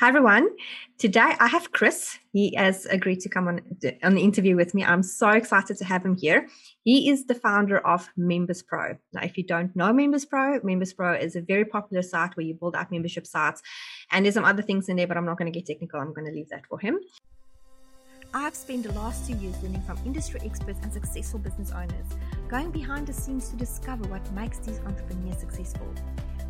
Hi 0.00 0.06
everyone. 0.06 0.50
Today 0.96 1.34
I 1.40 1.48
have 1.48 1.72
Chris. 1.72 2.20
He 2.32 2.54
has 2.54 2.86
agreed 2.86 3.18
to 3.22 3.28
come 3.28 3.48
on 3.48 3.60
on 4.04 4.14
the 4.14 4.20
interview 4.20 4.54
with 4.54 4.72
me. 4.72 4.84
I'm 4.84 5.02
so 5.02 5.30
excited 5.30 5.76
to 5.76 5.84
have 5.84 6.04
him 6.04 6.16
here. 6.16 6.46
He 6.84 7.10
is 7.10 7.26
the 7.26 7.34
founder 7.34 7.78
of 7.84 8.08
Members 8.16 8.62
Pro. 8.62 8.96
Now, 9.12 9.22
if 9.24 9.36
you 9.36 9.42
don't 9.42 9.74
know 9.74 9.92
Members 9.92 10.24
Pro, 10.24 10.60
Members 10.62 10.92
Pro 10.92 11.14
is 11.14 11.34
a 11.34 11.40
very 11.40 11.64
popular 11.64 12.02
site 12.02 12.36
where 12.36 12.46
you 12.46 12.54
build 12.54 12.76
out 12.76 12.92
membership 12.92 13.26
sites, 13.26 13.60
and 14.12 14.24
there's 14.24 14.36
some 14.36 14.44
other 14.44 14.62
things 14.62 14.88
in 14.88 14.94
there, 14.94 15.08
but 15.08 15.16
I'm 15.16 15.26
not 15.26 15.36
going 15.36 15.52
to 15.52 15.58
get 15.58 15.66
technical. 15.66 15.98
I'm 15.98 16.14
going 16.14 16.28
to 16.28 16.32
leave 16.32 16.48
that 16.50 16.64
for 16.66 16.78
him. 16.78 17.00
I've 18.32 18.54
spent 18.54 18.84
the 18.84 18.92
last 18.92 19.26
two 19.26 19.34
years 19.38 19.60
learning 19.64 19.82
from 19.82 19.98
industry 20.06 20.38
experts 20.44 20.78
and 20.84 20.92
successful 20.92 21.40
business 21.40 21.72
owners, 21.72 22.06
going 22.46 22.70
behind 22.70 23.08
the 23.08 23.12
scenes 23.12 23.48
to 23.48 23.56
discover 23.56 24.06
what 24.06 24.22
makes 24.30 24.58
these 24.58 24.78
entrepreneurs 24.86 25.38
successful. 25.40 25.92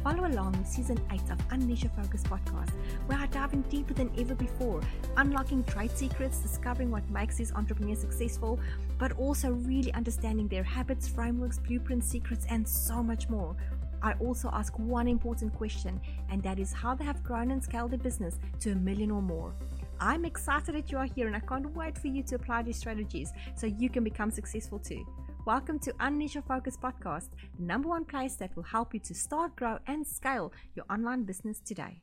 Follow 0.04 0.26
along 0.26 0.52
with 0.52 0.68
season 0.68 0.98
8 1.10 1.20
of 1.32 1.38
Unleash 1.50 1.84
Focus 1.96 2.22
podcast, 2.22 2.70
where 3.06 3.18
I 3.18 3.26
dive 3.26 3.52
in 3.52 3.62
deeper 3.62 3.94
than 3.94 4.10
ever 4.16 4.34
before, 4.34 4.80
unlocking 5.16 5.64
trade 5.64 5.90
secrets, 5.90 6.38
discovering 6.38 6.90
what 6.90 7.08
makes 7.10 7.36
these 7.36 7.52
entrepreneurs 7.52 8.00
successful, 8.00 8.60
but 8.96 9.12
also 9.12 9.50
really 9.50 9.92
understanding 9.94 10.46
their 10.46 10.62
habits, 10.62 11.08
frameworks, 11.08 11.58
blueprints, 11.58 12.06
secrets, 12.06 12.46
and 12.48 12.66
so 12.66 13.02
much 13.02 13.28
more. 13.28 13.56
I 14.00 14.12
also 14.20 14.48
ask 14.52 14.78
one 14.78 15.08
important 15.08 15.52
question, 15.52 16.00
and 16.30 16.42
that 16.44 16.60
is 16.60 16.72
how 16.72 16.94
they 16.94 17.04
have 17.04 17.24
grown 17.24 17.50
and 17.50 17.62
scaled 17.62 17.90
their 17.90 17.98
business 17.98 18.38
to 18.60 18.70
a 18.70 18.76
million 18.76 19.10
or 19.10 19.20
more. 19.20 19.52
I'm 20.00 20.24
excited 20.24 20.76
that 20.76 20.92
you 20.92 20.98
are 20.98 21.06
here, 21.06 21.26
and 21.26 21.34
I 21.34 21.40
can't 21.40 21.74
wait 21.74 21.98
for 21.98 22.06
you 22.06 22.22
to 22.22 22.36
apply 22.36 22.62
these 22.62 22.78
strategies 22.78 23.32
so 23.56 23.66
you 23.66 23.90
can 23.90 24.04
become 24.04 24.30
successful 24.30 24.78
too. 24.78 25.04
Welcome 25.48 25.78
to 25.78 25.94
Unleash 25.98 26.34
Your 26.34 26.42
Focus 26.42 26.76
podcast, 26.76 27.30
the 27.58 27.64
number 27.64 27.88
one 27.88 28.04
place 28.04 28.34
that 28.34 28.54
will 28.54 28.64
help 28.64 28.92
you 28.92 29.00
to 29.00 29.14
start, 29.14 29.56
grow, 29.56 29.78
and 29.86 30.06
scale 30.06 30.52
your 30.74 30.84
online 30.90 31.24
business 31.24 31.58
today. 31.58 32.02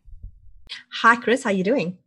Hi, 1.03 1.16
Chris. 1.16 1.44
How 1.44 1.52
are 1.52 1.53
you 1.53 1.63
doing? 1.63 2.00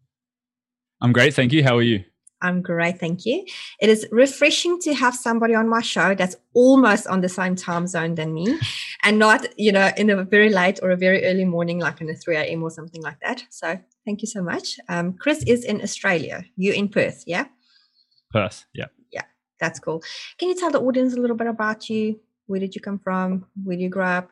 I'm 1.01 1.13
great, 1.13 1.35
thank 1.35 1.53
you. 1.53 1.63
How 1.63 1.77
are 1.77 1.83
you? 1.83 2.03
I'm 2.43 2.61
great, 2.61 2.99
thank 2.99 3.25
you. 3.25 3.47
It 3.81 3.89
is 3.89 4.05
refreshing 4.11 4.81
to 4.81 4.95
have 4.95 5.15
somebody 5.15 5.55
on 5.55 5.69
my 5.69 5.81
show 5.81 6.13
that's 6.13 6.35
almost 6.55 7.07
on 7.07 7.21
the 7.21 7.29
same 7.29 7.55
time 7.55 7.87
zone 7.87 8.17
than 8.17 8.35
me 8.35 8.59
and 9.05 9.21
not, 9.21 9.47
you 9.57 9.71
know, 9.71 9.93
in 9.97 10.11
a 10.11 10.25
very 10.25 10.49
late 10.49 10.81
or 10.83 10.91
a 10.91 10.97
very 10.97 11.25
early 11.25 11.45
morning, 11.45 11.79
like 11.79 12.01
in 12.01 12.11
a 12.11 12.17
3 12.17 12.35
a.m. 12.37 12.65
or 12.65 12.71
something 12.73 13.01
like 13.01 13.21
that. 13.21 13.45
So 13.51 13.79
thank 14.05 14.23
you 14.23 14.27
so 14.27 14.43
much. 14.43 14.81
Um, 14.89 15.13
Chris 15.13 15.45
is 15.45 15.63
in 15.65 15.83
Australia. 15.83 16.45
You 16.57 16.73
in 16.73 16.89
Perth, 16.89 17.23
yeah? 17.29 17.45
Perth, 18.33 18.65
yeah. 18.75 18.87
That's 19.61 19.79
cool. 19.79 20.03
Can 20.39 20.49
you 20.49 20.55
tell 20.55 20.71
the 20.71 20.81
audience 20.81 21.15
a 21.15 21.21
little 21.21 21.37
bit 21.37 21.47
about 21.47 21.89
you? 21.91 22.21
Where 22.47 22.61
did 22.61 22.75
you 22.75 22.81
come 22.81 22.99
from? 22.99 23.47
Where 23.63 23.77
did 23.77 23.83
you 23.83 23.89
grow 23.89 24.07
up? 24.07 24.31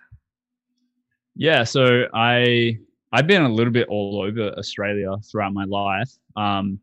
Yeah, 1.34 1.64
so 1.64 2.04
I 2.14 2.78
I've 3.12 3.26
been 3.26 3.42
a 3.42 3.48
little 3.48 3.72
bit 3.72 3.88
all 3.88 4.22
over 4.22 4.50
Australia 4.58 5.14
throughout 5.30 5.52
my 5.52 5.64
life. 5.64 6.10
Um, 6.36 6.80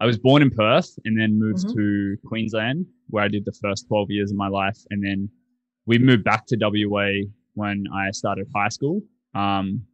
I 0.00 0.06
was 0.06 0.18
born 0.18 0.40
in 0.42 0.50
Perth 0.50 0.98
and 1.04 1.20
then 1.20 1.38
moved 1.38 1.66
mm-hmm. 1.66 1.78
to 1.78 2.16
Queensland, 2.26 2.86
where 3.08 3.24
I 3.24 3.28
did 3.28 3.44
the 3.44 3.52
first 3.52 3.86
12 3.88 4.10
years 4.10 4.30
of 4.30 4.36
my 4.36 4.48
life, 4.48 4.78
and 4.90 5.04
then 5.04 5.28
we 5.86 5.98
moved 5.98 6.24
back 6.24 6.46
to 6.46 6.56
WA 6.58 7.28
when 7.54 7.84
I 7.92 8.10
started 8.12 8.46
high 8.54 8.68
school. 8.68 9.02
Um, 9.34 9.86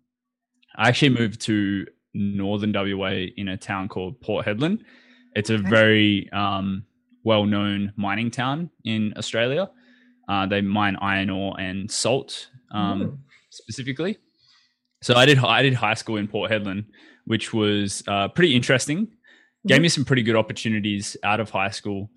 I 0.76 0.88
actually 0.88 1.10
moved 1.10 1.40
to 1.42 1.86
northern 2.14 2.72
WA 2.72 3.26
in 3.36 3.48
a 3.48 3.56
town 3.56 3.88
called 3.88 4.20
Port 4.20 4.46
Hedland. 4.46 4.82
It's 5.34 5.50
a 5.50 5.54
okay. 5.54 5.68
very 5.68 6.30
um, 6.32 6.84
well-known 7.26 7.92
mining 7.96 8.30
town 8.30 8.70
in 8.84 9.12
Australia. 9.16 9.68
Uh, 10.28 10.46
they 10.46 10.60
mine 10.60 10.96
iron 11.00 11.28
ore 11.28 11.58
and 11.60 11.90
salt 11.90 12.48
um, 12.70 13.18
specifically. 13.50 14.16
So 15.02 15.14
I 15.14 15.26
did 15.26 15.38
I 15.38 15.62
did 15.62 15.74
high 15.74 15.94
school 15.94 16.16
in 16.16 16.28
Port 16.28 16.50
Hedland, 16.50 16.84
which 17.26 17.52
was 17.52 18.02
uh, 18.06 18.28
pretty 18.28 18.54
interesting. 18.54 19.08
Gave 19.66 19.82
me 19.82 19.88
some 19.88 20.04
pretty 20.04 20.22
good 20.22 20.36
opportunities 20.36 21.16
out 21.24 21.40
of 21.40 21.50
high 21.50 21.70
school 21.70 22.08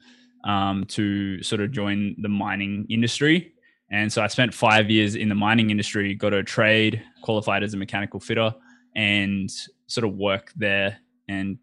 um, 0.45 0.85
to 0.89 1.41
sort 1.41 1.61
of 1.61 1.71
join 1.71 2.15
the 2.21 2.29
mining 2.29 2.85
industry. 2.89 3.53
And 3.91 4.13
so 4.13 4.21
I 4.21 4.27
spent 4.27 4.53
five 4.53 4.91
years 4.91 5.15
in 5.15 5.29
the 5.29 5.35
mining 5.35 5.71
industry, 5.71 6.13
got 6.13 6.31
a 6.31 6.43
trade, 6.43 7.01
qualified 7.23 7.63
as 7.63 7.73
a 7.73 7.77
mechanical 7.77 8.19
fitter, 8.19 8.53
and 8.95 9.49
sort 9.87 10.05
of 10.05 10.13
worked 10.13 10.53
there. 10.59 10.99
And 11.27 11.57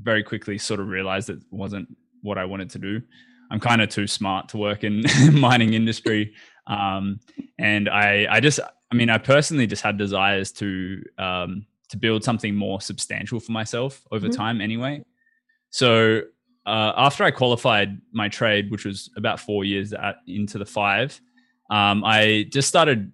very 0.00 0.22
quickly 0.22 0.58
sort 0.58 0.80
of 0.80 0.86
realized 0.86 1.28
it 1.28 1.42
wasn't 1.50 1.88
what 2.22 2.38
I 2.38 2.44
wanted 2.44 2.70
to 2.70 2.78
do. 2.78 3.02
I'm 3.50 3.60
kind 3.60 3.80
of 3.80 3.88
too 3.88 4.06
smart 4.06 4.48
to 4.50 4.58
work 4.58 4.84
in 4.88 5.04
mining 5.32 5.74
industry, 5.74 6.34
um, 6.66 7.20
and 7.58 7.88
I 7.88 8.26
I 8.30 8.40
just 8.40 8.60
I 8.60 8.94
mean 8.94 9.10
I 9.10 9.18
personally 9.18 9.66
just 9.66 9.82
had 9.82 9.96
desires 9.98 10.52
to 10.52 11.02
um, 11.18 11.66
to 11.88 11.96
build 11.96 12.24
something 12.24 12.54
more 12.54 12.80
substantial 12.80 13.40
for 13.40 13.52
myself 13.52 14.04
over 14.12 14.28
mm-hmm. 14.28 14.36
time 14.36 14.60
anyway. 14.60 15.02
So 15.70 16.22
uh, 16.66 16.92
after 16.96 17.24
I 17.24 17.30
qualified 17.30 18.00
my 18.12 18.28
trade, 18.28 18.70
which 18.70 18.84
was 18.84 19.10
about 19.16 19.40
four 19.40 19.64
years 19.64 19.92
at, 19.92 20.16
into 20.26 20.58
the 20.58 20.66
five, 20.66 21.18
um, 21.70 22.04
I 22.04 22.46
just 22.50 22.68
started 22.68 23.12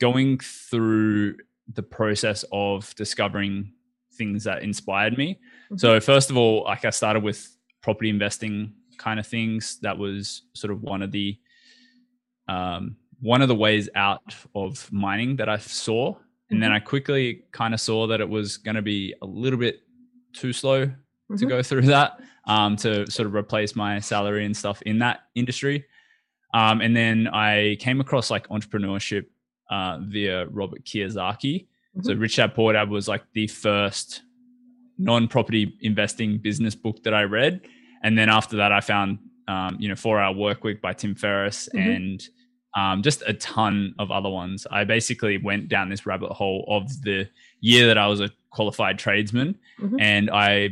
going 0.00 0.38
through 0.38 1.36
the 1.72 1.82
process 1.82 2.44
of 2.52 2.94
discovering 2.96 3.72
things 4.14 4.44
that 4.44 4.62
inspired 4.62 5.16
me. 5.16 5.34
Mm-hmm. 5.66 5.78
So 5.78 6.00
first 6.00 6.30
of 6.30 6.36
all, 6.36 6.64
like 6.64 6.84
I 6.84 6.90
started 6.90 7.22
with 7.22 7.56
property 7.82 8.08
investing 8.08 8.72
kind 8.98 9.20
of 9.20 9.26
things. 9.26 9.78
That 9.80 9.98
was 9.98 10.42
sort 10.54 10.72
of 10.72 10.82
one 10.82 11.02
of 11.02 11.12
the 11.12 11.38
um, 12.48 12.96
one 13.20 13.42
of 13.42 13.48
the 13.48 13.54
ways 13.54 13.88
out 13.94 14.34
of 14.54 14.90
mining 14.92 15.36
that 15.36 15.48
I 15.48 15.58
saw. 15.58 16.08
And 16.08 16.16
mm-hmm. 16.56 16.60
then 16.60 16.72
I 16.72 16.80
quickly 16.80 17.44
kind 17.52 17.74
of 17.74 17.80
saw 17.80 18.06
that 18.08 18.20
it 18.20 18.28
was 18.28 18.56
going 18.56 18.74
to 18.74 18.82
be 18.82 19.14
a 19.22 19.26
little 19.26 19.58
bit 19.58 19.80
too 20.32 20.52
slow 20.52 20.86
mm-hmm. 20.86 21.36
to 21.36 21.46
go 21.46 21.62
through 21.62 21.82
that 21.82 22.18
um, 22.46 22.76
to 22.76 23.08
sort 23.10 23.26
of 23.26 23.34
replace 23.34 23.76
my 23.76 24.00
salary 24.00 24.44
and 24.44 24.56
stuff 24.56 24.82
in 24.82 24.98
that 24.98 25.20
industry. 25.34 25.84
Um, 26.54 26.80
and 26.80 26.94
then 26.94 27.28
I 27.28 27.76
came 27.80 28.00
across 28.00 28.30
like 28.30 28.48
entrepreneurship 28.48 29.26
uh, 29.70 29.98
via 30.02 30.46
Robert 30.48 30.84
Kiyosaki. 30.84 31.66
Mm-hmm. 31.96 32.02
So 32.02 32.14
Rich 32.14 32.36
Dad 32.36 32.54
Poor 32.54 32.72
Dad 32.72 32.90
was 32.90 33.08
like 33.08 33.22
the 33.32 33.46
first 33.46 34.22
non-property 35.02 35.76
investing 35.80 36.38
business 36.38 36.74
book 36.74 37.02
that 37.04 37.14
I 37.14 37.22
read, 37.22 37.62
and 38.02 38.16
then 38.16 38.28
after 38.28 38.56
that, 38.56 38.72
I 38.72 38.80
found 38.80 39.18
um, 39.48 39.76
you 39.78 39.88
know 39.88 39.96
Four 39.96 40.20
Hour 40.20 40.34
Work 40.34 40.64
Week 40.64 40.80
by 40.80 40.92
Tim 40.92 41.14
Ferriss 41.14 41.68
mm-hmm. 41.74 41.90
and 41.90 42.28
um, 42.76 43.02
just 43.02 43.22
a 43.26 43.34
ton 43.34 43.94
of 43.98 44.10
other 44.10 44.30
ones. 44.30 44.66
I 44.70 44.84
basically 44.84 45.38
went 45.38 45.68
down 45.68 45.90
this 45.90 46.06
rabbit 46.06 46.32
hole 46.32 46.64
of 46.68 47.02
the 47.02 47.28
year 47.60 47.86
that 47.86 47.98
I 47.98 48.06
was 48.06 48.20
a 48.20 48.30
qualified 48.50 48.98
tradesman, 48.98 49.58
mm-hmm. 49.80 50.00
and 50.00 50.30
I 50.30 50.70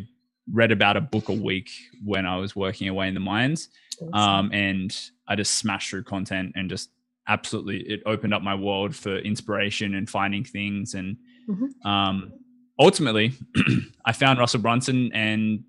read 0.52 0.72
about 0.72 0.96
a 0.96 1.00
book 1.00 1.28
a 1.28 1.34
week 1.34 1.70
when 2.04 2.26
I 2.26 2.36
was 2.36 2.56
working 2.56 2.88
away 2.88 3.08
in 3.08 3.14
the 3.14 3.20
mines, 3.20 3.68
um, 4.12 4.50
and 4.52 4.96
I 5.28 5.36
just 5.36 5.54
smashed 5.54 5.90
through 5.90 6.04
content 6.04 6.52
and 6.56 6.68
just 6.68 6.90
absolutely 7.28 7.78
it 7.82 8.02
opened 8.06 8.34
up 8.34 8.42
my 8.42 8.54
world 8.54 8.94
for 8.94 9.18
inspiration 9.18 9.94
and 9.94 10.10
finding 10.10 10.44
things 10.44 10.94
and 10.94 11.16
mm-hmm. 11.48 11.88
um, 11.88 12.32
ultimately, 12.80 13.32
I 14.04 14.10
found 14.12 14.40
Russell 14.40 14.60
Brunson 14.60 15.12
and 15.12 15.62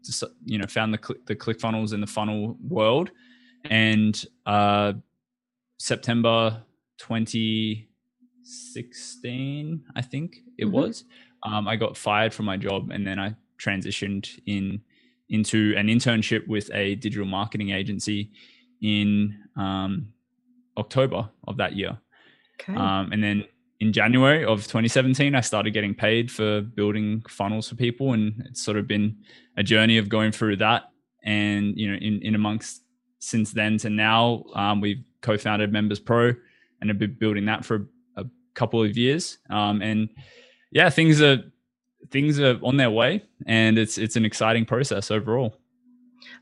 you 0.46 0.58
know 0.58 0.66
found 0.68 0.94
the 0.94 1.16
the 1.26 1.36
ClickFunnels 1.36 1.94
in 1.94 2.02
the 2.02 2.08
funnel 2.08 2.58
world, 2.68 3.12
and 3.66 4.26
uh, 4.46 4.94
September 5.78 6.64
2016, 6.98 9.84
I 9.96 10.02
think 10.02 10.38
it 10.58 10.66
mm-hmm. 10.66 10.74
was. 10.74 11.04
Um, 11.44 11.68
I 11.68 11.76
got 11.76 11.98
fired 11.98 12.34
from 12.34 12.46
my 12.46 12.58
job, 12.58 12.90
and 12.92 13.06
then 13.06 13.20
I 13.20 13.36
transitioned 13.60 14.40
in 14.46 14.82
into 15.30 15.74
an 15.78 15.88
internship 15.88 16.48
with 16.48 16.72
a 16.74 16.96
digital 16.96 17.26
marketing 17.26 17.70
agency 17.70 18.32
in 18.82 19.38
um, 19.56 20.12
October 20.78 21.30
of 21.48 21.58
that 21.58 21.76
year. 21.76 22.00
Okay. 22.60 22.76
Um, 22.76 23.12
and 23.12 23.24
then 23.24 23.46
in 23.81 23.92
January 23.92 24.46
of 24.46 24.62
2017, 24.66 25.34
I 25.34 25.42
started 25.42 25.72
getting 25.72 25.96
paid 25.96 26.31
for 26.31 26.62
building 26.62 27.24
funnels 27.28 27.68
for 27.68 27.75
people, 27.75 28.13
and 28.13 28.45
it's 28.48 28.63
sort 28.63 28.78
of 28.78 28.88
been 28.88 29.18
a 29.57 29.63
journey 29.63 29.98
of 29.98 30.07
going 30.07 30.31
through 30.31 30.57
that. 30.57 30.83
And 31.24 31.75
you 31.75 31.92
know, 31.92 31.98
in 31.98 32.22
in 32.22 32.36
amongst 32.36 32.83
since 33.18 33.51
then 33.51 33.80
to 33.80 33.89
now, 33.89 34.44
um, 34.54 34.81
we've 34.81 35.04
co-founded 35.22 35.74
Members 35.74 36.00
Pro 36.00 36.31
and 36.80 36.89
have 36.89 37.00
been 37.00 37.16
building 37.19 37.45
that 37.45 37.66
for 37.66 37.88
a, 38.16 38.22
a 38.22 38.25
couple 38.54 38.83
of 38.83 38.98
years. 38.98 39.39
Um, 39.50 39.81
and 39.81 40.10
yeah, 40.72 40.92
things 40.92 41.19
are 41.19 41.44
things 42.12 42.39
are 42.39 42.60
on 42.62 42.78
their 42.78 42.92
way, 42.92 43.24
and 43.48 43.80
it's 43.80 43.98
it's 43.98 44.16
an 44.16 44.25
exciting 44.25 44.66
process 44.66 45.10
overall. 45.10 45.57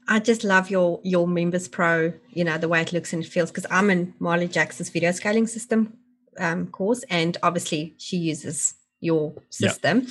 I 0.09 0.19
just 0.19 0.43
love 0.43 0.69
your 0.69 0.99
your 1.03 1.25
Members 1.25 1.69
Pro, 1.69 2.11
you 2.31 2.43
know, 2.43 2.57
the 2.57 2.67
way 2.67 2.81
it 2.81 2.91
looks 2.91 3.13
and 3.13 3.23
it 3.23 3.29
feels 3.29 3.49
because 3.49 3.65
I'm 3.71 3.89
in 3.89 4.13
Marley 4.19 4.49
Jackson's 4.49 4.89
video 4.89 5.13
scaling 5.13 5.47
system 5.47 5.97
um, 6.39 6.67
course, 6.67 7.03
and 7.09 7.37
obviously 7.43 7.93
she 7.97 8.17
uses 8.17 8.75
your 9.01 9.33
system 9.49 10.01
yep. 10.01 10.09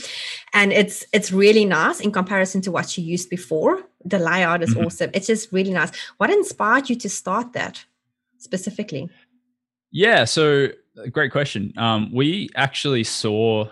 and 0.54 0.72
it's 0.72 1.04
it's 1.12 1.30
really 1.30 1.66
nice 1.66 2.00
in 2.00 2.10
comparison 2.10 2.62
to 2.62 2.72
what 2.72 2.88
she 2.88 3.02
used 3.02 3.28
before 3.28 3.82
the 4.04 4.18
layout 4.18 4.62
is 4.62 4.70
mm-hmm. 4.70 4.86
awesome 4.86 5.10
it's 5.12 5.26
just 5.26 5.52
really 5.52 5.74
nice 5.74 5.90
what 6.16 6.30
inspired 6.30 6.88
you 6.88 6.96
to 6.96 7.08
start 7.08 7.52
that 7.52 7.84
specifically 8.38 9.10
yeah 9.90 10.24
so 10.24 10.68
great 11.10 11.30
question 11.30 11.70
um, 11.76 12.10
we 12.14 12.48
actually 12.56 13.04
saw 13.04 13.68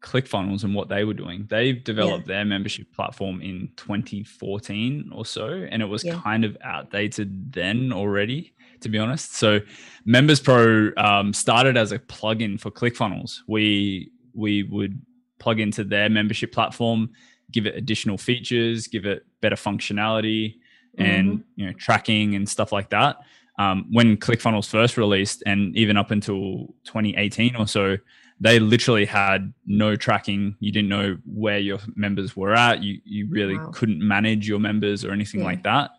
ClickFunnels 0.00 0.64
and 0.64 0.74
what 0.74 0.88
they 0.88 1.04
were 1.04 1.14
doing. 1.14 1.46
They 1.48 1.72
developed 1.72 2.26
yeah. 2.26 2.36
their 2.36 2.44
membership 2.44 2.92
platform 2.92 3.42
in 3.42 3.70
2014 3.76 5.10
or 5.14 5.26
so, 5.26 5.66
and 5.70 5.82
it 5.82 5.86
was 5.86 6.04
yeah. 6.04 6.18
kind 6.20 6.44
of 6.44 6.56
outdated 6.62 7.52
then 7.52 7.92
already, 7.92 8.54
to 8.80 8.88
be 8.88 8.98
honest. 8.98 9.34
So, 9.36 9.60
Members 10.04 10.40
Pro 10.40 10.90
um, 10.96 11.32
started 11.32 11.76
as 11.76 11.92
a 11.92 11.98
plugin 11.98 12.58
for 12.58 12.70
ClickFunnels. 12.70 13.40
We 13.46 14.10
we 14.34 14.62
would 14.64 15.00
plug 15.38 15.60
into 15.60 15.84
their 15.84 16.08
membership 16.08 16.52
platform, 16.52 17.10
give 17.50 17.66
it 17.66 17.74
additional 17.76 18.18
features, 18.18 18.86
give 18.86 19.06
it 19.06 19.26
better 19.40 19.56
functionality, 19.56 20.56
mm-hmm. 20.98 21.02
and 21.02 21.44
you 21.56 21.66
know 21.66 21.72
tracking 21.72 22.34
and 22.34 22.48
stuff 22.48 22.72
like 22.72 22.90
that. 22.90 23.18
Um, 23.58 23.86
when 23.90 24.16
ClickFunnels 24.16 24.68
first 24.68 24.96
released, 24.96 25.42
and 25.44 25.76
even 25.76 25.96
up 25.96 26.10
until 26.10 26.74
2018 26.84 27.56
or 27.56 27.66
so, 27.66 27.98
they 28.40 28.58
literally 28.58 29.04
had 29.04 29.52
no 29.66 29.96
tracking. 29.96 30.56
You 30.60 30.72
didn't 30.72 30.88
know 30.88 31.18
where 31.26 31.58
your 31.58 31.78
members 31.94 32.34
were 32.34 32.54
at. 32.54 32.82
You 32.82 33.00
you 33.04 33.28
really 33.28 33.58
wow. 33.58 33.70
couldn't 33.74 34.00
manage 34.00 34.48
your 34.48 34.58
members 34.58 35.04
or 35.04 35.12
anything 35.12 35.40
yeah. 35.40 35.46
like 35.46 35.62
that. 35.64 35.90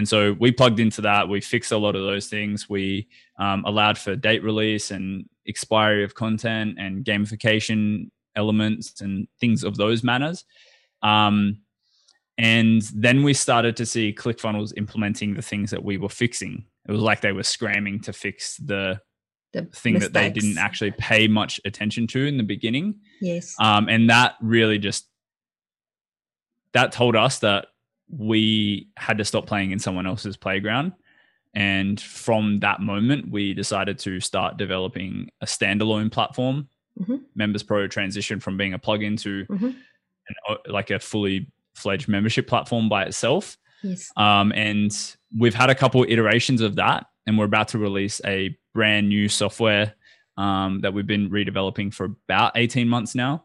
And 0.00 0.08
so 0.08 0.34
we 0.40 0.50
plugged 0.50 0.80
into 0.80 1.02
that. 1.02 1.28
We 1.28 1.42
fixed 1.42 1.72
a 1.72 1.76
lot 1.76 1.94
of 1.94 2.00
those 2.00 2.28
things. 2.28 2.70
We 2.70 3.06
um, 3.38 3.66
allowed 3.66 3.98
for 3.98 4.16
date 4.16 4.42
release 4.42 4.90
and 4.90 5.28
expiry 5.46 6.04
of 6.04 6.14
content 6.14 6.78
and 6.78 7.04
gamification 7.04 8.10
elements 8.34 9.02
and 9.02 9.28
things 9.40 9.62
of 9.62 9.76
those 9.76 10.02
manners. 10.02 10.46
Um, 11.02 11.58
and 12.38 12.80
then 12.94 13.22
we 13.22 13.34
started 13.34 13.76
to 13.76 13.84
see 13.84 14.14
ClickFunnels 14.14 14.72
implementing 14.78 15.34
the 15.34 15.42
things 15.42 15.70
that 15.70 15.84
we 15.84 15.98
were 15.98 16.08
fixing. 16.08 16.64
It 16.88 16.92
was 16.92 17.02
like 17.02 17.20
they 17.20 17.32
were 17.32 17.42
scramming 17.42 18.00
to 18.04 18.14
fix 18.14 18.56
the 18.56 19.02
the 19.52 19.64
thing 19.64 19.94
mistakes. 19.94 20.14
that 20.14 20.18
they 20.18 20.30
didn't 20.30 20.56
actually 20.56 20.92
pay 20.92 21.28
much 21.28 21.60
attention 21.66 22.06
to 22.06 22.24
in 22.24 22.38
the 22.38 22.42
beginning. 22.42 23.00
Yes. 23.20 23.54
Um, 23.60 23.90
and 23.90 24.08
that 24.08 24.36
really 24.40 24.78
just 24.78 25.10
that 26.72 26.90
told 26.90 27.16
us 27.16 27.40
that 27.40 27.66
we 28.10 28.88
had 28.96 29.18
to 29.18 29.24
stop 29.24 29.46
playing 29.46 29.70
in 29.70 29.78
someone 29.78 30.06
else's 30.06 30.36
playground. 30.36 30.92
And 31.54 32.00
from 32.00 32.60
that 32.60 32.80
moment, 32.80 33.30
we 33.30 33.54
decided 33.54 33.98
to 34.00 34.20
start 34.20 34.56
developing 34.56 35.30
a 35.40 35.46
standalone 35.46 36.10
platform. 36.10 36.68
Mm-hmm. 37.00 37.16
Members 37.34 37.62
Pro 37.62 37.86
transition 37.88 38.40
from 38.40 38.56
being 38.56 38.74
a 38.74 38.78
plugin 38.78 39.20
to 39.22 39.44
mm-hmm. 39.46 39.66
an, 39.66 40.34
uh, 40.48 40.56
like 40.66 40.90
a 40.90 40.98
fully 40.98 41.50
fledged 41.74 42.08
membership 42.08 42.46
platform 42.46 42.88
by 42.88 43.04
itself. 43.04 43.56
Yes. 43.82 44.10
Um, 44.16 44.52
and 44.52 44.92
we've 45.36 45.54
had 45.54 45.70
a 45.70 45.74
couple 45.74 46.04
iterations 46.06 46.60
of 46.60 46.76
that, 46.76 47.06
and 47.26 47.38
we're 47.38 47.46
about 47.46 47.68
to 47.68 47.78
release 47.78 48.20
a 48.24 48.56
brand 48.74 49.08
new 49.08 49.28
software 49.28 49.94
um, 50.36 50.80
that 50.80 50.92
we've 50.92 51.06
been 51.06 51.30
redeveloping 51.30 51.92
for 51.92 52.16
about 52.28 52.52
18 52.56 52.88
months 52.88 53.14
now. 53.14 53.44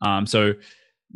Um, 0.00 0.26
so 0.26 0.54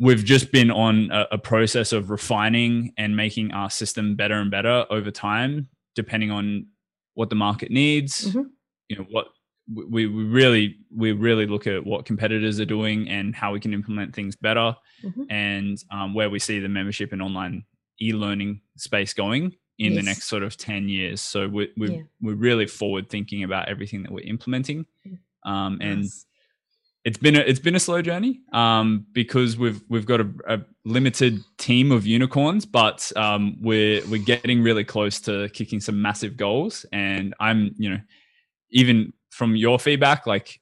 we've 0.01 0.25
just 0.25 0.51
been 0.51 0.71
on 0.71 1.11
a, 1.11 1.27
a, 1.33 1.37
process 1.37 1.93
of 1.93 2.09
refining 2.09 2.91
and 2.97 3.15
making 3.15 3.51
our 3.51 3.69
system 3.69 4.15
better 4.15 4.33
and 4.33 4.49
better 4.49 4.85
over 4.89 5.11
time, 5.11 5.69
depending 5.95 6.31
on 6.31 6.65
what 7.13 7.29
the 7.29 7.35
market 7.35 7.69
needs. 7.69 8.27
Mm-hmm. 8.27 8.41
You 8.89 8.97
know 8.97 9.05
what 9.11 9.27
we, 9.73 10.07
we 10.07 10.23
really 10.23 10.77
we 10.93 11.11
really 11.11 11.45
look 11.45 11.67
at 11.67 11.85
what 11.85 12.05
competitors 12.05 12.59
are 12.59 12.65
doing 12.65 13.07
and 13.07 13.35
how 13.35 13.53
we 13.53 13.59
can 13.59 13.73
implement 13.73 14.13
things 14.13 14.35
better, 14.35 14.75
mm-hmm. 15.03 15.23
and 15.29 15.77
um, 15.91 16.13
where 16.15 16.29
we 16.29 16.39
see 16.39 16.59
the 16.59 16.67
membership 16.67 17.13
and 17.13 17.21
online 17.21 17.63
e-learning 18.01 18.61
space 18.77 19.13
going 19.13 19.53
in 19.77 19.93
yes. 19.93 19.95
the 19.95 20.01
next 20.03 20.23
sort 20.25 20.41
of 20.41 20.57
10 20.57 20.89
years 20.89 21.21
so 21.21 21.47
we're, 21.47 21.67
we're, 21.77 21.91
yeah. 21.91 22.01
we're 22.19 22.35
really 22.35 22.65
forward 22.65 23.07
thinking 23.09 23.43
about 23.43 23.69
everything 23.69 24.01
that 24.01 24.11
we're 24.11 24.25
implementing 24.25 24.85
um, 25.45 25.77
and 25.81 26.01
nice. 26.01 26.25
It's 27.03 27.17
been 27.17 27.35
a, 27.35 27.39
it's 27.39 27.59
been 27.59 27.75
a 27.75 27.79
slow 27.79 28.01
journey 28.01 28.41
um, 28.53 29.05
because 29.11 29.57
we've 29.57 29.81
we've 29.89 30.05
got 30.05 30.21
a, 30.21 30.29
a, 30.47 30.59
limited 30.83 31.43
team 31.57 31.91
of 31.91 32.07
unicorns 32.07 32.65
but 32.65 33.11
um, 33.15 33.55
we're 33.61 34.05
we're 34.07 34.23
getting 34.23 34.63
really 34.63 34.83
close 34.83 35.19
to 35.21 35.47
kicking 35.49 35.79
some 35.79 36.01
massive 36.01 36.35
goals 36.35 36.87
and 36.91 37.35
i'm 37.39 37.69
you 37.77 37.87
know 37.87 37.99
even 38.71 39.13
from 39.29 39.55
your 39.55 39.77
feedback 39.77 40.25
like 40.25 40.59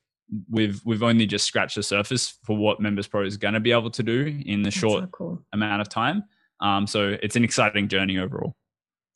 we've 0.50 0.82
we've 0.84 1.04
only 1.04 1.26
just 1.26 1.46
scratched 1.46 1.76
the 1.76 1.84
surface 1.84 2.38
for 2.44 2.58
what 2.58 2.82
members 2.82 3.08
pro 3.08 3.24
is 3.24 3.38
going 3.38 3.54
to 3.54 3.62
be 3.62 3.72
able 3.72 3.90
to 3.90 4.04
do 4.04 4.42
in 4.46 4.62
the 4.62 4.68
That's 4.68 4.76
short 4.76 5.04
so 5.04 5.10
cool. 5.12 5.46
amount 5.54 5.82
of 5.82 5.88
time 5.88 6.26
um, 6.60 6.86
so 6.86 7.18
it's 7.24 7.38
an 7.38 7.46
exciting 7.46 7.88
journey 7.88 8.18
overall 8.18 8.56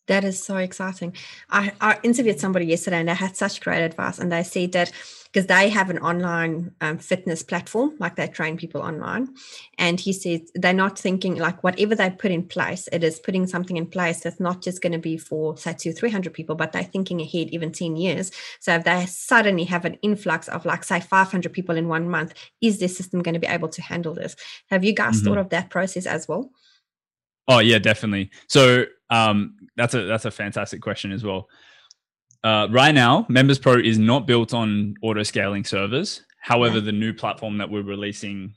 that 0.08 0.26
is 0.26 0.44
so 0.44 0.58
exciting. 0.58 1.16
I, 1.50 1.72
I 1.80 1.98
interviewed 2.04 2.38
somebody 2.38 2.66
yesterday 2.66 3.00
and 3.00 3.08
they 3.08 3.14
had 3.14 3.38
such 3.38 3.62
great 3.62 3.82
advice. 3.82 4.20
And 4.20 4.30
they 4.32 4.44
said 4.44 4.74
that 4.74 4.92
because 5.34 5.48
they 5.48 5.68
have 5.70 5.90
an 5.90 5.98
online 5.98 6.72
um, 6.80 7.00
fitness 7.00 7.42
platform, 7.42 7.96
like 7.98 8.16
they 8.16 8.28
train 8.28 8.56
people 8.56 8.82
online. 8.82 9.34
And 9.80 10.00
he 10.00 10.14
says 10.14 10.42
they're 10.54 10.74
not 10.74 11.00
thinking 11.00 11.38
like 11.38 11.64
whatever 11.64 11.96
they 11.96 12.12
put 12.12 12.30
in 12.30 12.44
place, 12.44 12.88
it 12.92 13.04
is 13.04 13.20
putting 13.20 13.48
something 13.48 13.76
in 13.76 13.88
place 13.88 14.20
that's 14.20 14.40
not 14.40 14.62
just 14.62 14.84
going 14.84 14.92
to 14.92 15.00
be 15.00 15.18
for, 15.18 15.58
say, 15.58 15.74
two, 15.74 15.92
300 15.92 16.32
people, 16.34 16.54
but 16.56 16.72
they're 16.72 16.84
thinking 16.84 17.20
ahead 17.20 17.50
even 17.50 17.72
10 17.72 17.96
years. 17.96 18.32
So 18.60 18.76
if 18.76 18.84
they 18.84 19.08
suddenly 19.08 19.64
have 19.64 19.86
an 19.86 19.96
influx 20.04 20.48
of 20.48 20.66
like, 20.66 20.84
say, 20.84 21.00
500 21.00 21.52
people 21.52 21.78
in 21.78 21.88
one 21.88 22.08
month, 22.08 22.36
is 22.62 22.80
this 22.80 22.96
system 22.96 23.24
going 23.24 23.34
to 23.34 23.40
be 23.40 23.48
able 23.48 23.70
to 23.70 23.82
handle 23.82 24.14
this? 24.14 24.36
Have 24.70 24.84
you 24.84 24.94
guys 24.94 25.16
mm-hmm. 25.16 25.30
thought 25.30 25.38
of 25.40 25.50
that 25.50 25.72
process 25.72 26.06
as 26.06 26.28
well? 26.28 26.52
Oh 27.48 27.60
yeah, 27.60 27.80
definitely. 27.80 28.30
So 28.48 28.86
um, 29.10 29.56
that's 29.76 29.96
a 29.96 30.04
that's 30.04 30.26
a 30.26 30.32
fantastic 30.32 30.82
question 30.82 31.12
as 31.12 31.24
well. 31.24 31.50
Uh, 32.44 32.68
right 32.72 32.94
now, 32.94 33.26
Members 33.30 33.60
Pro 33.60 33.80
is 33.80 33.98
not 33.98 34.28
built 34.28 34.54
on 34.54 34.96
auto 35.02 35.24
scaling 35.24 35.64
servers. 35.64 36.22
However, 36.40 36.82
the 36.82 36.92
new 36.92 37.14
platform 37.14 37.58
that 37.60 37.70
we're 37.70 37.84
releasing 37.84 38.54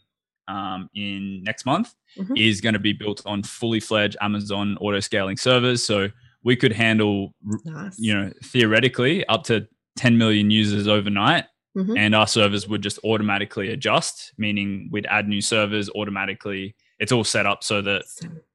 um, 0.49 0.91
in 0.95 1.43
next 1.45 1.65
month 1.67 1.95
mm-hmm. 2.19 2.37
is 2.37 2.61
going 2.61 2.73
to 2.73 2.81
be 2.81 2.93
built 2.93 3.23
on 3.27 3.43
fully 3.43 3.79
fledged 3.79 4.17
Amazon 4.21 4.77
auto 4.81 5.01
scaling 5.01 5.37
servers. 5.37 5.85
So 5.85 6.09
we 6.43 6.57
could 6.57 6.73
handle, 6.73 7.33
nice. 7.65 7.97
you 7.99 8.15
know, 8.15 8.33
theoretically 8.45 9.25
up 9.27 9.45
to 9.45 9.69
10 9.97 10.19
million 10.19 10.51
users 10.51 10.89
overnight. 10.89 11.45
Mm-hmm. 11.77 11.97
And 11.97 12.15
our 12.15 12.27
servers 12.27 12.67
would 12.67 12.83
just 12.83 12.99
automatically 13.05 13.71
adjust, 13.71 14.33
meaning 14.39 14.89
we'd 14.91 15.07
add 15.07 15.29
new 15.29 15.43
servers 15.43 15.91
automatically 15.91 16.75
it's 16.99 17.13
all 17.13 17.25
set 17.25 17.47
up 17.47 17.63
so 17.63 17.83
that 17.83 18.05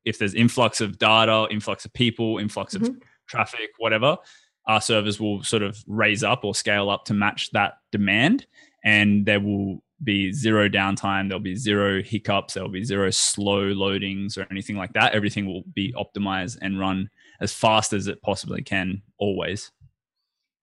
if 0.06 0.18
there's 0.18 0.34
influx 0.34 0.82
of 0.82 0.98
data, 0.98 1.48
influx 1.52 1.86
of 1.86 1.94
people, 1.94 2.38
influx 2.40 2.76
mm-hmm. 2.76 2.86
of 2.86 2.96
traffic, 3.28 3.70
whatever, 3.78 4.18
our 4.68 4.82
servers 4.82 5.20
will 5.20 5.44
sort 5.44 5.64
of 5.64 5.84
raise 5.88 6.24
up 6.24 6.44
or 6.44 6.56
scale 6.56 6.90
up 6.90 7.06
to 7.06 7.14
match 7.14 7.52
that 7.52 7.80
demand. 7.92 8.46
And 8.84 9.26
there 9.26 9.40
will 9.40 9.84
be 10.04 10.32
zero 10.32 10.68
downtime. 10.68 11.28
There'll 11.28 11.40
be 11.40 11.56
zero 11.56 12.02
hiccups. 12.02 12.54
There'll 12.54 12.70
be 12.70 12.84
zero 12.84 13.10
slow 13.12 13.74
loadings 13.74 14.38
or 14.38 14.48
anything 14.50 14.76
like 14.76 14.94
that. 14.94 15.14
Everything 15.14 15.46
will 15.46 15.64
be 15.74 15.94
optimized 15.94 16.58
and 16.62 16.80
run 16.80 17.10
as 17.40 17.54
fast 17.54 17.94
as 17.94 18.08
it 18.08 18.22
possibly 18.22 18.62
can 18.62 19.02
always. 19.18 19.72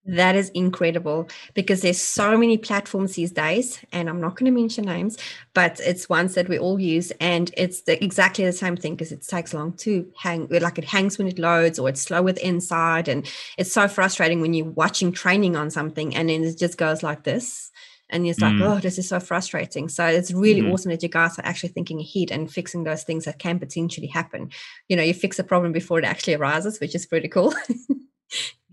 That 0.08 0.36
is 0.36 0.48
incredible 0.50 1.28
because 1.52 1.82
there's 1.82 2.00
so 2.00 2.38
many 2.38 2.56
platforms 2.56 3.14
these 3.14 3.30
days, 3.30 3.78
and 3.92 4.08
I'm 4.08 4.22
not 4.22 4.36
going 4.36 4.50
to 4.50 4.58
mention 4.58 4.86
names, 4.86 5.18
but 5.52 5.78
it's 5.80 6.08
ones 6.08 6.34
that 6.34 6.48
we 6.48 6.58
all 6.58 6.80
use, 6.80 7.10
and 7.20 7.50
it's 7.58 7.82
the, 7.82 8.02
exactly 8.02 8.46
the 8.46 8.52
same 8.52 8.74
thing 8.74 8.94
because 8.94 9.12
it 9.12 9.20
takes 9.20 9.52
long 9.52 9.74
to 9.74 10.10
hang, 10.16 10.48
like 10.48 10.78
it 10.78 10.84
hangs 10.84 11.18
when 11.18 11.28
it 11.28 11.38
loads, 11.38 11.78
or 11.78 11.90
it's 11.90 12.00
slow 12.00 12.22
with 12.22 12.38
inside, 12.38 13.06
and 13.06 13.30
it's 13.58 13.70
so 13.70 13.86
frustrating 13.86 14.40
when 14.40 14.54
you're 14.54 14.64
watching 14.70 15.12
training 15.12 15.56
on 15.56 15.70
something 15.70 16.16
and 16.16 16.30
then 16.30 16.42
it 16.42 16.58
just 16.58 16.78
goes 16.78 17.02
like 17.02 17.24
this, 17.24 17.70
and 18.08 18.26
it's 18.26 18.40
like, 18.40 18.54
mm. 18.54 18.62
oh, 18.62 18.80
this 18.80 18.96
is 18.96 19.10
so 19.10 19.20
frustrating. 19.20 19.90
So 19.90 20.06
it's 20.06 20.32
really 20.32 20.62
mm. 20.62 20.72
awesome 20.72 20.90
that 20.90 21.02
you 21.02 21.10
guys 21.10 21.38
are 21.38 21.44
actually 21.44 21.68
thinking 21.68 22.00
ahead 22.00 22.30
and 22.30 22.50
fixing 22.50 22.84
those 22.84 23.02
things 23.02 23.26
that 23.26 23.38
can 23.38 23.58
potentially 23.58 24.06
happen. 24.06 24.50
You 24.88 24.96
know, 24.96 25.02
you 25.02 25.12
fix 25.12 25.38
a 25.38 25.44
problem 25.44 25.72
before 25.72 25.98
it 25.98 26.06
actually 26.06 26.34
arises, 26.34 26.80
which 26.80 26.94
is 26.94 27.04
pretty 27.04 27.28
cool. 27.28 27.52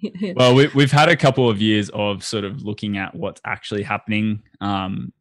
well, 0.36 0.54
we, 0.56 0.68
we've 0.76 0.92
had 0.92 1.10
a 1.10 1.16
couple 1.16 1.50
of 1.50 1.62
years 1.62 1.90
of 1.90 2.24
sort 2.24 2.44
of 2.44 2.64
looking 2.64 2.98
at 2.98 3.16
what's 3.16 3.42
actually 3.46 3.84
happening. 3.84 4.42
Um, 4.62 5.14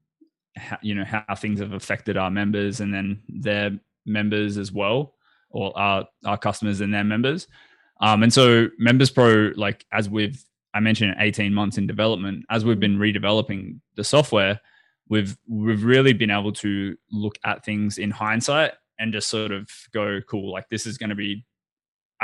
how, 0.57 0.78
you 0.83 0.95
know 0.95 1.04
how 1.04 1.35
things 1.35 1.61
have 1.61 1.73
affected 1.73 2.16
our 2.16 2.31
members 2.31 2.81
and 2.81 2.95
then 2.95 3.23
their 3.28 3.73
members 4.07 4.57
as 4.57 4.71
well, 4.73 5.14
or 5.50 5.76
our 5.78 6.07
our 6.25 6.38
customers 6.38 6.81
and 6.81 6.93
their 6.93 7.04
members. 7.04 7.49
Um, 8.00 8.23
and 8.23 8.33
so 8.33 8.69
Members 8.78 9.11
Pro, 9.11 9.52
like 9.57 9.85
as 9.93 10.09
we've 10.09 10.45
I 10.75 10.81
mentioned, 10.81 11.14
18 11.19 11.54
months 11.54 11.78
in 11.78 11.87
development, 11.87 12.45
as 12.50 12.64
we've 12.64 12.81
been 12.81 12.99
redeveloping 12.99 13.78
the 13.95 14.04
software, 14.04 14.61
we've 15.09 15.37
we've 15.49 15.85
really 15.85 16.12
been 16.12 16.31
able 16.31 16.52
to 16.52 16.97
look 17.11 17.38
at 17.45 17.64
things 17.64 17.99
in 17.99 18.11
hindsight 18.11 18.73
and 18.99 19.12
just 19.12 19.28
sort 19.28 19.52
of 19.52 19.69
go, 19.93 20.21
cool, 20.28 20.52
like 20.52 20.69
this 20.69 20.87
is 20.87 20.99
going 20.99 21.11
to 21.11 21.16
be 21.16 21.45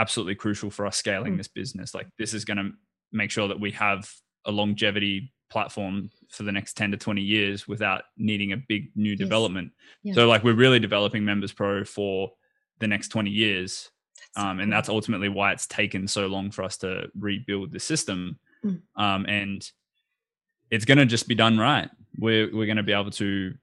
absolutely 0.00 0.35
crucial 0.35 0.71
for 0.71 0.87
us 0.87 0.97
scaling 0.97 1.35
mm. 1.35 1.37
this 1.37 1.49
business. 1.49 1.95
Like 1.95 2.07
this 2.19 2.33
is 2.33 2.45
going 2.45 2.57
to 2.57 2.71
make 3.12 3.30
sure 3.30 3.49
that 3.49 3.61
we 3.61 3.71
have 3.73 4.11
a 4.47 4.50
longevity 4.50 5.33
platform 5.50 6.11
for 6.30 6.45
the 6.45 6.52
next 6.52 6.76
10 6.76 6.92
to 6.92 6.97
20 6.97 7.21
years 7.21 7.69
without 7.69 8.04
needing 8.16 8.52
a 8.52 8.57
big 8.57 8.90
new 8.95 9.11
yes. 9.11 9.19
development. 9.19 9.73
Yeah. 10.02 10.14
So 10.14 10.26
like 10.26 10.42
we're 10.42 10.54
really 10.54 10.78
developing 10.78 11.25
Members 11.25 11.52
Pro 11.52 11.85
for 11.85 12.30
the 12.78 12.87
next 12.87 13.09
20 13.09 13.30
years. 13.30 13.90
That's 14.35 14.47
um, 14.47 14.61
and 14.61 14.73
that's 14.73 14.88
ultimately 14.88 15.28
why 15.28 15.52
it's 15.52 15.66
taken 15.66 16.09
so 16.09 16.26
long 16.26 16.50
for 16.50 16.62
us 16.62 16.78
to 16.78 17.09
rebuild 17.19 17.73
the 17.73 17.80
system. 17.80 18.38
Mm. 18.64 18.80
Um, 18.97 19.26
and 19.26 19.71
it's 20.71 20.85
going 20.85 20.99
to 20.99 21.07
just 21.07 21.28
be 21.28 21.35
done 21.35 21.59
right. 21.59 21.90
We're, 22.16 22.47
we're 22.54 22.66
going 22.66 22.76
to 22.76 22.83
be 22.83 22.92
able 22.92 23.11
to 23.12 23.54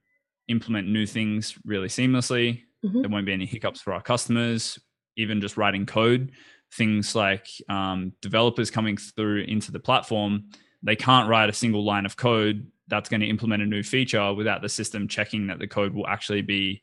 implement 0.47 0.87
new 0.87 1.05
things 1.07 1.57
really 1.65 1.87
seamlessly. 1.87 2.63
Mhm. 2.85 3.01
There 3.01 3.09
won't 3.09 3.25
be 3.25 3.33
any 3.33 3.45
hiccups 3.45 3.81
for 3.81 3.93
our 3.93 4.01
customers. 4.01 4.79
Even 5.17 5.41
just 5.41 5.57
writing 5.57 5.85
code, 5.85 6.31
things 6.71 7.15
like 7.15 7.47
um, 7.69 8.13
developers 8.21 8.71
coming 8.71 8.97
through 8.97 9.41
into 9.41 9.71
the 9.71 9.79
platform, 9.79 10.49
they 10.83 10.95
can't 10.95 11.29
write 11.29 11.49
a 11.49 11.53
single 11.53 11.83
line 11.83 12.05
of 12.05 12.15
code 12.15 12.67
that's 12.87 13.09
going 13.09 13.21
to 13.21 13.27
implement 13.27 13.63
a 13.63 13.65
new 13.65 13.83
feature 13.83 14.33
without 14.33 14.61
the 14.61 14.69
system 14.69 15.07
checking 15.07 15.47
that 15.47 15.59
the 15.59 15.67
code 15.67 15.93
will 15.93 16.07
actually 16.07 16.41
be 16.41 16.81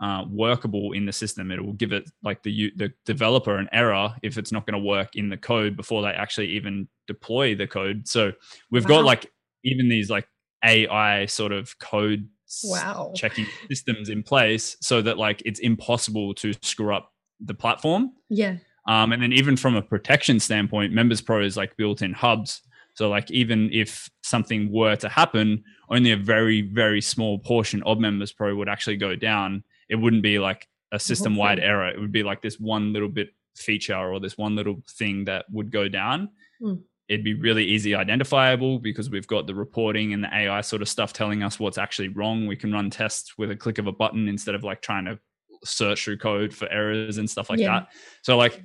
uh, 0.00 0.24
workable 0.30 0.92
in 0.92 1.06
the 1.06 1.12
system. 1.12 1.50
It 1.50 1.64
will 1.64 1.72
give 1.72 1.92
it 1.92 2.08
like 2.22 2.42
the 2.42 2.72
the 2.76 2.92
developer 3.04 3.56
an 3.56 3.68
error 3.72 4.14
if 4.22 4.38
it's 4.38 4.52
not 4.52 4.66
going 4.66 4.80
to 4.80 4.86
work 4.86 5.16
in 5.16 5.28
the 5.28 5.36
code 5.36 5.76
before 5.76 6.02
they 6.02 6.10
actually 6.10 6.48
even 6.48 6.88
deploy 7.06 7.54
the 7.54 7.66
code. 7.66 8.06
So 8.06 8.32
we've 8.70 8.86
got 8.86 9.04
like 9.04 9.30
even 9.64 9.88
these 9.88 10.10
like 10.10 10.28
AI 10.64 11.26
sort 11.26 11.52
of 11.52 11.78
code 11.78 12.28
Wow. 12.64 13.12
checking 13.14 13.44
systems 13.70 14.08
in 14.08 14.22
place 14.22 14.76
so 14.80 15.02
that 15.02 15.18
like 15.18 15.42
it's 15.44 15.60
impossible 15.60 16.32
to 16.36 16.54
screw 16.62 16.94
up 16.94 17.12
the 17.40 17.54
platform. 17.54 18.12
Yeah. 18.28 18.56
Um, 18.86 19.12
and 19.12 19.22
then 19.22 19.32
even 19.32 19.56
from 19.56 19.76
a 19.76 19.82
protection 19.82 20.40
standpoint, 20.40 20.92
Members 20.92 21.20
Pro 21.20 21.42
is 21.42 21.56
like 21.56 21.76
built 21.76 22.02
in 22.02 22.12
hubs. 22.12 22.62
So 22.94 23.08
like 23.08 23.30
even 23.30 23.70
if 23.72 24.10
something 24.22 24.72
were 24.72 24.96
to 24.96 25.08
happen, 25.08 25.62
only 25.90 26.10
a 26.12 26.16
very, 26.16 26.62
very 26.62 27.00
small 27.00 27.38
portion 27.38 27.82
of 27.84 28.00
Members 28.00 28.32
Pro 28.32 28.56
would 28.56 28.68
actually 28.68 28.96
go 28.96 29.14
down. 29.14 29.62
It 29.88 29.96
wouldn't 29.96 30.22
be 30.22 30.38
like 30.38 30.66
a 30.90 30.98
system 30.98 31.36
wide 31.36 31.60
error. 31.60 31.88
It 31.88 32.00
would 32.00 32.12
be 32.12 32.22
like 32.22 32.42
this 32.42 32.58
one 32.58 32.92
little 32.92 33.08
bit 33.08 33.28
feature 33.56 33.94
or 33.94 34.20
this 34.20 34.38
one 34.38 34.56
little 34.56 34.82
thing 34.88 35.26
that 35.26 35.44
would 35.50 35.70
go 35.70 35.88
down. 35.88 36.30
Mm. 36.62 36.80
It'd 37.08 37.24
be 37.24 37.34
really 37.34 37.64
easy 37.64 37.94
identifiable 37.94 38.78
because 38.78 39.10
we've 39.10 39.26
got 39.26 39.46
the 39.46 39.54
reporting 39.54 40.12
and 40.12 40.22
the 40.22 40.34
AI 40.34 40.60
sort 40.60 40.82
of 40.82 40.88
stuff 40.88 41.12
telling 41.12 41.42
us 41.42 41.58
what's 41.58 41.78
actually 41.78 42.08
wrong. 42.08 42.46
We 42.46 42.56
can 42.56 42.72
run 42.72 42.90
tests 42.90 43.36
with 43.38 43.50
a 43.50 43.56
click 43.56 43.78
of 43.78 43.86
a 43.86 43.92
button 43.92 44.28
instead 44.28 44.54
of 44.54 44.64
like 44.64 44.82
trying 44.82 45.06
to 45.06 45.18
search 45.64 46.04
through 46.04 46.18
code 46.18 46.54
for 46.54 46.68
errors 46.70 47.18
and 47.18 47.28
stuff 47.28 47.50
like 47.50 47.58
Yeah. 47.60 47.80
that. 47.80 47.88
So 48.22 48.36
like 48.36 48.62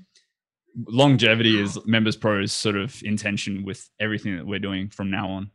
longevity 0.87 1.61
is 1.61 1.77
members 1.85 2.15
pro's 2.15 2.51
sort 2.51 2.75
of 2.75 2.99
intention 3.03 3.63
with 3.63 3.89
everything 3.99 4.35
that 4.37 4.45
we're 4.47 4.59
doing 4.59 4.89
from 4.89 5.11
now 5.11 5.29
on 5.29 5.51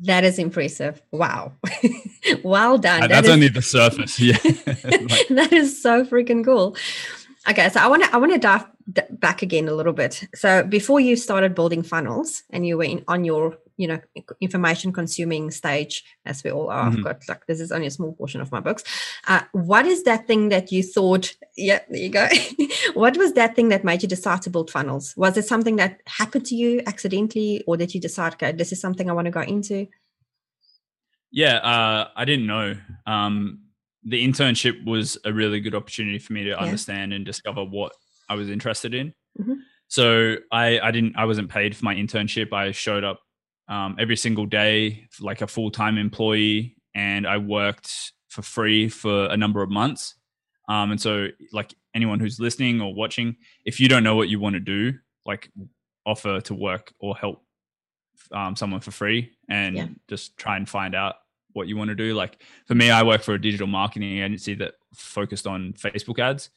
That 0.00 0.24
is 0.24 0.38
impressive. 0.38 1.02
Wow. 1.12 1.52
well 2.42 2.78
done. 2.78 3.02
Uh, 3.02 3.06
That 3.08 3.22
that's 3.22 3.28
only 3.28 3.48
the 3.48 3.62
surface 3.62 4.18
yeah 4.28 4.38
Like, 4.44 5.28
that 5.30 5.52
is 5.52 5.80
so 5.82 6.04
freaking 6.04 6.44
cool. 6.44 6.76
Okay, 7.48 7.68
so 7.70 7.80
I 7.80 7.88
want 7.88 8.04
to 8.04 8.14
I 8.14 8.16
want 8.18 8.32
to 8.32 8.38
dive 8.38 8.64
back 9.10 9.42
again 9.42 9.68
a 9.68 9.74
little 9.74 9.92
bit. 9.92 10.24
So 10.34 10.62
before 10.62 11.00
you 11.00 11.16
started 11.16 11.54
building 11.54 11.82
funnels 11.82 12.42
and 12.50 12.66
you 12.66 12.76
were 12.78 12.84
in, 12.84 13.04
on 13.08 13.24
your 13.24 13.56
you 13.76 13.88
know 13.88 14.00
information 14.40 14.92
consuming 14.92 15.50
stage, 15.50 16.04
as 16.24 16.42
we 16.44 16.50
all 16.50 16.70
are. 16.70 16.86
I've 16.88 16.94
Mhm. 16.94 17.04
got 17.04 17.28
like 17.28 17.46
this 17.46 17.60
is 17.60 17.72
only 17.72 17.86
a 17.86 17.90
small 17.90 18.12
portion 18.12 18.40
of 18.40 18.50
my 18.52 18.60
books. 18.60 18.84
Uh, 19.26 19.42
what 19.52 19.86
is 19.86 20.02
that 20.04 20.26
thing 20.26 20.48
that 20.50 20.70
you 20.72 20.82
thought? 20.82 21.34
Yeah, 21.56 21.80
there 21.88 22.00
you 22.00 22.08
go. 22.08 22.28
what 22.94 23.16
was 23.16 23.32
that 23.34 23.54
thing 23.56 23.68
that 23.70 23.84
made 23.84 24.02
you 24.02 24.08
decide 24.08 24.42
to 24.42 24.50
build 24.50 24.70
funnels? 24.70 25.14
Was 25.16 25.36
it 25.36 25.46
something 25.46 25.76
that 25.76 26.00
happened 26.06 26.46
to 26.46 26.54
you 26.54 26.82
accidentally, 26.86 27.62
or 27.66 27.76
did 27.76 27.94
you 27.94 28.00
decide, 28.00 28.34
okay, 28.34 28.52
this 28.52 28.72
is 28.72 28.80
something 28.80 29.08
I 29.08 29.12
want 29.12 29.26
to 29.26 29.30
go 29.30 29.42
into? 29.42 29.86
yeah 31.34 31.56
uh, 31.56 32.08
i 32.14 32.26
didn't 32.26 32.46
know 32.46 32.74
um, 33.06 33.60
the 34.04 34.22
internship 34.22 34.84
was 34.84 35.16
a 35.24 35.32
really 35.32 35.60
good 35.60 35.74
opportunity 35.74 36.18
for 36.18 36.34
me 36.34 36.44
to 36.44 36.58
understand 36.60 37.14
and 37.14 37.24
discover 37.24 37.64
what 37.64 37.92
i 38.28 38.34
was 38.34 38.50
interested 38.50 38.92
in 38.92 39.14
Mhm. 39.40 39.56
so 39.88 40.36
i 40.52 40.78
i 40.80 40.90
didn't 40.90 41.16
i 41.16 41.24
wasn't 41.24 41.48
paid 41.48 41.74
for 41.74 41.86
my 41.86 41.94
internship 41.94 42.52
i 42.52 42.70
showed 42.70 43.02
up 43.02 43.20
um, 43.68 43.96
every 43.98 44.16
single 44.16 44.46
day 44.46 45.06
like 45.20 45.40
a 45.40 45.46
full-time 45.46 45.96
employee 45.98 46.76
and 46.94 47.26
i 47.26 47.36
worked 47.38 48.12
for 48.28 48.42
free 48.42 48.88
for 48.88 49.26
a 49.26 49.36
number 49.36 49.62
of 49.62 49.70
months. 49.70 50.14
Um, 50.68 50.90
and 50.92 51.00
so 51.00 51.28
like 51.52 51.74
anyone 51.94 52.18
who's 52.18 52.40
listening 52.40 52.80
or 52.80 52.94
watching 52.94 53.36
if 53.66 53.78
you 53.78 53.88
don't 53.88 54.02
know 54.04 54.16
what 54.16 54.28
you 54.30 54.40
want 54.40 54.54
to 54.54 54.60
do 54.60 54.94
like 55.26 55.50
offer 56.06 56.40
to 56.40 56.54
work 56.54 56.94
or 56.98 57.14
help 57.14 57.44
um, 58.32 58.56
someone 58.56 58.80
for 58.80 58.90
free 58.90 59.32
and 59.50 59.76
Yeah. 59.76 59.88
just 60.08 60.36
try 60.38 60.56
and 60.56 60.66
find 60.68 60.94
out 60.94 61.16
what 61.52 61.68
you 61.68 61.76
want 61.76 61.88
to 61.88 61.94
do. 61.94 62.14
Like 62.14 62.42
for 62.66 62.74
me 62.74 62.90
i 62.90 63.02
work 63.02 63.22
for 63.22 63.34
a 63.34 63.40
digital 63.40 63.66
marketing 63.66 64.18
agency 64.18 64.54
that 64.54 64.74
focused 64.94 65.46
on 65.46 65.74
facebook 65.74 66.18
ads. 66.18 66.48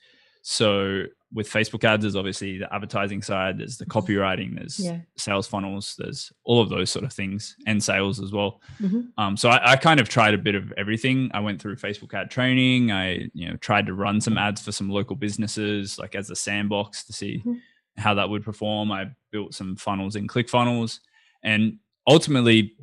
So 0.44 1.04
with 1.36 1.48
facebook 1.48 1.84
ads 1.84 2.02
there's 2.04 2.16
obviously 2.16 2.58
the 2.58 2.74
advertising 2.74 3.22
side 3.22 3.60
there's 3.60 3.78
the 3.78 3.86
copywriting 3.86 4.56
there's 4.58 4.80
Yeah. 4.80 5.00
sales 5.18 5.48
funnels 5.48 5.96
there's 6.00 6.32
all 6.46 6.62
of 6.62 6.70
those 6.70 6.90
sort 6.90 7.06
of 7.06 7.14
things 7.14 7.56
and 7.68 7.84
sales 7.84 8.20
as 8.20 8.32
well 8.32 8.62
Mhm. 8.82 9.10
um, 9.18 9.38
so 9.38 9.50
I, 9.50 9.74
I 9.74 9.76
kind 9.76 10.00
of 10.00 10.10
tried 10.10 10.34
a 10.34 10.38
bit 10.38 10.56
of 10.56 10.72
everything 10.78 11.30
i 11.34 11.40
went 11.42 11.62
through 11.62 11.76
facebook 11.76 12.14
ad 12.14 12.32
training 12.32 12.92
i 12.92 13.28
you 13.34 13.50
know 13.50 13.56
tried 13.58 13.86
to 13.86 13.94
run 13.94 14.20
some 14.22 14.38
ads 14.38 14.62
for 14.62 14.72
some 14.72 14.90
local 14.90 15.16
businesses 15.16 16.00
like 16.00 16.16
as 16.16 16.30
a 16.32 16.36
sandbox 16.36 17.04
to 17.06 17.14
see 17.14 17.44
Mhm. 17.46 17.60
how 17.98 18.14
that 18.16 18.30
would 18.30 18.44
perform 18.44 18.92
i 18.92 19.06
built 19.32 19.54
some 19.54 19.76
funnels 19.76 20.16
in 20.16 20.28
clickfunnels 20.28 21.00
and 21.44 21.78
ultimately 22.08 22.74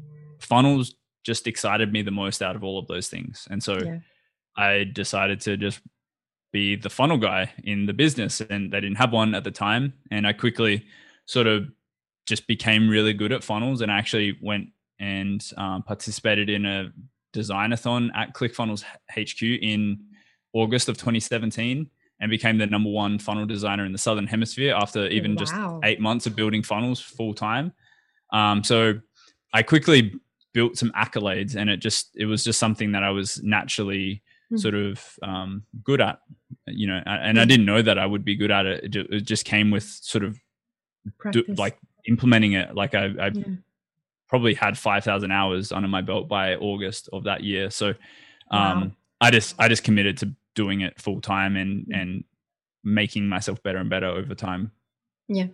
funnels 0.41 0.95
just 1.25 1.47
excited 1.47 1.93
me 1.93 2.03
the 2.03 2.11
most 2.11 2.43
out 2.43 2.57
of 2.57 2.65
all 2.65 2.79
of 2.79 2.87
those 2.89 3.09
things 3.09 3.49
and 3.51 3.63
so 3.63 3.79
Yeah. 3.83 3.99
i 4.57 4.85
decided 4.85 5.41
to 5.43 5.57
just 5.57 5.81
be 6.53 6.77
the 6.77 6.91
funnel 6.91 7.17
guy 7.17 7.51
in 7.65 7.87
the 7.87 7.93
business 7.93 8.41
and 8.41 8.71
they 8.71 8.81
didn't 8.81 8.97
have 8.99 9.13
one 9.13 9.35
at 9.35 9.45
the 9.45 9.51
time. 9.51 9.95
And 10.11 10.27
i 10.27 10.33
quickly 10.33 10.87
sort 11.27 11.47
of 11.47 11.69
just 12.27 12.47
became 12.47 12.89
really 12.89 13.13
good 13.13 13.33
at 13.33 13.43
funnels 13.43 13.81
and 13.81 13.91
I 13.91 13.99
actually 13.99 14.39
went 14.41 14.69
and 15.01 15.45
um, 15.57 15.83
participated 15.83 16.49
in 16.49 16.65
a 16.65 16.93
designathon 17.35 18.11
at 18.15 18.35
clickfunnels 18.35 18.85
hq 19.11 19.43
in 19.43 19.99
august 20.53 20.89
of 20.89 20.97
2017 20.99 21.89
and 22.21 22.31
became 22.31 22.59
the 22.59 22.67
number 22.67 22.91
one 22.91 23.19
funnel 23.19 23.47
designer 23.47 23.87
in 23.87 23.93
the 23.93 23.99
southern 23.99 24.27
hemisphere 24.27 24.75
after 24.75 25.07
even 25.09 25.37
just 25.37 25.55
eight 25.83 25.99
months 25.99 26.27
of 26.27 26.37
building 26.37 26.63
funnels 26.63 27.01
full 27.01 27.33
time 27.33 27.73
um, 28.33 28.63
so 28.63 28.93
i 29.55 29.63
quickly 29.63 30.13
built 30.53 30.77
some 30.77 30.93
accolades 30.95 31.57
and 31.57 31.71
it 31.71 31.79
just 31.79 32.11
it 32.17 32.27
was 32.27 32.45
just 32.45 32.59
something 32.59 32.93
that 32.93 33.03
i 33.03 33.11
was 33.11 33.43
naturally 33.43 34.23
Hmm. 34.53 34.59
sort 34.59 34.75
of 34.75 35.19
um, 35.23 35.63
good 35.83 36.03
at 36.03 36.19
you 36.67 36.87
know 36.87 37.03
and 37.07 37.41
i 37.41 37.45
didn't 37.45 37.67
know 37.67 37.83
that 37.83 37.99
i 37.99 38.07
would 38.07 38.25
be 38.25 38.37
good 38.37 38.51
at 38.51 38.67
it. 38.67 38.95
It 38.97 39.07
it 39.11 39.21
just 39.23 39.45
came 39.45 39.71
with 39.71 39.83
sort 39.85 40.25
of 40.25 40.39
do, 41.33 41.45
like 41.59 41.77
implementing 42.07 42.53
it. 42.53 42.75
Like 42.75 42.95
i, 42.95 43.07
I 43.21 43.31
Yeah. 43.35 43.57
probably 44.29 44.55
had 44.55 44.79
5000 44.79 45.31
hours 45.31 45.73
under 45.73 45.89
my 45.89 46.01
belt 46.03 46.29
by 46.29 46.55
august 46.57 47.09
of 47.13 47.25
that 47.25 47.43
year. 47.43 47.71
So 47.71 47.89
um 48.51 48.81
Wow. 48.81 48.91
i 49.21 49.31
just 49.31 49.55
i 49.59 49.69
just 49.69 49.85
committed 49.85 50.19
to 50.19 50.35
doing 50.55 50.83
it 50.83 51.01
full 51.01 51.21
time 51.21 51.57
and 51.57 51.87
and 51.93 52.25
making 52.85 53.29
myself 53.29 53.63
better 53.63 53.79
and 53.79 53.89
better 53.91 54.07
over 54.07 54.35
time 54.35 54.71
Yeah. 55.35 55.47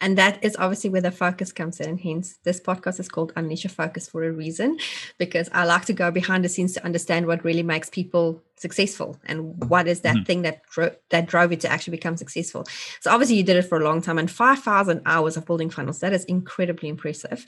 And 0.00 0.16
that 0.16 0.42
is 0.44 0.54
obviously 0.58 0.90
where 0.90 1.00
the 1.00 1.10
focus 1.10 1.50
comes 1.52 1.80
in. 1.80 1.98
Hence, 1.98 2.38
this 2.44 2.60
podcast 2.60 3.00
is 3.00 3.08
called 3.08 3.32
Unleash 3.34 3.64
Your 3.64 3.70
Focus 3.72 4.08
for 4.08 4.22
a 4.22 4.30
reason, 4.30 4.78
because 5.18 5.48
I 5.52 5.64
like 5.64 5.86
to 5.86 5.92
go 5.92 6.10
behind 6.12 6.44
the 6.44 6.48
scenes 6.48 6.72
to 6.74 6.84
understand 6.84 7.26
what 7.26 7.44
really 7.44 7.64
makes 7.64 7.90
people 7.90 8.40
successful 8.56 9.18
and 9.26 9.56
what 9.68 9.88
is 9.88 10.00
that 10.02 10.16
Mhm. 10.16 10.26
thing 10.26 10.42
that 10.42 10.62
dro- 10.70 10.94
that 11.10 11.26
drove 11.26 11.50
you 11.50 11.56
to 11.58 11.70
actually 11.70 11.96
become 11.96 12.16
successful. 12.16 12.64
So 13.00 13.10
obviously 13.10 13.36
you 13.36 13.42
did 13.42 13.56
it 13.56 13.62
for 13.68 13.78
a 13.78 13.84
long 13.84 14.00
time 14.00 14.18
and 14.18 14.30
5,000 14.30 15.00
hours 15.06 15.36
of 15.36 15.46
building 15.46 15.70
funnels. 15.70 15.98
That 16.00 16.12
is 16.12 16.24
incredibly 16.24 16.88
impressive. 16.88 17.44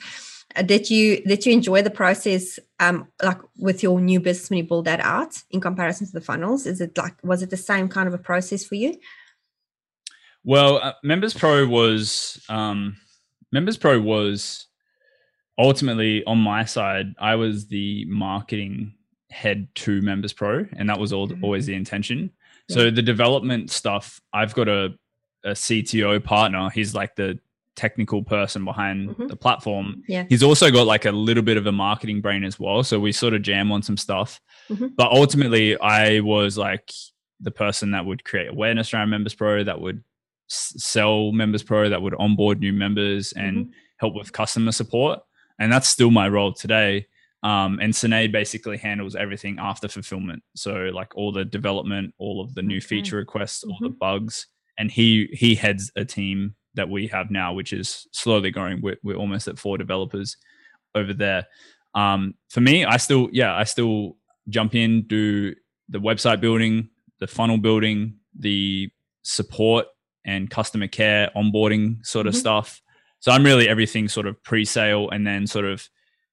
Uh, 0.55 0.61
did 0.63 0.89
you 0.89 1.21
did 1.23 1.45
you 1.45 1.53
enjoy 1.53 1.81
the 1.81 1.89
process 1.89 2.59
um 2.81 3.07
like 3.23 3.39
with 3.57 3.81
your 3.83 4.01
new 4.01 4.19
business 4.19 4.49
when 4.49 4.57
you 4.57 4.65
build 4.65 4.85
that 4.85 4.99
out 4.99 5.33
in 5.51 5.61
comparison 5.61 6.05
to 6.07 6.13
the 6.13 6.21
funnels? 6.21 6.65
Is 6.65 6.81
it 6.81 6.97
like 6.97 7.15
was 7.23 7.41
it 7.41 7.49
the 7.49 7.57
same 7.71 7.87
kind 7.87 8.07
of 8.09 8.13
a 8.13 8.17
process 8.17 8.65
for 8.65 8.75
you? 8.75 8.95
Well, 10.43 10.77
uh, 10.81 10.93
Members 11.03 11.33
Pro 11.33 11.65
was 11.67 12.43
um, 12.49 12.97
Members 13.51 13.77
Pro 13.77 13.99
was 13.99 14.67
ultimately 15.57 16.23
on 16.25 16.37
my 16.39 16.65
side. 16.65 17.13
I 17.19 17.35
was 17.35 17.67
the 17.67 18.05
marketing 18.05 18.93
head 19.29 19.67
to 19.75 20.01
Members 20.01 20.33
Pro, 20.33 20.65
and 20.73 20.89
that 20.89 20.99
was 20.99 21.13
all, 21.13 21.23
Okay. 21.31 21.39
always 21.41 21.65
the 21.65 21.75
intention. 21.75 22.31
So 22.69 22.89
the 22.89 23.01
development 23.01 23.69
stuff, 23.69 24.21
I've 24.33 24.53
got 24.53 24.69
a, 24.69 24.93
a 25.43 25.49
CTO 25.51 26.23
partner. 26.23 26.69
He's 26.69 26.95
like 26.95 27.15
the 27.15 27.37
technical 27.75 28.23
person 28.23 28.63
behind 28.63 29.09
Mhm. 29.09 29.27
the 29.27 29.35
platform. 29.35 30.03
Yeah. 30.07 30.25
He's 30.29 30.43
also 30.43 30.71
got 30.71 30.87
like 30.87 31.03
a 31.05 31.11
little 31.11 31.43
bit 31.43 31.57
of 31.57 31.67
a 31.67 31.71
marketing 31.71 32.21
brain 32.21 32.43
as 32.45 32.57
well. 32.59 32.83
So 32.83 32.97
we 32.99 33.11
sort 33.11 33.33
of 33.33 33.41
jam 33.41 33.71
on 33.73 33.81
some 33.81 33.97
stuff. 33.97 34.39
Mhm. 34.69 34.91
But 34.95 35.11
ultimately, 35.11 35.77
I 35.79 36.21
was 36.21 36.57
like 36.57 36.91
the 37.41 37.51
person 37.51 37.91
that 37.91 38.05
would 38.05 38.23
create 38.23 38.49
awareness 38.49 38.93
around 38.93 39.09
Members 39.09 39.33
Pro, 39.33 39.63
that 39.65 39.81
would 39.81 40.01
sell 40.51 41.31
Members 41.31 41.63
Pro, 41.63 41.89
that 41.89 42.01
would 42.01 42.15
onboard 42.15 42.59
new 42.59 42.73
members 42.73 43.31
and 43.33 43.73
help 43.97 44.15
with 44.15 44.33
customer 44.33 44.71
support. 44.71 45.19
And 45.59 45.71
that's 45.71 45.87
still 45.87 46.11
my 46.11 46.27
role 46.27 46.53
today. 46.53 47.07
Um, 47.43 47.79
and 47.81 47.93
Sinead 47.93 48.31
basically 48.31 48.77
handles 48.77 49.15
everything 49.15 49.57
after 49.59 49.87
fulfillment. 49.87 50.43
So 50.55 50.73
like 50.93 51.15
all 51.15 51.31
the 51.31 51.45
development, 51.45 52.13
all 52.17 52.41
of 52.41 52.53
the 52.53 52.61
new 52.61 52.77
Okay. 52.77 52.85
feature 52.85 53.17
requests, 53.17 53.63
all 53.63 53.77
the 53.81 53.89
bugs, 53.89 54.47
and 54.77 54.91
he 54.91 55.27
he 55.33 55.55
heads 55.55 55.91
a 55.95 56.05
team 56.05 56.55
that 56.75 56.89
we 56.89 57.07
have 57.07 57.31
now, 57.31 57.53
which 57.53 57.73
is 57.73 58.07
slowly 58.11 58.51
growing. 58.51 58.81
We're, 58.81 58.97
we're 59.03 59.15
almost 59.15 59.47
at 59.47 59.59
four 59.59 59.77
developers 59.77 60.37
over 60.95 61.13
there. 61.13 61.47
Um, 61.95 62.35
for 62.49 62.61
me, 62.61 62.85
I 62.85 62.97
still 62.97 63.27
yeah, 63.31 63.55
I 63.55 63.63
still 63.63 64.17
jump 64.49 64.75
in, 64.75 65.03
do 65.07 65.55
the 65.89 65.99
website 65.99 66.41
building, 66.41 66.89
the 67.19 67.27
funnel 67.27 67.57
building, 67.57 68.15
the 68.37 68.89
support 69.23 69.87
and 70.25 70.49
customer 70.49 70.87
care, 70.87 71.29
onboarding 71.35 72.05
sort 72.05 72.27
of 72.27 72.33
mm-hmm. 72.33 72.39
stuff. 72.39 72.81
So 73.19 73.31
I'm 73.31 73.43
really 73.43 73.67
everything 73.67 74.07
sort 74.07 74.27
of 74.27 74.41
pre-sale 74.43 75.09
and 75.09 75.25
then 75.25 75.47
sort 75.47 75.65
of 75.65 75.87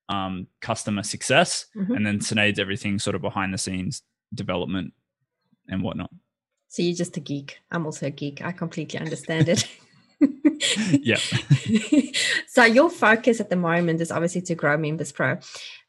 um, 0.08 0.46
customer 0.60 1.02
success, 1.02 1.66
mm-hmm. 1.76 1.92
and 1.92 2.06
then 2.06 2.18
Sinead's 2.20 2.58
everything 2.58 2.98
sort 2.98 3.14
of 3.14 3.22
behind 3.22 3.52
the 3.52 3.58
scenes 3.58 4.02
development 4.34 4.94
and 5.68 5.82
whatnot. 5.82 6.10
So 6.68 6.82
you're 6.82 6.94
just 6.94 7.16
a 7.16 7.20
geek. 7.20 7.58
I'm 7.70 7.86
also 7.86 8.06
a 8.06 8.10
geek. 8.10 8.42
I 8.42 8.52
completely 8.52 9.00
understand 9.00 9.48
it. 9.48 9.66
yeah. 11.00 11.16
so 12.46 12.64
your 12.64 12.90
focus 12.90 13.40
at 13.40 13.50
the 13.50 13.56
moment 13.56 14.00
is 14.00 14.10
obviously 14.10 14.42
to 14.42 14.54
grow 14.54 14.76
Members 14.76 15.12
Pro. 15.12 15.38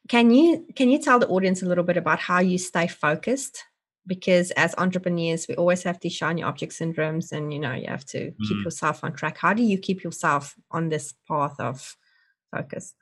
Can 0.07 0.31
you 0.31 0.65
can 0.75 0.89
you 0.89 0.99
tell 0.99 1.19
the 1.19 1.27
audience 1.27 1.61
a 1.61 1.65
little 1.65 1.83
bit 1.83 1.97
about 1.97 2.19
how 2.19 2.39
you 2.39 2.57
stay 2.57 2.87
focused? 2.87 3.63
Because 4.09 4.49
as 4.51 4.73
entrepreneurs, 4.77 5.47
we 5.47 5.55
always 5.55 5.83
have 5.83 5.99
these 6.01 6.13
shiny 6.13 6.41
object 6.43 6.73
syndromes, 6.73 7.31
and 7.31 7.53
you 7.53 7.59
know 7.59 7.73
you 7.73 7.87
have 7.87 8.05
to 8.07 8.31
mm. 8.31 8.35
keep 8.47 8.65
yourself 8.65 9.03
on 9.03 9.13
track. 9.13 9.37
How 9.37 9.53
do 9.53 9.63
you 9.63 9.77
keep 9.77 10.03
yourself 10.03 10.55
on 10.71 10.89
this 10.89 11.13
path 11.27 11.55
of 11.59 11.95
focus? 12.51 12.95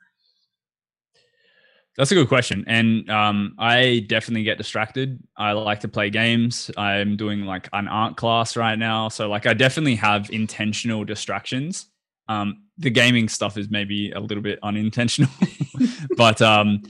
That's 1.96 2.12
a 2.12 2.14
good 2.14 2.28
question. 2.28 2.64
And 2.68 3.10
um, 3.10 3.54
I 3.58 4.04
definitely 4.06 4.44
get 4.44 4.56
distracted. 4.56 5.18
I 5.36 5.50
like 5.50 5.80
to 5.80 5.88
play 5.88 6.10
games. 6.10 6.70
I'm 6.76 7.16
doing 7.16 7.40
like 7.44 7.68
an 7.72 7.88
art 7.88 8.16
class 8.16 8.56
right 8.56 8.78
now. 8.78 9.08
So, 9.08 9.28
like, 9.28 9.46
I 9.46 9.54
definitely 9.54 9.96
have 9.96 10.30
intentional 10.30 11.04
distractions. 11.04 11.86
Um, 12.28 12.62
the 12.76 12.90
gaming 12.90 13.28
stuff 13.28 13.56
is 13.56 13.68
maybe 13.68 14.12
a 14.12 14.20
little 14.20 14.42
bit 14.42 14.60
unintentional, 14.62 15.30
but 16.16 16.40
um, 16.40 16.82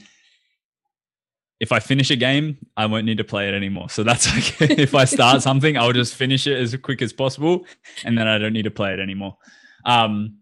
if 1.61 1.73
I 1.73 1.81
finish 1.81 2.11
a 2.11 2.17
game, 2.17 2.57
I 2.77 2.87
won't 2.87 3.05
need 3.05 3.19
to 3.19 3.25
play 3.25 3.49
it 3.49 3.55
anymore. 3.55 3.91
So 3.91 4.05
that's 4.05 4.29
okay. 4.63 4.75
if 4.75 4.95
I 4.95 5.05
start 5.05 5.43
something, 5.43 5.77
I'll 5.77 5.93
just 5.93 6.15
finish 6.15 6.47
it 6.47 6.59
as 6.59 6.77
quick 6.77 7.03
as 7.03 7.13
possible, 7.13 7.67
and 8.05 8.17
then 8.17 8.29
I 8.29 8.39
don't 8.39 8.53
need 8.53 8.63
to 8.63 8.71
play 8.71 8.93
it 8.93 9.01
anymore. 9.01 9.37
Um, 9.85 10.39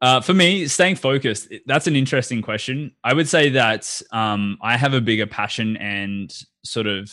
uh, 0.00 0.20
for 0.20 0.32
me, 0.32 0.68
staying 0.68 0.96
focused, 0.96 1.52
that's 1.66 1.86
an 1.86 1.96
interesting 1.96 2.40
question. 2.40 2.92
I 3.02 3.14
would 3.14 3.28
say 3.28 3.50
that 3.50 4.00
um, 4.12 4.58
I 4.62 4.76
have 4.76 4.94
a 4.94 5.00
bigger 5.00 5.26
passion 5.26 5.76
and 5.76 6.32
sort 6.64 6.86
of 6.86 7.10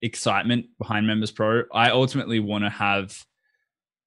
excitement 0.00 0.66
behind 0.78 1.06
Members 1.06 1.32
Pro. 1.32 1.64
I 1.72 1.90
ultimately 1.90 2.38
want 2.38 2.64
to 2.64 2.70
have 2.70 3.24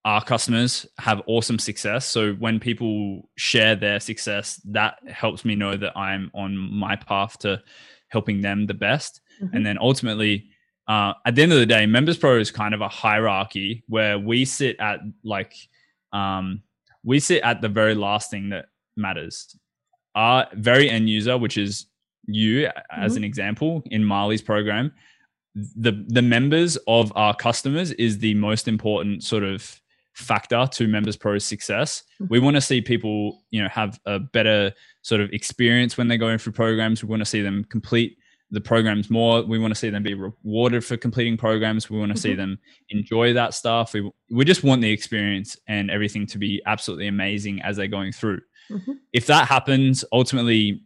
our 0.05 0.23
customers 0.23 0.85
have 0.97 1.21
awesome 1.27 1.59
success. 1.59 2.05
So 2.05 2.33
when 2.33 2.59
people 2.59 3.29
share 3.37 3.75
their 3.75 3.99
success, 3.99 4.61
that 4.65 4.97
helps 5.07 5.45
me 5.45 5.55
know 5.55 5.77
that 5.77 5.97
I'm 5.97 6.29
on 6.33 6.57
my 6.57 6.95
path 6.95 7.39
to 7.39 7.61
helping 8.13 8.41
them 8.41 8.67
the 8.67 8.73
best. 8.73 9.21
Mm-hmm. 9.41 9.55
And 9.55 9.65
then 9.65 9.77
ultimately, 9.79 10.45
uh, 10.87 11.13
at 11.25 11.35
the 11.35 11.43
end 11.43 11.51
of 11.51 11.59
the 11.59 11.65
day, 11.65 11.85
Members 11.85 12.17
Pro 12.17 12.39
is 12.39 12.51
kind 12.51 12.73
of 12.73 12.81
a 12.81 12.87
hierarchy 12.87 13.83
where 13.87 14.17
we 14.17 14.45
sit 14.45 14.79
at 14.79 14.99
like, 15.23 15.53
um, 16.13 16.61
we 17.03 17.19
sit 17.19 17.43
at 17.43 17.61
the 17.61 17.69
very 17.69 17.95
last 17.95 18.31
thing 18.31 18.49
that 18.49 18.65
matters. 18.95 19.57
Our 20.15 20.47
very 20.53 20.89
end 20.89 21.09
user, 21.09 21.37
which 21.37 21.57
is 21.57 21.87
you 22.25 22.67
as 22.67 22.73
mm-hmm. 23.11 23.17
an 23.17 23.23
example 23.23 23.83
in 23.87 24.05
Marley's 24.05 24.41
program, 24.41 24.93
the 25.55 26.05
the 26.07 26.21
members 26.21 26.77
of 26.87 27.11
our 27.15 27.35
customers 27.35 27.91
is 27.91 28.19
the 28.19 28.33
most 28.35 28.67
important 28.67 29.23
sort 29.23 29.43
of 29.43 29.81
factor 30.13 30.67
to 30.71 30.87
members 30.87 31.17
pro's 31.17 31.43
success 31.43 32.03
mm-hmm. 32.15 32.27
we 32.29 32.39
want 32.39 32.55
to 32.55 32.61
see 32.61 32.81
people 32.81 33.43
you 33.49 33.61
know 33.61 33.69
have 33.69 33.99
a 34.05 34.19
better 34.19 34.71
sort 35.01 35.21
of 35.21 35.31
experience 35.31 35.97
when 35.97 36.07
they're 36.07 36.17
going 36.17 36.37
through 36.37 36.53
programs 36.53 37.03
we 37.03 37.09
want 37.09 37.19
to 37.19 37.25
see 37.25 37.41
them 37.41 37.65
complete 37.65 38.17
the 38.53 38.61
programs 38.61 39.09
more. 39.09 39.41
We 39.41 39.57
want 39.57 39.73
to 39.73 39.79
see 39.79 39.89
them 39.89 40.03
be 40.03 40.13
rewarded 40.13 40.85
for 40.85 40.95
completing 40.95 41.37
programs. 41.37 41.89
We 41.89 41.97
want 41.97 42.11
to 42.11 42.13
mm-hmm. 42.13 42.21
see 42.21 42.35
them 42.35 42.59
enjoy 42.89 43.33
that 43.33 43.55
stuff. 43.55 43.93
We 43.93 44.09
we 44.29 44.45
just 44.45 44.63
want 44.63 44.81
the 44.81 44.91
experience 44.91 45.57
and 45.67 45.89
everything 45.89 46.27
to 46.27 46.37
be 46.37 46.61
absolutely 46.67 47.07
amazing 47.07 47.61
as 47.63 47.75
they're 47.75 47.87
going 47.87 48.11
through. 48.11 48.41
Mm-hmm. 48.69 48.91
If 49.11 49.25
that 49.25 49.47
happens, 49.47 50.05
ultimately 50.13 50.83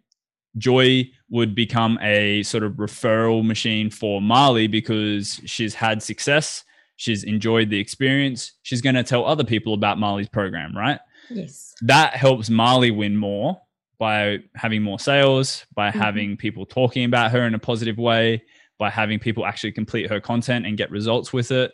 Joy 0.57 1.11
would 1.29 1.53
become 1.53 1.99
a 2.01 2.41
sort 2.43 2.63
of 2.63 2.73
referral 2.73 3.45
machine 3.45 3.89
for 3.89 4.21
Marley 4.21 4.67
because 4.67 5.41
she's 5.45 5.75
had 5.75 6.01
success, 6.01 6.63
she's 6.97 7.23
enjoyed 7.23 7.69
the 7.69 7.79
experience, 7.79 8.53
she's 8.63 8.81
going 8.81 8.95
to 8.95 9.03
tell 9.03 9.25
other 9.25 9.43
people 9.43 9.73
about 9.73 9.97
Marley's 9.97 10.27
program, 10.27 10.75
right? 10.75 10.99
Yes. 11.29 11.73
That 11.81 12.15
helps 12.15 12.49
Marley 12.49 12.91
win 12.91 13.15
more 13.15 13.61
by 13.99 14.39
having 14.55 14.83
more 14.83 14.99
sales, 14.99 15.65
by 15.73 15.89
mm-hmm. 15.89 15.99
having 15.99 16.37
people 16.37 16.65
talking 16.65 17.05
about 17.05 17.31
her 17.31 17.45
in 17.45 17.53
a 17.53 17.59
positive 17.59 17.97
way, 17.97 18.43
by 18.77 18.89
having 18.89 19.19
people 19.19 19.45
actually 19.45 19.71
complete 19.71 20.09
her 20.09 20.19
content 20.19 20.65
and 20.65 20.77
get 20.77 20.91
results 20.91 21.31
with 21.31 21.51
it. 21.51 21.71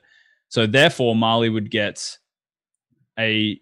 So 0.49 0.67
therefore, 0.67 1.15
Marley 1.15 1.49
would 1.49 1.71
get 1.71 2.17
a 3.17 3.59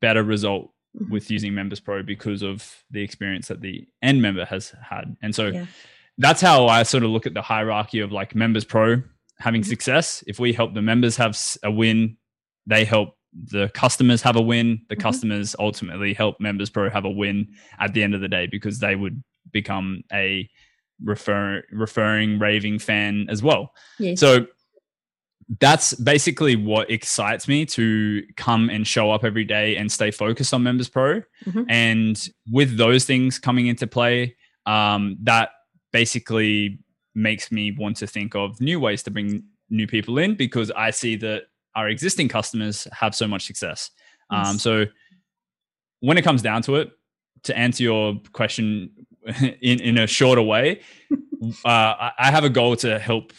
better 0.00 0.22
result 0.22 0.70
mm-hmm. 0.96 1.12
with 1.12 1.30
using 1.30 1.54
Members 1.54 1.80
Pro 1.80 2.02
because 2.02 2.42
of 2.42 2.84
the 2.90 3.02
experience 3.02 3.48
that 3.48 3.60
the 3.60 3.86
end 4.02 4.20
member 4.20 4.44
has 4.44 4.74
had. 4.82 5.16
And 5.22 5.34
so 5.34 5.46
yeah. 5.46 5.66
that's 6.18 6.40
how 6.40 6.66
I 6.66 6.82
sort 6.82 7.04
of 7.04 7.10
look 7.10 7.26
at 7.26 7.34
the 7.34 7.42
hierarchy 7.42 8.00
of 8.00 8.12
like 8.12 8.34
Members 8.34 8.64
Pro 8.64 9.02
having 9.38 9.62
mm-hmm. 9.62 9.70
success. 9.70 10.24
If 10.26 10.38
we 10.38 10.52
help 10.52 10.74
the 10.74 10.82
members 10.82 11.16
have 11.16 11.38
a 11.62 11.70
win, 11.70 12.16
they 12.66 12.84
help 12.84 13.16
the 13.34 13.68
customers 13.74 14.22
have 14.22 14.36
a 14.36 14.42
win. 14.42 14.82
The 14.88 14.94
mm-hmm. 14.94 15.02
customers 15.02 15.56
ultimately 15.58 16.14
help 16.14 16.40
Members 16.40 16.70
Pro 16.70 16.88
have 16.90 17.04
a 17.04 17.10
win 17.10 17.48
at 17.78 17.92
the 17.92 18.02
end 18.02 18.14
of 18.14 18.20
the 18.20 18.28
day 18.28 18.46
because 18.46 18.78
they 18.78 18.94
would 18.94 19.22
become 19.52 20.02
a 20.12 20.48
refer, 21.02 21.62
referring 21.72 22.38
raving 22.38 22.78
fan 22.78 23.26
as 23.28 23.42
well. 23.42 23.72
Yes. 23.98 24.20
So 24.20 24.46
that's 25.60 25.94
basically 25.94 26.56
what 26.56 26.90
excites 26.90 27.48
me 27.48 27.66
to 27.66 28.22
come 28.36 28.70
and 28.70 28.86
show 28.86 29.10
up 29.10 29.24
every 29.24 29.44
day 29.44 29.76
and 29.76 29.90
stay 29.90 30.10
focused 30.10 30.54
on 30.54 30.62
Members 30.62 30.88
Pro. 30.88 31.20
Mm-hmm. 31.44 31.64
And 31.68 32.28
with 32.50 32.76
those 32.76 33.04
things 33.04 33.38
coming 33.38 33.66
into 33.66 33.86
play, 33.86 34.36
um, 34.64 35.18
that 35.24 35.50
basically 35.92 36.78
makes 37.14 37.52
me 37.52 37.72
want 37.78 37.96
to 37.98 38.06
think 38.06 38.34
of 38.34 38.60
new 38.60 38.80
ways 38.80 39.02
to 39.04 39.10
bring 39.10 39.44
new 39.70 39.86
people 39.86 40.18
in 40.18 40.34
because 40.34 40.70
I 40.72 40.90
see 40.90 41.16
that 41.16 41.44
our 41.74 41.88
existing 41.88 42.28
customers 42.28 42.86
have 42.92 43.14
so 43.14 43.26
much 43.26 43.46
success. 43.46 43.90
Yes. 44.30 44.48
Um, 44.48 44.58
so 44.58 44.84
when 46.00 46.18
it 46.18 46.22
comes 46.22 46.42
down 46.42 46.62
to 46.62 46.76
it, 46.76 46.90
to 47.44 47.56
answer 47.56 47.82
your 47.82 48.20
question 48.32 48.90
in, 49.60 49.80
in 49.80 49.98
a 49.98 50.06
shorter 50.06 50.42
way, 50.42 50.80
uh, 51.64 52.10
I 52.18 52.30
have 52.30 52.44
a 52.44 52.50
goal 52.50 52.76
to 52.76 52.98
help 52.98 53.32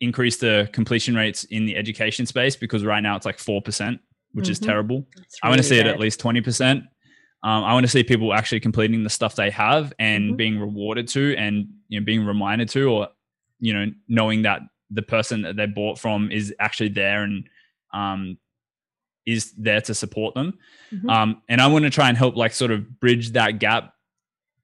increase 0.00 0.36
the 0.36 0.68
completion 0.72 1.14
rates 1.14 1.44
in 1.44 1.66
the 1.66 1.76
education 1.76 2.26
space 2.26 2.56
because 2.56 2.84
right 2.84 3.00
now 3.00 3.16
it's 3.16 3.26
like 3.26 3.38
4%, 3.38 3.98
which 4.32 4.44
mm-hmm. 4.44 4.52
is 4.52 4.58
terrible. 4.58 4.96
Really 4.96 5.26
I 5.42 5.48
want 5.48 5.58
to 5.58 5.64
see 5.64 5.78
bad. 5.78 5.86
it 5.86 5.90
at 5.90 6.00
least 6.00 6.20
20%. 6.20 6.82
Um, 7.42 7.64
I 7.64 7.72
want 7.72 7.84
to 7.84 7.90
see 7.90 8.02
people 8.02 8.34
actually 8.34 8.60
completing 8.60 9.04
the 9.04 9.10
stuff 9.10 9.36
they 9.36 9.50
have 9.50 9.92
and 9.98 10.24
mm-hmm. 10.24 10.36
being 10.36 10.58
rewarded 10.58 11.06
to 11.08 11.36
and 11.36 11.68
you 11.88 12.00
know 12.00 12.04
being 12.04 12.24
reminded 12.24 12.68
to 12.70 12.90
or 12.90 13.08
you 13.60 13.72
know 13.72 13.86
knowing 14.08 14.42
that 14.42 14.62
the 14.90 15.02
person 15.02 15.42
that 15.42 15.56
they 15.56 15.66
bought 15.66 15.98
from 15.98 16.30
is 16.32 16.54
actually 16.58 16.88
there 16.88 17.22
and 17.22 17.48
um, 17.92 18.38
is 19.26 19.52
there 19.58 19.80
to 19.82 19.94
support 19.94 20.34
them. 20.34 20.58
Mm-hmm. 20.92 21.10
Um, 21.10 21.42
and 21.48 21.60
I 21.60 21.66
want 21.66 21.84
to 21.84 21.90
try 21.90 22.08
and 22.08 22.16
help 22.16 22.36
like 22.36 22.52
sort 22.52 22.70
of 22.70 22.98
bridge 22.98 23.32
that 23.32 23.58
gap 23.58 23.94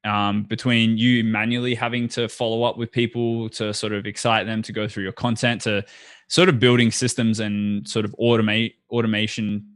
um, 0.05 0.45
between 0.45 0.99
you 0.99 1.25
manually 1.25 1.75
having 1.75 2.09
to 2.09 2.29
follow 2.29 2.63
up 2.63 2.77
with 2.77 2.91
people 2.93 3.49
to 3.51 3.73
sort 3.73 3.93
of 3.93 4.07
excite 4.07 4.47
them 4.47 4.63
to 4.63 4.73
go 4.73 4.89
through 4.89 5.03
your 5.03 5.13
content 5.13 5.63
to 5.63 5.85
sort 6.29 6.49
of 6.49 6.59
building 6.59 6.91
systems 6.91 7.41
and 7.41 7.87
sort 7.89 8.05
of 8.05 8.15
automate 8.21 8.75
automation 8.91 9.74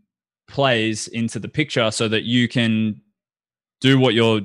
plays 0.49 1.09
into 1.09 1.39
the 1.39 1.49
picture 1.49 1.91
so 1.91 2.09
that 2.09 2.25
you 2.25 2.49
can 2.49 3.01
do 3.81 3.99
what 3.99 4.15
you're 4.15 4.41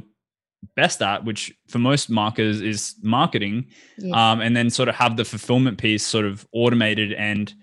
best 0.75 1.01
at, 1.01 1.25
which 1.25 1.53
for 1.67 1.79
most 1.79 2.09
marketers 2.09 2.61
is 2.61 2.95
marketing, 3.01 3.65
yes. 3.97 4.13
um, 4.13 4.41
and 4.41 4.55
then 4.55 4.69
sort 4.69 4.89
of 4.89 4.95
have 4.95 5.17
the 5.17 5.25
fulfillment 5.25 5.77
piece 5.77 6.05
sort 6.05 6.25
of 6.25 6.47
automated 6.53 7.13
and 7.13 7.53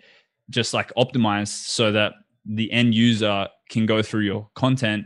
just 0.50 0.74
like 0.74 0.92
optimized 0.96 1.66
so 1.66 1.92
that 1.92 2.12
the 2.44 2.70
end 2.72 2.94
user 2.94 3.48
can 3.68 3.86
go 3.86 4.02
through 4.02 4.22
your 4.22 4.48
content, 4.54 5.04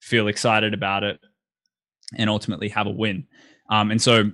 feel 0.00 0.28
excited 0.28 0.74
about 0.74 1.02
it, 1.02 1.18
and 2.16 2.28
ultimately 2.28 2.68
have 2.68 2.86
a 2.86 2.90
win. 2.90 3.26
Um, 3.70 3.90
and 3.90 4.02
so 4.02 4.30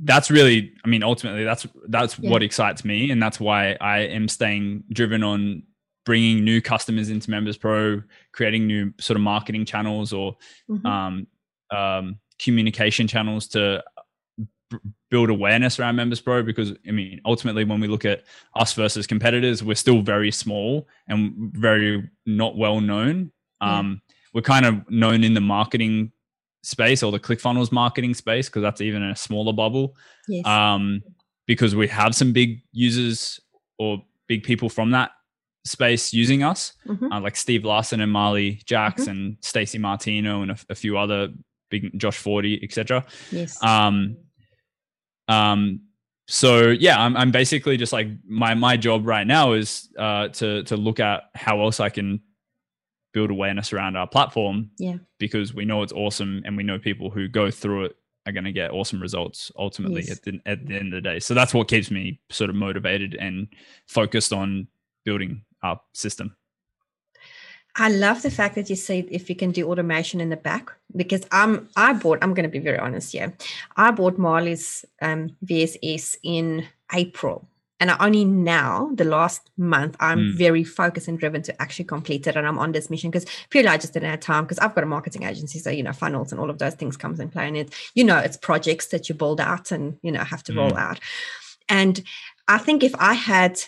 that's 0.00 0.30
really, 0.30 0.72
I 0.84 0.88
mean, 0.88 1.02
ultimately 1.02 1.44
that's 1.44 1.66
that's 1.88 2.18
yeah. 2.18 2.30
what 2.30 2.42
excites 2.42 2.84
me, 2.84 3.10
and 3.10 3.22
that's 3.22 3.40
why 3.40 3.76
I 3.80 4.00
am 4.00 4.28
staying 4.28 4.84
driven 4.92 5.22
on 5.22 5.62
bringing 6.06 6.42
new 6.44 6.62
customers 6.62 7.10
into 7.10 7.30
Members 7.30 7.58
Pro, 7.58 8.02
creating 8.32 8.66
new 8.66 8.94
sort 8.98 9.16
of 9.16 9.22
marketing 9.22 9.66
channels 9.66 10.14
or 10.14 10.36
mm-hmm. 10.70 10.86
um, 10.86 11.26
um, 11.70 12.18
communication 12.38 13.06
channels 13.06 13.46
to 13.48 13.84
build 15.10 15.28
awareness 15.30 15.78
around 15.78 15.94
members 15.94 16.20
pro 16.20 16.42
because 16.42 16.72
i 16.88 16.90
mean 16.90 17.20
ultimately 17.24 17.62
when 17.62 17.78
we 17.78 17.86
look 17.86 18.04
at 18.04 18.24
us 18.56 18.72
versus 18.72 19.06
competitors 19.06 19.62
we're 19.62 19.76
still 19.76 20.02
very 20.02 20.32
small 20.32 20.88
and 21.06 21.32
very 21.54 22.10
not 22.26 22.56
well 22.56 22.80
known 22.80 23.30
um, 23.60 24.02
we're 24.34 24.42
kind 24.42 24.66
of 24.66 24.90
known 24.90 25.24
in 25.24 25.34
the 25.34 25.40
marketing 25.40 26.12
space 26.62 27.02
or 27.02 27.12
the 27.12 27.20
ClickFunnels 27.20 27.70
marketing 27.70 28.12
space 28.12 28.48
because 28.48 28.62
that's 28.62 28.80
even 28.80 29.02
a 29.02 29.16
smaller 29.16 29.52
bubble. 29.52 29.96
Yes. 30.28 30.44
Um, 30.44 31.02
because 31.46 31.76
we 31.76 31.86
have 31.88 32.14
some 32.14 32.32
big 32.32 32.62
users 32.72 33.40
or 33.78 34.02
big 34.26 34.42
people 34.42 34.68
from 34.68 34.90
that 34.90 35.12
space 35.66 36.12
using 36.12 36.42
us, 36.42 36.72
mm-hmm. 36.86 37.12
uh, 37.12 37.20
like 37.20 37.36
Steve 37.36 37.64
Larsen 37.64 38.00
and 38.00 38.10
Marley 38.10 38.62
Jaxx 38.66 39.00
mm-hmm. 39.00 39.10
and 39.10 39.36
Stacey 39.40 39.78
Martino 39.78 40.42
and 40.42 40.52
a, 40.52 40.56
a, 40.70 40.74
few 40.74 40.96
other 40.96 41.28
big 41.70 41.98
Josh 41.98 42.16
Forti, 42.16 42.60
etc. 42.62 43.04
Yes. 43.30 43.62
Um, 43.62 44.16
um, 45.28 45.80
so 46.28 46.68
yeah, 46.68 47.00
I'm, 47.00 47.16
I'm 47.16 47.30
basically 47.30 47.76
just 47.76 47.92
like 47.92 48.08
my 48.26 48.54
my 48.54 48.76
job 48.76 49.06
right 49.06 49.26
now 49.26 49.52
is 49.52 49.88
uh, 49.98 50.28
to 50.28 50.62
to 50.64 50.76
look 50.76 51.00
at 51.00 51.24
how 51.34 51.60
else 51.60 51.80
I 51.80 51.88
can 51.88 52.20
build 53.12 53.30
awareness 53.30 53.72
around 53.72 53.96
our 53.96 54.06
platform. 54.06 54.70
Yeah. 54.78 54.96
Because 55.18 55.54
we 55.54 55.64
know 55.64 55.82
it's 55.82 55.92
awesome 55.92 56.42
and 56.44 56.56
we 56.56 56.62
know 56.62 56.78
people 56.78 57.10
who 57.10 57.28
go 57.28 57.50
through 57.50 57.86
it 57.86 57.96
are 58.26 58.32
going 58.32 58.44
to 58.44 58.52
get 58.52 58.72
awesome 58.72 59.00
results 59.00 59.50
ultimately 59.56 60.02
yes. 60.02 60.18
at, 60.18 60.22
the, 60.24 60.40
at 60.44 60.66
the 60.66 60.74
end 60.74 60.92
of 60.92 61.02
the 61.02 61.08
day. 61.08 61.18
So 61.18 61.32
that's 61.32 61.54
what 61.54 61.68
keeps 61.68 61.90
me 61.90 62.20
sort 62.28 62.50
of 62.50 62.56
motivated 62.56 63.16
and 63.18 63.46
focused 63.86 64.32
on 64.32 64.66
building 65.04 65.42
our 65.66 65.80
system. 65.92 66.36
I 67.78 67.90
love 67.90 68.22
the 68.22 68.30
fact 68.30 68.54
that 68.54 68.70
you 68.70 68.76
said 68.76 69.06
if 69.10 69.28
you 69.28 69.36
can 69.36 69.50
do 69.50 69.68
automation 69.68 70.20
in 70.20 70.30
the 70.30 70.36
back 70.36 70.70
because 70.94 71.26
I'm 71.30 71.68
I 71.76 71.92
bought 71.92 72.18
I'm 72.22 72.32
going 72.32 72.48
to 72.50 72.58
be 72.58 72.58
very 72.70 72.78
honest 72.78 73.12
here. 73.12 73.34
I 73.76 73.90
bought 73.90 74.16
Marley's 74.16 74.84
um, 75.02 75.36
VSS 75.44 76.16
in 76.22 76.66
April 76.94 77.46
and 77.78 77.90
I 77.90 77.96
only 78.00 78.24
now 78.24 78.90
the 78.94 79.04
last 79.04 79.50
month 79.56 79.96
i'm 80.00 80.18
mm. 80.18 80.38
very 80.38 80.64
focused 80.64 81.08
and 81.08 81.18
driven 81.18 81.42
to 81.42 81.62
actually 81.62 81.84
complete 81.84 82.26
it 82.26 82.36
and 82.36 82.46
i'm 82.46 82.58
on 82.58 82.72
this 82.72 82.90
mission 82.90 83.10
because 83.10 83.26
purely 83.50 83.68
i 83.68 83.76
just 83.76 83.92
didn't 83.92 84.10
have 84.10 84.20
time 84.20 84.44
because 84.44 84.58
i've 84.58 84.74
got 84.74 84.84
a 84.84 84.86
marketing 84.86 85.24
agency 85.24 85.58
so 85.58 85.70
you 85.70 85.82
know 85.82 85.92
funnels 85.92 86.32
and 86.32 86.40
all 86.40 86.50
of 86.50 86.58
those 86.58 86.74
things 86.74 86.96
comes 86.96 87.20
in 87.20 87.28
play 87.28 87.46
and 87.46 87.56
it 87.56 87.74
you 87.94 88.04
know 88.04 88.18
it's 88.18 88.36
projects 88.36 88.86
that 88.88 89.08
you 89.08 89.14
build 89.14 89.40
out 89.40 89.70
and 89.70 89.98
you 90.02 90.12
know 90.12 90.24
have 90.24 90.42
to 90.42 90.52
mm. 90.52 90.56
roll 90.56 90.76
out 90.76 91.00
and 91.68 92.02
i 92.48 92.58
think 92.58 92.82
if 92.82 92.94
i 92.98 93.12
had 93.12 93.60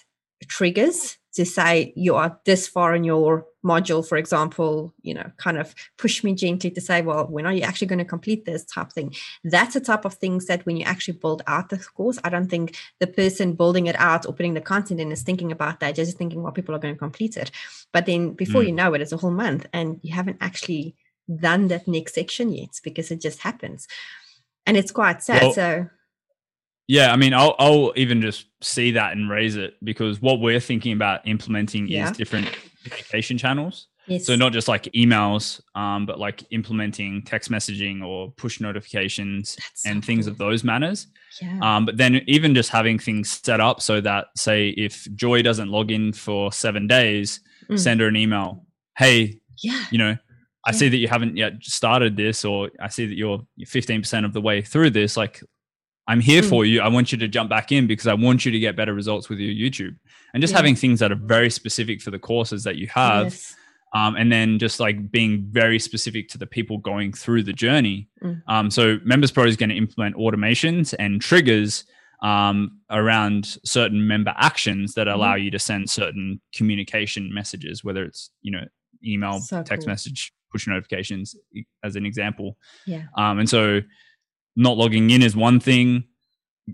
triggers 0.47 1.19
to 1.39 1.47
say 1.47 1.93
you 1.95 2.17
are 2.17 2.37
this 2.45 2.67
far 2.67 2.97
in 2.97 3.05
your 3.05 3.47
module, 3.65 4.07
for 4.07 4.19
example, 4.19 4.93
you 5.03 5.15
know, 5.15 5.31
kind 5.37 5.57
of 5.57 5.73
push 5.97 6.25
me 6.25 6.35
gently 6.35 6.69
to 6.69 6.81
say, 6.81 7.01
well, 7.01 7.29
when 7.29 7.47
are 7.47 7.53
you 7.53 7.63
actually 7.63 7.87
going 7.87 8.01
to 8.01 8.05
complete 8.05 8.45
this 8.45 8.65
type 8.65 8.91
thing? 8.91 9.15
That's 9.45 9.77
a 9.77 9.81
type 9.81 10.05
of 10.05 10.15
things 10.15 10.47
that 10.47 10.67
when 10.67 10.77
you 10.77 10.83
actually 10.83 11.19
build 11.19 11.43
out 11.47 11.69
the 11.69 11.79
course, 11.79 12.19
I 12.25 12.29
don't 12.29 12.49
think 12.49 12.77
the 12.99 13.07
person 13.07 13.53
building 13.53 13.87
it 13.87 13.95
out 14.01 14.27
or 14.27 14.33
putting 14.33 14.55
the 14.55 14.61
content 14.61 14.99
in 14.99 15.13
is 15.13 15.23
thinking 15.23 15.53
about 15.53 15.79
that, 15.79 15.95
just 15.95 16.19
thinking, 16.19 16.43
well, 16.43 16.51
people 16.51 16.75
are 16.75 16.81
going 16.81 16.95
to 16.95 16.99
complete 16.99 17.37
it. 17.37 17.53
But 17.93 18.07
then 18.07 18.33
before 18.33 18.63
mm. 18.63 18.67
you 18.67 18.73
know 18.73 18.93
it, 18.95 19.01
it's 19.01 19.13
a 19.13 19.17
whole 19.17 19.31
month 19.31 19.67
and 19.73 20.01
you 20.03 20.13
haven't 20.13 20.39
actually 20.41 20.97
done 21.33 21.69
that 21.69 21.87
next 21.87 22.15
section 22.15 22.53
yet 22.53 22.81
because 22.83 23.13
it 23.13 23.21
just 23.21 23.43
happens. 23.43 23.87
And 24.67 24.77
it's 24.77 24.91
quite 24.91 25.23
sad. 25.23 25.43
Well, 25.43 25.53
so 25.53 25.89
yeah, 26.89 27.13
I 27.13 27.17
mean, 27.17 27.35
I'll, 27.35 27.55
I'll 27.59 27.93
even 27.97 28.23
just 28.23 28.47
see 28.63 28.93
that 28.93 29.13
and 29.13 29.29
raise 29.31 29.57
it 29.57 29.75
because 29.85 30.21
what 30.23 30.41
we're 30.41 30.59
thinking 30.59 30.95
about 30.95 31.29
implementing 31.29 31.87
yeah. 31.87 32.11
is 32.11 32.17
different 32.17 32.51
communication 32.83 33.37
channels. 33.37 33.89
Yes. 34.07 34.25
So 34.25 34.35
not 34.37 34.55
just 34.55 34.69
like 34.69 34.85
emails, 34.95 35.61
um, 35.75 36.07
but 36.07 36.19
like 36.19 36.43
implementing 36.51 37.23
text 37.25 37.51
messaging 37.51 38.03
or 38.03 38.33
push 38.33 38.59
notifications 38.59 39.55
That's 39.57 39.85
and 39.85 40.03
so 40.03 40.07
things 40.07 40.25
cool. 40.25 40.33
of 40.33 40.39
those 40.39 40.65
manners. 40.65 41.09
Yeah. 41.43 41.59
Um, 41.61 41.85
but 41.85 41.99
then 41.99 42.23
even 42.27 42.55
just 42.55 42.71
having 42.71 42.99
things 42.99 43.31
set 43.31 43.61
up 43.61 43.83
so 43.83 44.01
that 44.01 44.29
say 44.35 44.71
if 44.71 45.07
Joy 45.15 45.43
doesn't 45.43 45.69
log 45.69 45.91
in 45.91 46.15
for 46.15 46.51
seven 46.53 46.87
days, 46.87 47.41
mm. 47.69 47.79
send 47.79 48.01
her 48.01 48.09
an 48.09 48.17
email. 48.17 48.65
Hey, 48.97 49.41
yeah, 49.59 49.85
you 49.91 49.99
know, 49.99 50.17
I 50.65 50.71
yeah. 50.71 50.73
see 50.73 50.89
that 50.89 50.97
you 50.97 51.09
haven't 51.09 51.37
yet 51.37 51.63
started 51.63 52.17
this, 52.17 52.47
or 52.47 52.71
I 52.81 52.89
see 52.89 53.07
that 53.07 53.15
you're 53.15 53.41
15% 53.61 54.25
of 54.25 54.33
the 54.33 54.41
way 54.41 54.63
through 54.63 54.91
this. 54.91 55.17
Like, 55.17 55.43
I'm 56.09 56.21
here 56.21 56.43
mm. 56.43 56.49
for 56.49 56.65
you. 56.65 56.81
I 56.81 56.89
want 56.89 57.13
you 57.13 57.19
to 57.19 57.29
jump 57.29 57.51
back 57.51 57.71
in 57.71 57.87
because 57.87 58.07
I 58.07 58.15
want 58.15 58.45
you 58.45 58.51
to 58.51 58.59
get 58.59 58.75
better 58.75 58.95
results 58.95 59.29
with 59.29 59.39
your 59.39 59.53
YouTube. 59.53 59.95
And 60.33 60.41
just 60.41 60.53
yeah. 60.53 60.57
having 60.57 60.75
things 60.75 61.01
that 61.01 61.13
are 61.13 61.17
very 61.17 61.51
specific 61.51 62.01
for 62.01 62.11
the 62.11 62.19
courses 62.19 62.65
that 62.65 62.77
you 62.77 62.87
have. 62.89 63.27
Yes. 63.27 63.55
Um, 63.95 64.17
and 64.17 64.33
then 64.33 64.59
just 64.59 64.81
like 64.81 65.11
being 65.11 65.47
very 65.51 65.79
specific 65.79 66.29
to 66.31 66.39
the 66.39 66.47
people 66.47 66.79
going 66.79 67.13
through 67.13 67.43
the 67.45 67.53
journey. 67.53 68.09
Mm. 68.23 68.43
Um, 68.47 68.71
so 68.71 68.99
Members 69.05 69.31
Pro 69.31 69.45
is 69.45 69.57
going 69.57 69.71
to 69.71 69.77
implement 69.77 70.17
automations 70.17 70.95
and 70.99 71.21
triggers 71.21 71.85
um, 72.23 72.81
around 72.91 73.59
certain 73.65 74.07
member 74.07 74.35
actions 74.37 74.95
that 74.95 75.09
allow 75.09 75.37
mm. 75.37 75.45
you 75.45 75.51
to 75.53 75.59
send 75.59 75.89
certain 75.89 76.41
communication 76.55 77.33
messages, 77.33 77.85
whether 77.85 78.03
it's 78.05 78.31
you 78.43 78.51
know 78.51 78.65
email, 79.05 79.41
so 79.41 79.63
text 79.63 79.87
cool. 79.87 79.93
message, 79.93 80.33
push 80.53 80.67
notifications, 80.67 81.37
as 81.83 81.97
an 81.97 82.05
example. 82.05 82.57
Yeah. 82.87 83.05
Um, 83.17 83.39
and 83.39 83.49
so 83.49 83.81
not 84.59 84.77
logging 84.77 85.09
in 85.11 85.23
is 85.23 85.37
one 85.37 85.61
thing 85.61 86.05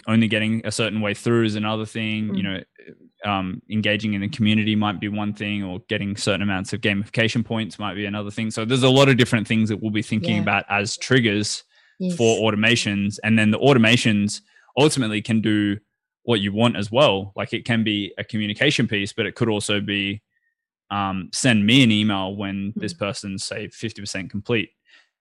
only 0.09 0.27
getting 0.27 0.61
a 0.66 0.73
certain 0.73 1.01
way 1.01 1.14
through 1.14 1.44
is 1.44 1.55
another 1.55 1.87
thing 1.87 2.31
mm. 2.31 2.37
you 2.37 2.42
know 2.42 2.61
um, 3.25 3.62
engaging 3.70 4.12
in 4.12 4.20
the 4.20 4.29
community 4.29 4.75
might 4.75 5.01
be 5.01 5.09
one 5.09 5.33
thing 5.33 5.62
or 5.62 5.81
getting 5.88 6.16
certain 6.16 6.42
amounts 6.42 6.73
of 6.73 6.81
gamification 6.81 7.44
points 7.44 7.79
might 7.79 7.94
be 7.94 8.07
another 8.07 8.31
thing 8.31 8.51
so 8.51 8.64
there's 8.64 8.83
a 8.83 8.90
lot 8.90 9.09
of 9.09 9.16
different 9.16 9.47
things 9.47 9.68
that 9.68 9.81
we'll 9.81 9.90
be 9.90 10.03
thinking 10.03 10.37
yeah. 10.37 10.42
about 10.42 10.64
as 10.68 10.97
triggers 10.97 11.62
yes. 12.01 12.16
for 12.16 12.51
automations 12.51 13.18
and 13.23 13.38
then 13.38 13.51
the 13.51 13.59
automations 13.59 14.40
ultimately 14.79 15.23
can 15.23 15.40
do 15.40 15.79
what 16.25 16.40
you 16.40 16.53
want 16.53 16.77
as 16.77 16.90
well 16.90 17.33
like 17.37 17.53
it 17.53 17.64
can 17.64 17.85
be 17.85 18.12
a 18.18 18.25
communication 18.25 18.88
piece 18.88 19.12
but 19.12 19.27
it 19.27 19.35
could 19.35 19.49
also 19.49 19.81
be 19.81 20.20
um, 20.90 21.31
send 21.33 21.64
me 21.64 21.83
an 21.83 21.90
email 21.90 22.35
when 22.35 22.73
mm. 22.73 22.75
this 22.77 22.92
person's 22.92 23.44
say 23.44 23.68
50% 23.68 24.29
complete 24.29 24.70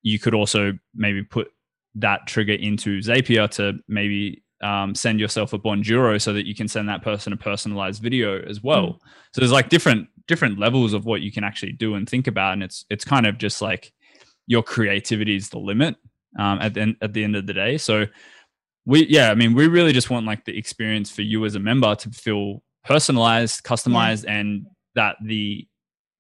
you 0.02 0.20
could 0.20 0.34
also 0.34 0.74
maybe 0.94 1.24
put 1.24 1.50
that 1.96 2.28
trigger 2.28 2.54
into 2.54 3.00
Zapier 3.00 3.50
to 3.52 3.80
maybe 3.88 4.44
um, 4.64 4.96
send 4.96 5.20
yourself 5.20 5.54
a 5.54 5.60
Bonjoro 5.60 6.20
so 6.20 6.34
that 6.34 6.48
you 6.48 6.56
can 6.56 6.68
send 6.68 6.88
that 6.90 7.04
person 7.04 7.34
a 7.34 7.38
personalized 7.38 8.02
video 8.02 8.42
as 8.42 8.64
well. 8.64 8.88
Mm. 8.88 9.00
So 9.34 9.42
there's 9.42 9.52
like 9.52 9.70
different 9.70 10.08
different 10.28 10.58
levels 10.58 10.94
of 10.94 11.06
what 11.06 11.22
you 11.22 11.32
can 11.32 11.44
actually 11.44 11.74
do 11.74 11.96
and 11.96 12.10
think 12.10 12.28
about, 12.28 12.54
and 12.54 12.64
it's 12.64 12.86
it's 12.90 13.06
kind 13.06 13.28
of 13.28 13.38
just 13.38 13.62
like 13.62 13.92
your 14.48 14.64
creativity 14.64 15.36
is 15.36 15.50
the 15.50 15.60
limit 15.60 15.96
um, 16.40 16.60
at 16.60 16.74
the 16.74 16.82
end, 16.82 16.96
at 17.02 17.14
the 17.14 17.24
end 17.24 17.36
of 17.36 17.46
the 17.46 17.54
day. 17.54 17.78
So 17.78 18.06
we 18.86 19.06
yeah, 19.08 19.32
I 19.32 19.36
mean 19.36 19.54
we 19.54 19.68
really 19.68 19.94
just 19.94 20.10
want 20.10 20.26
like 20.26 20.46
the 20.46 20.58
experience 20.58 21.12
for 21.12 21.22
you 21.22 21.46
as 21.46 21.56
a 21.56 21.60
member 21.60 21.94
to 21.96 22.10
feel 22.10 22.64
personalized, 22.86 23.64
customized, 23.64 24.24
yeah. 24.24 24.38
and 24.38 24.66
that 24.96 25.18
the 25.24 25.68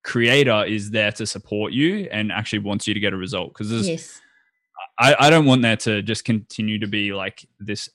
creator 0.04 0.66
is 0.66 0.92
there 0.92 1.14
to 1.14 1.26
support 1.26 1.72
you 1.72 2.10
and 2.12 2.30
actually 2.30 2.60
wants 2.60 2.88
you 2.88 2.94
to 2.94 3.00
get 3.00 3.14
a 3.14 3.18
result 3.18 3.54
because 3.54 3.70
there's 3.70 3.88
yes 3.88 4.20
I, 5.00 5.16
I 5.20 5.30
don't 5.30 5.46
want 5.46 5.62
there 5.62 5.78
to 5.78 6.02
just 6.02 6.26
continue 6.26 6.80
to 6.80 6.88
be 6.88 7.14
like 7.14 7.46
this 7.60 7.90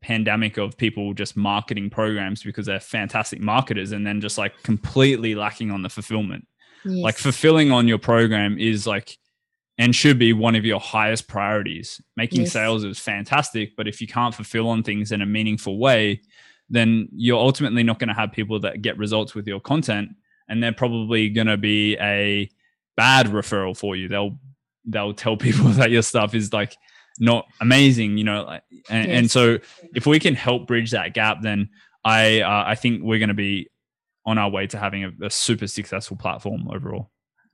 pandemic 0.00 0.56
of 0.56 0.76
people 0.76 1.12
just 1.12 1.36
marketing 1.36 1.90
programs 1.90 2.42
because 2.42 2.66
they're 2.66 2.80
fantastic 2.80 3.40
marketers 3.40 3.92
and 3.92 4.06
then 4.06 4.20
just 4.20 4.38
like 4.38 4.62
completely 4.62 5.34
lacking 5.34 5.70
on 5.70 5.82
the 5.82 5.88
fulfillment. 5.88 6.46
Yes. 6.84 7.02
Like 7.02 7.16
fulfilling 7.16 7.72
on 7.72 7.88
your 7.88 7.98
program 7.98 8.58
is 8.58 8.86
like 8.86 9.18
and 9.78 9.94
should 9.94 10.18
be 10.18 10.32
one 10.32 10.56
of 10.56 10.64
your 10.64 10.80
highest 10.80 11.28
priorities. 11.28 12.00
Making 12.16 12.42
yes. 12.42 12.52
sales 12.52 12.84
is 12.84 12.98
fantastic, 12.98 13.76
but 13.76 13.86
if 13.86 14.00
you 14.00 14.06
can't 14.06 14.34
fulfill 14.34 14.68
on 14.68 14.82
things 14.82 15.12
in 15.12 15.22
a 15.22 15.26
meaningful 15.26 15.78
way, 15.78 16.20
then 16.68 17.08
you're 17.12 17.38
ultimately 17.38 17.82
not 17.82 17.98
going 17.98 18.08
to 18.08 18.14
have 18.14 18.32
people 18.32 18.60
that 18.60 18.82
get 18.82 18.98
results 18.98 19.34
with 19.34 19.46
your 19.46 19.60
content 19.60 20.10
and 20.48 20.62
they're 20.62 20.72
probably 20.72 21.28
going 21.28 21.46
to 21.46 21.56
be 21.56 21.96
a 21.98 22.48
bad 22.96 23.26
referral 23.26 23.76
for 23.76 23.96
you. 23.96 24.08
They'll 24.08 24.38
they'll 24.88 25.14
tell 25.14 25.36
people 25.36 25.66
that 25.68 25.90
your 25.90 26.02
stuff 26.02 26.34
is 26.34 26.52
like 26.52 26.76
not 27.20 27.46
amazing, 27.60 28.18
you 28.18 28.24
know. 28.24 28.44
Like, 28.44 28.62
and, 28.88 29.08
yes. 29.08 29.18
and 29.18 29.30
so 29.30 29.58
if 29.94 30.06
we 30.06 30.18
can 30.18 30.34
help 30.34 30.66
bridge 30.66 30.92
that 30.92 31.14
gap, 31.14 31.42
then 31.42 31.70
I 32.04 32.40
uh, 32.40 32.64
I 32.66 32.74
think 32.74 33.02
we're 33.02 33.18
going 33.18 33.28
to 33.28 33.34
be 33.34 33.68
on 34.26 34.38
our 34.38 34.50
way 34.50 34.66
to 34.68 34.78
having 34.78 35.04
a, 35.04 35.12
a 35.22 35.30
super 35.30 35.66
successful 35.66 36.16
platform 36.16 36.68
overall 36.70 37.10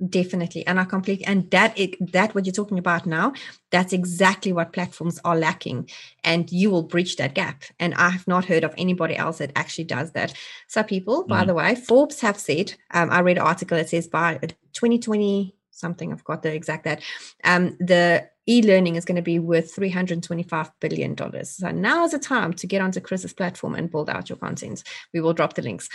definitely 0.09 0.67
and 0.67 0.81
i 0.81 0.85
completely 0.85 1.25
and 1.25 1.51
that 1.51 1.77
it 1.79 1.95
that 2.13 2.35
what 2.35 2.45
you're 2.45 2.53
talking 2.53 2.79
about 2.79 3.07
now 3.07 3.33
that's 3.71 3.93
exactly 3.93 4.53
what 4.53 4.73
platforms 4.73 5.21
are 5.25 5.37
lacking 5.37 5.89
and 6.25 6.51
you 6.51 6.71
will 6.71 6.83
bridge 6.83 7.17
that 7.17 7.35
gap 7.35 7.63
and 7.79 7.95
i 7.95 8.11
have 8.11 8.27
not 8.27 8.45
heard 8.45 8.65
of 8.65 8.75
anybody 8.77 9.17
else 9.17 9.39
that 9.39 9.53
actually 9.55 9.85
does 9.85 10.11
that 10.13 10.35
so 10.67 10.83
people 10.83 11.25
by 11.27 11.45
mm. 11.45 11.47
the 11.47 11.55
way 11.55 11.75
forbes 11.75 12.21
have 12.21 12.39
said 12.39 12.75
um, 12.91 13.11
i 13.11 13.21
read 13.21 13.39
an 13.39 13.45
article 13.45 13.77
that 13.77 13.89
says 13.89 14.09
by 14.09 14.37
2020 14.73 15.55
something. 15.75 16.13
I've 16.13 16.25
got 16.25 16.43
the 16.43 16.55
exact 16.55 16.85
that. 16.85 17.03
Um, 17.45 17.77
the 17.81 18.29
e-learning 18.47 18.97
is 18.97 19.05
going 19.05 19.17
to 19.17 19.23
be 19.23 19.39
worth 19.39 19.75
325 19.75 20.71
billion 20.81 21.15
dollars. 21.15 21.51
So 21.51 21.71
now 21.71 22.05
is 22.05 22.13
the 22.13 22.19
time 22.19 22.53
to 22.55 22.67
get 22.67 22.83
onto 22.83 23.01
Chris's 23.01 23.33
platform 23.33 23.75
and 23.75 23.91
build 23.91 24.11
out 24.11 24.29
your 24.29 24.39
content. 24.39 24.83
We 25.13 25.21
will 25.21 25.33
drop 25.33 25.55
the 25.55 25.63
links. 25.63 25.89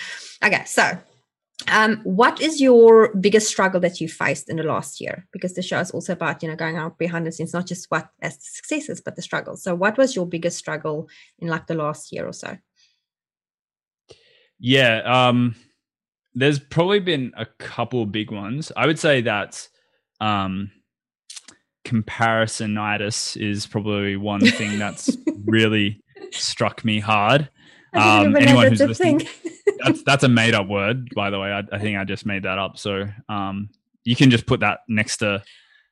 Okay, 0.44 0.64
so 0.66 0.98
um, 1.68 2.00
what 2.04 2.42
is 2.42 2.62
your 2.62 3.14
biggest 3.16 3.48
struggle 3.48 3.80
that 3.82 4.00
you 4.00 4.08
faced 4.08 4.50
in 4.50 4.58
the 4.58 4.64
last 4.64 5.02
year? 5.02 5.28
Because 5.32 5.54
the 5.54 5.62
show 5.62 5.80
is 5.80 5.92
also 5.92 6.14
about 6.14 6.42
you 6.42 6.50
know 6.50 6.56
going 6.56 6.78
out 6.78 6.98
behind 6.98 7.28
the 7.28 7.32
scenes, 7.32 7.54
not 7.54 7.68
just 7.68 7.86
what 7.90 8.10
as 8.22 8.38
the 8.38 8.44
successes, 8.44 9.02
but 9.02 9.16
the 9.16 9.22
struggles. 9.22 9.62
So, 9.62 9.76
what 9.76 9.98
was 9.98 10.16
your 10.16 10.26
biggest 10.26 10.58
struggle 10.58 11.10
in 11.40 11.48
like 11.48 11.68
the 11.68 11.76
last 11.76 12.12
year 12.12 12.26
or 12.26 12.34
so? 12.34 12.58
Yeah, 14.60 15.02
um, 15.06 15.56
there's 16.34 16.60
probably 16.60 17.00
been 17.00 17.34
a 17.38 17.46
couple 17.46 18.06
big 18.06 18.32
ones. 18.32 18.72
I 18.76 18.86
would 18.86 19.00
say 19.00 19.22
that 19.22 19.68
um, 20.22 20.72
comparisonitis 21.86 23.38
is 23.38 23.66
probably 23.66 24.16
one 24.16 24.42
thing 24.46 24.80
that's 24.80 25.16
really 25.46 26.04
struck 26.32 26.86
me 26.86 27.00
hard. 27.00 27.50
Um, 27.94 28.36
anyone 28.36 28.68
who's 28.68 28.82
listening, 28.82 29.28
that's 29.84 30.04
that's 30.04 30.24
a 30.24 30.30
made 30.30 30.54
up 30.54 30.68
word, 30.68 31.10
by 31.16 31.32
the 31.32 31.40
way. 31.40 31.52
I, 31.52 31.64
I, 31.72 31.80
think 31.80 31.98
I 31.98 32.04
just 32.04 32.26
made 32.26 32.44
that 32.44 32.60
up. 32.60 32.78
So 32.78 33.06
um, 33.28 33.70
you 34.04 34.16
can 34.16 34.30
just 34.30 34.46
put 34.46 34.60
that 34.60 34.82
next 34.88 35.18
to 35.18 35.42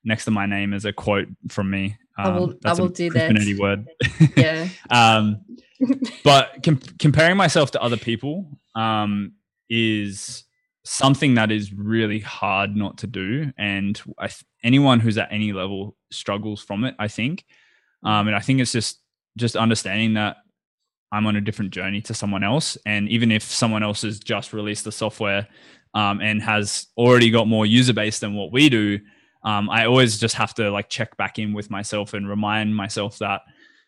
next 0.04 0.26
to 0.26 0.32
my 0.32 0.46
name 0.46 0.74
as 0.74 0.86
a 0.86 0.94
quote 0.94 1.28
from 1.50 1.72
me. 1.72 1.98
Um, 2.18 2.26
I 2.26 2.40
will. 2.40 2.54
I 2.66 2.74
will 2.74 2.90
do 2.90 3.10
that. 3.12 3.58
word. 3.60 3.88
Yeah. 4.36 4.70
um, 4.92 5.42
but 6.24 6.64
com- 6.64 6.82
comparing 7.00 7.38
myself 7.38 7.72
to 7.72 7.82
other 7.82 7.98
people 7.98 8.48
um, 8.76 9.34
is 9.70 10.44
something 10.84 11.36
that 11.36 11.52
is 11.52 11.74
really 11.74 12.20
hard 12.20 12.76
not 12.76 12.98
to 13.00 13.08
do, 13.08 13.52
and 13.58 14.02
th- 14.20 14.44
anyone 14.64 15.00
who's 15.00 15.18
at 15.18 15.32
any 15.32 15.54
level 15.54 15.96
struggles 16.12 16.62
from 16.62 16.84
it. 16.84 16.96
I 17.00 17.08
think, 17.08 17.46
um, 18.04 18.28
and 18.28 18.36
I 18.36 18.40
think 18.40 18.60
it's 18.60 18.72
just 18.72 19.00
just 19.38 19.56
understanding 19.56 20.14
that 20.16 20.38
I'm 21.12 21.26
on 21.26 21.36
a 21.36 21.42
different 21.42 21.72
journey 21.72 22.02
to 22.02 22.14
someone 22.14 22.44
else, 22.44 22.78
and 22.86 23.10
even 23.10 23.32
if 23.32 23.44
someone 23.44 23.84
else 23.84 24.02
has 24.02 24.20
just 24.20 24.54
released 24.54 24.84
the 24.84 24.92
software 24.92 25.48
um, 25.94 26.22
and 26.22 26.42
has 26.42 26.88
already 26.98 27.30
got 27.30 27.48
more 27.48 27.66
user 27.66 27.94
base 27.94 28.20
than 28.20 28.34
what 28.34 28.52
we 28.52 28.70
do, 28.70 29.00
um, 29.44 29.70
I 29.70 29.86
always 29.86 30.18
just 30.18 30.36
have 30.36 30.54
to 30.56 30.70
like 30.72 30.90
check 30.90 31.16
back 31.18 31.40
in 31.40 31.54
with 31.54 31.70
myself 31.70 32.14
and 32.14 32.28
remind 32.30 32.76
myself 32.76 33.20
that 33.20 33.42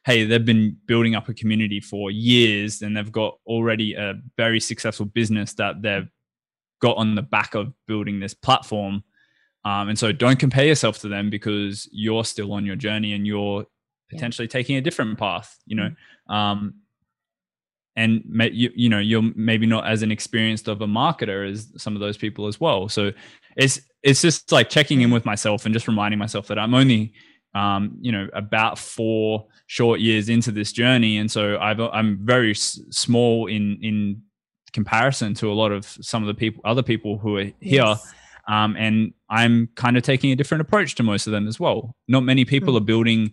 hey, 0.09 0.25
they've 0.25 0.43
been 0.43 0.75
building 0.87 1.13
up 1.13 1.29
a 1.29 1.33
community 1.35 1.79
for 1.79 2.09
years 2.09 2.81
and 2.81 2.97
they've 2.97 3.11
got 3.11 3.37
already 3.45 3.93
a 3.93 4.15
very 4.37 4.59
successful 4.59 5.05
business 5.05 5.53
that 5.53 5.83
they've 5.83 6.09
got 6.81 6.97
on 6.97 7.13
the 7.13 7.21
back 7.21 7.53
of 7.53 7.71
building 7.85 8.19
this 8.19 8.33
platform. 8.33 9.03
Um, 9.65 9.89
and 9.89 9.99
so 9.99 10.11
don't 10.11 10.39
compare 10.39 10.65
yourself 10.65 10.97
to 11.01 11.09
them 11.09 11.29
because 11.29 11.87
you're 11.91 12.25
still 12.25 12.53
on 12.53 12.65
your 12.65 12.75
journey 12.75 13.13
and 13.13 13.27
you're 13.27 13.67
potentially 14.09 14.47
yeah. 14.47 14.53
taking 14.53 14.77
a 14.77 14.81
different 14.81 15.19
path, 15.19 15.55
you 15.67 15.75
know. 15.75 15.91
Mm-hmm. 16.27 16.33
Um, 16.33 16.73
and 17.95 18.23
you, 18.53 18.71
you 18.75 18.87
know 18.87 18.99
you're 18.99 19.29
maybe 19.35 19.65
not 19.65 19.85
as 19.85 20.03
an 20.03 20.11
experienced 20.11 20.67
of 20.67 20.81
a 20.81 20.87
marketer 20.87 21.51
as 21.51 21.71
some 21.77 21.95
of 21.95 21.99
those 21.99 22.17
people 22.17 22.47
as 22.47 22.59
well 22.59 22.87
so 22.87 23.11
it's 23.57 23.81
it's 24.03 24.21
just 24.21 24.51
like 24.51 24.69
checking 24.69 25.01
in 25.01 25.11
with 25.11 25.25
myself 25.25 25.65
and 25.65 25.73
just 25.73 25.87
reminding 25.87 26.19
myself 26.19 26.47
that 26.47 26.59
i'm 26.59 26.75
only 26.75 27.11
um, 27.55 27.97
you 27.99 28.11
know 28.11 28.29
about 28.33 28.77
four 28.77 29.47
short 29.69 29.99
years 29.99 30.29
into 30.29 30.51
this 30.51 30.71
journey 30.71 31.19
and 31.19 31.29
so 31.29 31.53
i 31.57 31.99
am 31.99 32.17
very 32.23 32.49
s- 32.49 32.79
small 32.89 33.45
in 33.45 33.77
in 33.83 34.19
comparison 34.73 35.35
to 35.35 35.51
a 35.51 35.53
lot 35.53 35.71
of 35.71 35.85
some 35.85 36.23
of 36.23 36.27
the 36.27 36.33
people 36.33 36.59
other 36.65 36.81
people 36.81 37.19
who 37.19 37.37
are 37.37 37.43
here 37.61 37.83
yes. 37.83 38.13
um, 38.47 38.75
and 38.77 39.13
i'm 39.29 39.69
kind 39.75 39.95
of 39.95 40.01
taking 40.01 40.31
a 40.31 40.35
different 40.35 40.59
approach 40.59 40.95
to 40.95 41.03
most 41.03 41.27
of 41.27 41.31
them 41.31 41.47
as 41.47 41.59
well 41.59 41.95
not 42.07 42.23
many 42.23 42.43
people 42.43 42.73
mm. 42.73 42.77
are 42.77 42.83
building 42.83 43.31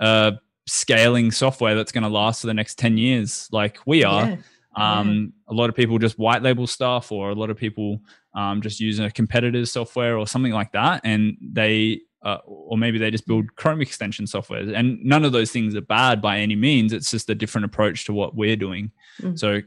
uh, 0.00 0.32
scaling 0.66 1.30
software 1.30 1.76
that's 1.76 1.92
going 1.92 2.02
to 2.02 2.10
last 2.10 2.40
for 2.40 2.48
the 2.48 2.54
next 2.54 2.80
10 2.80 2.98
years 2.98 3.48
like 3.52 3.78
we 3.86 4.02
are 4.02 4.30
yeah. 4.30 4.36
Um, 4.74 5.32
yeah. 5.48 5.52
a 5.52 5.54
lot 5.54 5.70
of 5.70 5.76
people 5.76 5.98
just 5.98 6.18
white 6.18 6.42
label 6.42 6.66
stuff 6.66 7.12
or 7.12 7.30
a 7.30 7.34
lot 7.34 7.48
of 7.48 7.56
people 7.56 8.00
um, 8.34 8.60
just 8.60 8.80
use 8.80 8.98
a 8.98 9.08
competitor's 9.08 9.70
software 9.70 10.18
or 10.18 10.26
something 10.26 10.52
like 10.52 10.72
that 10.72 11.00
and 11.04 11.36
they 11.40 12.00
uh, 12.26 12.38
or 12.44 12.76
maybe 12.76 12.98
they 12.98 13.10
just 13.10 13.26
build 13.26 13.54
chrome 13.56 13.80
extension 13.80 14.26
software 14.26 14.60
and 14.60 15.02
none 15.04 15.24
of 15.24 15.32
those 15.32 15.50
things 15.50 15.74
are 15.74 15.80
bad 15.80 16.20
by 16.20 16.38
any 16.38 16.56
means 16.56 16.92
it's 16.92 17.10
just 17.10 17.30
a 17.30 17.34
different 17.34 17.64
approach 17.64 18.04
to 18.04 18.12
what 18.12 18.34
we're 18.34 18.56
doing 18.56 18.90
mm. 19.22 19.38
so 19.38 19.60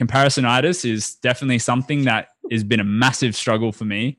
comparisonitis 0.00 0.88
is 0.88 1.16
definitely 1.16 1.58
something 1.58 2.04
that 2.04 2.28
has 2.50 2.64
been 2.64 2.80
a 2.80 2.84
massive 2.84 3.36
struggle 3.36 3.72
for 3.72 3.84
me 3.84 4.18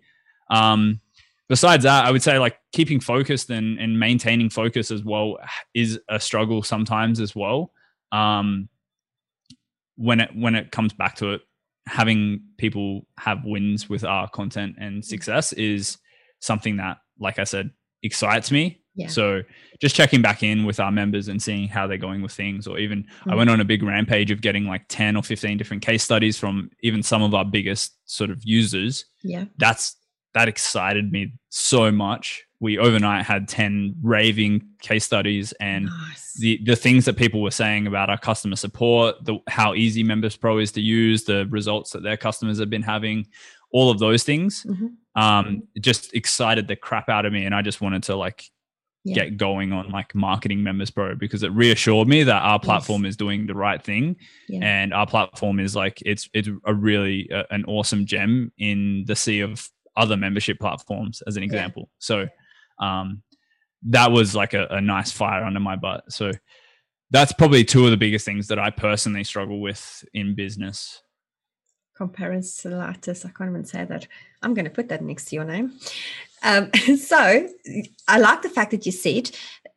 um, 0.50 1.02
besides 1.50 1.84
that, 1.84 2.06
I 2.06 2.12
would 2.12 2.24
say 2.24 2.40
like 2.40 2.60
keeping 2.72 3.00
focused 3.00 3.50
and, 3.50 3.80
and 3.80 4.00
maintaining 4.00 4.50
focus 4.50 4.92
as 4.92 5.04
well 5.04 5.38
is 5.74 6.00
a 6.10 6.20
struggle 6.20 6.64
sometimes 6.64 7.20
as 7.20 7.36
well. 7.36 7.72
Um, 8.12 8.70
when 9.96 10.20
it 10.20 10.30
when 10.36 10.56
it 10.56 10.72
comes 10.72 10.94
back 10.94 11.16
to 11.18 11.34
it, 11.34 11.42
having 11.88 12.42
people 12.58 13.08
have 13.18 13.46
wins 13.46 13.90
with 13.90 14.04
our 14.04 14.30
content 14.30 14.76
and 14.80 15.02
mm. 15.02 15.06
success 15.06 15.54
is 15.54 15.98
something 16.40 16.78
that, 16.78 16.98
like 17.20 17.40
I 17.40 17.44
said, 17.46 17.72
excites 18.04 18.52
me. 18.52 18.82
Yeah. 18.96 19.08
So 19.08 19.44
just 19.80 19.96
checking 19.96 20.24
back 20.24 20.42
in 20.42 20.66
with 20.66 20.80
our 20.80 20.92
members 20.92 21.28
and 21.28 21.42
seeing 21.42 21.68
how 21.68 21.86
they're 21.86 21.98
going 21.98 22.24
with 22.24 22.32
things, 22.32 22.66
or 22.66 22.80
even 22.80 23.04
mm-hmm. 23.04 23.30
I 23.30 23.34
mm. 23.34 23.38
went 23.38 23.50
on 23.52 23.62
a 23.62 23.66
big 23.66 23.84
rampage 23.84 24.32
of 24.32 24.42
getting 24.42 24.66
like 24.66 24.86
10 24.90 25.16
or 25.16 25.24
15 25.24 25.58
different 25.58 25.84
case 25.84 26.04
studies 26.04 26.38
from 26.38 26.72
even 26.82 27.04
some 27.04 27.22
of 27.22 27.36
our 27.36 27.46
biggest 27.46 27.94
sort 28.06 28.32
of 28.32 28.42
users. 28.44 29.06
Yeah. 29.24 29.46
That's 29.58 29.96
that 30.34 30.48
excited 30.48 31.12
me 31.12 31.34
so 31.50 31.92
much. 31.92 32.44
We 32.60 32.80
overnight 32.80 33.26
had 33.26 33.48
10 33.48 33.96
raving 34.02 34.68
case 34.82 35.06
studies 35.06 35.54
and 35.60 35.86
nice. 35.86 36.34
the, 36.40 36.60
the 36.64 36.76
things 36.76 37.06
that 37.06 37.18
people 37.18 37.42
were 37.42 37.52
saying 37.52 37.86
about 37.86 38.10
our 38.10 38.18
customer 38.18 38.56
support, 38.56 39.24
the, 39.26 39.38
how 39.48 39.76
easy 39.76 40.04
Members 40.04 40.36
Pro 40.36 40.58
is 40.58 40.72
to 40.72 40.82
use, 40.82 41.24
the 41.24 41.46
results 41.48 41.92
that 41.92 42.02
their 42.02 42.18
customers 42.18 42.60
have 42.60 42.70
been 42.70 42.82
having, 42.82 43.28
all 43.72 43.92
of 43.92 44.00
those 44.00 44.24
things 44.24 44.66
mm-hmm. 44.68 44.88
Um, 45.18 45.64
just 45.82 46.14
excited 46.14 46.68
the 46.68 46.76
crap 46.76 47.10
out 47.10 47.26
of 47.26 47.34
me. 47.34 47.46
And 47.46 47.54
I 47.54 47.64
just 47.64 47.82
wanted 47.82 48.04
to 48.04 48.16
like 48.16 48.46
yeah. 49.04 49.16
get 49.16 49.38
going 49.38 49.74
on 49.74 49.90
like 49.90 50.14
marketing 50.14 50.62
Members 50.62 50.92
Pro 50.92 51.16
because 51.16 51.42
it 51.42 51.52
reassured 51.52 52.08
me 52.08 52.24
that 52.24 52.42
our 52.44 52.60
platform 52.60 53.04
yes. 53.04 53.12
is 53.12 53.18
doing 53.18 53.48
the 53.48 53.56
right 53.56 53.84
thing 53.84 54.16
yeah. 54.48 54.60
and 54.62 54.94
our 54.94 55.08
platform 55.08 55.60
is 55.60 55.76
like 55.76 56.02
it's 56.06 56.30
it's 56.34 56.50
a 56.66 56.74
really 56.74 57.30
uh, 57.32 57.44
an 57.50 57.66
awesome 57.66 58.06
gem 58.06 58.52
in 58.60 59.06
the 59.08 59.16
sea 59.16 59.40
of 59.40 59.68
other 59.96 60.16
membership 60.16 60.60
platforms 60.60 61.24
as 61.26 61.36
an 61.36 61.44
example. 61.44 61.90
Yeah. 61.90 61.98
So 62.00 62.28
um, 62.80 63.24
that 63.88 64.12
was 64.12 64.36
like 64.36 64.54
a, 64.54 64.68
a 64.70 64.82
nice 64.82 65.12
fire 65.12 65.44
under 65.44 65.60
my 65.60 65.76
butt. 65.76 66.12
So 66.12 66.32
that's 67.10 67.32
probably 67.32 67.64
two 67.64 67.86
of 67.86 67.92
the 67.92 67.98
biggest 67.98 68.24
things 68.24 68.48
that 68.48 68.60
I 68.60 68.70
personally 68.70 69.24
struggle 69.24 69.62
with 69.62 70.04
in 70.14 70.36
business. 70.36 71.02
Comparisonitis. 71.98 73.26
I 73.26 73.30
can't 73.30 73.50
even 73.50 73.66
say 73.66 73.86
that. 73.86 74.08
I'm 74.42 74.54
going 74.54 74.66
to 74.66 74.72
put 74.72 74.90
that 74.90 75.02
next 75.02 75.26
to 75.26 75.36
your 75.36 75.46
name. 75.46 75.74
Um, 76.44 76.72
so 76.98 77.50
I 78.08 78.20
like 78.20 78.42
the 78.42 78.50
fact 78.50 78.72
that 78.72 78.86
you 78.86 78.92
said 78.92 79.32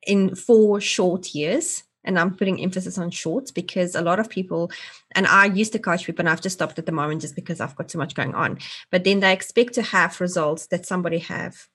in 0.07 0.35
four 0.35 0.81
short 0.81 1.35
years 1.35 1.85
and 2.05 2.19
I'm 2.19 2.35
putting 2.35 2.61
emphasis 2.61 2.99
on 2.99 3.11
short 3.11 3.53
because 3.55 3.95
a 3.95 4.03
lot 4.03 4.21
of 4.21 4.31
people, 4.31 4.71
and 5.13 5.27
I 5.27 5.47
used 5.47 5.73
to 5.73 5.79
coach 5.79 6.07
people, 6.07 6.23
and 6.23 6.29
I've 6.31 6.41
just 6.41 6.55
stopped 6.55 6.79
at 6.79 6.87
the 6.87 6.93
moment 6.93 7.21
just 7.21 7.35
because 7.35 7.61
I've 7.61 7.77
got 7.77 7.89
too 7.89 7.99
much 7.99 8.15
going 8.15 8.35
on. 8.35 8.59
But 8.91 9.05
then 9.05 9.21
they 9.21 9.33
expect 9.33 9.75
to 9.75 9.83
have 9.83 10.21
results 10.21 10.67
that 10.69 10.87
somebody 10.87 11.19
have 11.19 11.69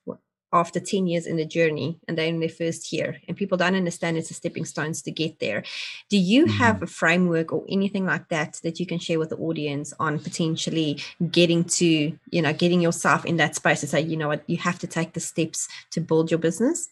after 0.53 0.79
10 0.79 1.07
years 1.07 1.27
in 1.27 1.37
the 1.37 1.45
journey 1.45 1.99
and 2.07 2.17
they're 2.17 2.27
in 2.27 2.39
their 2.39 2.49
first 2.49 2.93
year 2.93 3.17
and 3.27 3.35
people 3.35 3.57
don't 3.57 3.75
understand 3.75 4.17
it's 4.17 4.31
a 4.31 4.33
stepping 4.33 4.65
stones 4.65 5.01
to 5.01 5.11
get 5.11 5.39
there. 5.39 5.63
Do 6.09 6.17
you 6.17 6.45
mm-hmm. 6.45 6.57
have 6.57 6.81
a 6.81 6.87
framework 6.87 7.51
or 7.51 7.65
anything 7.67 8.05
like 8.05 8.29
that 8.29 8.59
that 8.63 8.79
you 8.79 8.85
can 8.85 8.99
share 8.99 9.19
with 9.19 9.29
the 9.29 9.37
audience 9.37 9.93
on 9.99 10.19
potentially 10.19 11.01
getting 11.31 11.63
to 11.63 12.17
you 12.29 12.41
know 12.41 12.53
getting 12.53 12.81
yourself 12.81 13.25
in 13.25 13.37
that 13.37 13.55
space 13.55 13.81
to 13.81 13.87
say 13.87 14.01
you 14.01 14.17
know 14.17 14.27
what? 14.27 14.43
You 14.47 14.57
have 14.57 14.79
to 14.79 14.87
take 14.87 15.13
the 15.13 15.19
steps 15.19 15.67
to 15.91 16.01
build 16.01 16.31
your 16.31 16.39
business 16.39 16.89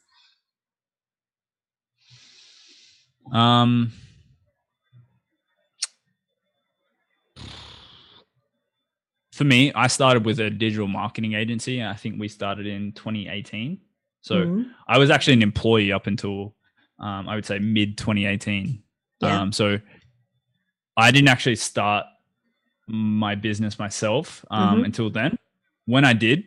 um, 3.31 3.91
for 9.33 9.45
me, 9.45 9.73
I 9.73 9.87
started 9.87 10.25
with 10.25 10.39
a 10.39 10.51
digital 10.51 10.87
marketing 10.87 11.33
agency. 11.33 11.83
I 11.83 11.95
think 11.95 12.19
we 12.19 12.27
started 12.27 12.67
in 12.67 12.91
2018. 12.91 13.79
So 14.21 14.35
mm-hmm. 14.35 14.69
I 14.87 14.99
was 14.99 15.09
actually 15.09 15.33
an 15.33 15.41
employee 15.41 15.91
up 15.91 16.05
until 16.05 16.53
um, 16.99 17.27
I 17.27 17.33
would 17.33 17.45
say 17.45 17.57
mid 17.57 17.97
2018. 17.97 18.83
Yeah. 19.21 19.41
Um, 19.41 19.51
so 19.51 19.79
I 20.95 21.09
didn't 21.09 21.29
actually 21.29 21.55
start 21.55 22.05
my 22.87 23.33
business 23.33 23.79
myself 23.79 24.45
um, 24.51 24.75
mm-hmm. 24.75 24.85
until 24.85 25.09
then. 25.09 25.35
When 25.85 26.05
I 26.05 26.13
did, 26.13 26.43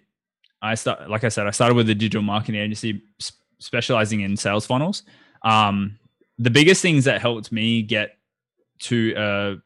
I 0.63 0.77
start 0.77 1.11
like 1.11 1.25
I 1.25 1.29
said, 1.29 1.49
I 1.49 1.51
started 1.51 1.75
with 1.75 1.91
a 1.91 1.95
digital 1.95 2.23
marketing 2.23 2.61
agency 2.61 3.03
specializing 3.59 4.21
in 4.21 4.37
sales 4.37 4.65
funnels. 4.65 5.03
Um, 5.43 5.99
the 6.39 6.51
biggest 6.51 6.83
things 6.83 7.05
that 7.07 7.21
helped 7.21 7.51
me 7.51 7.83
get 7.83 8.17
to 8.79 9.13
a 9.17 9.57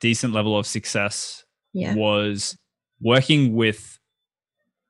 decent 0.00 0.34
level 0.34 0.58
of 0.58 0.66
success 0.66 1.44
yeah. 1.72 1.94
was 1.94 2.56
working 3.00 3.54
with 3.54 3.98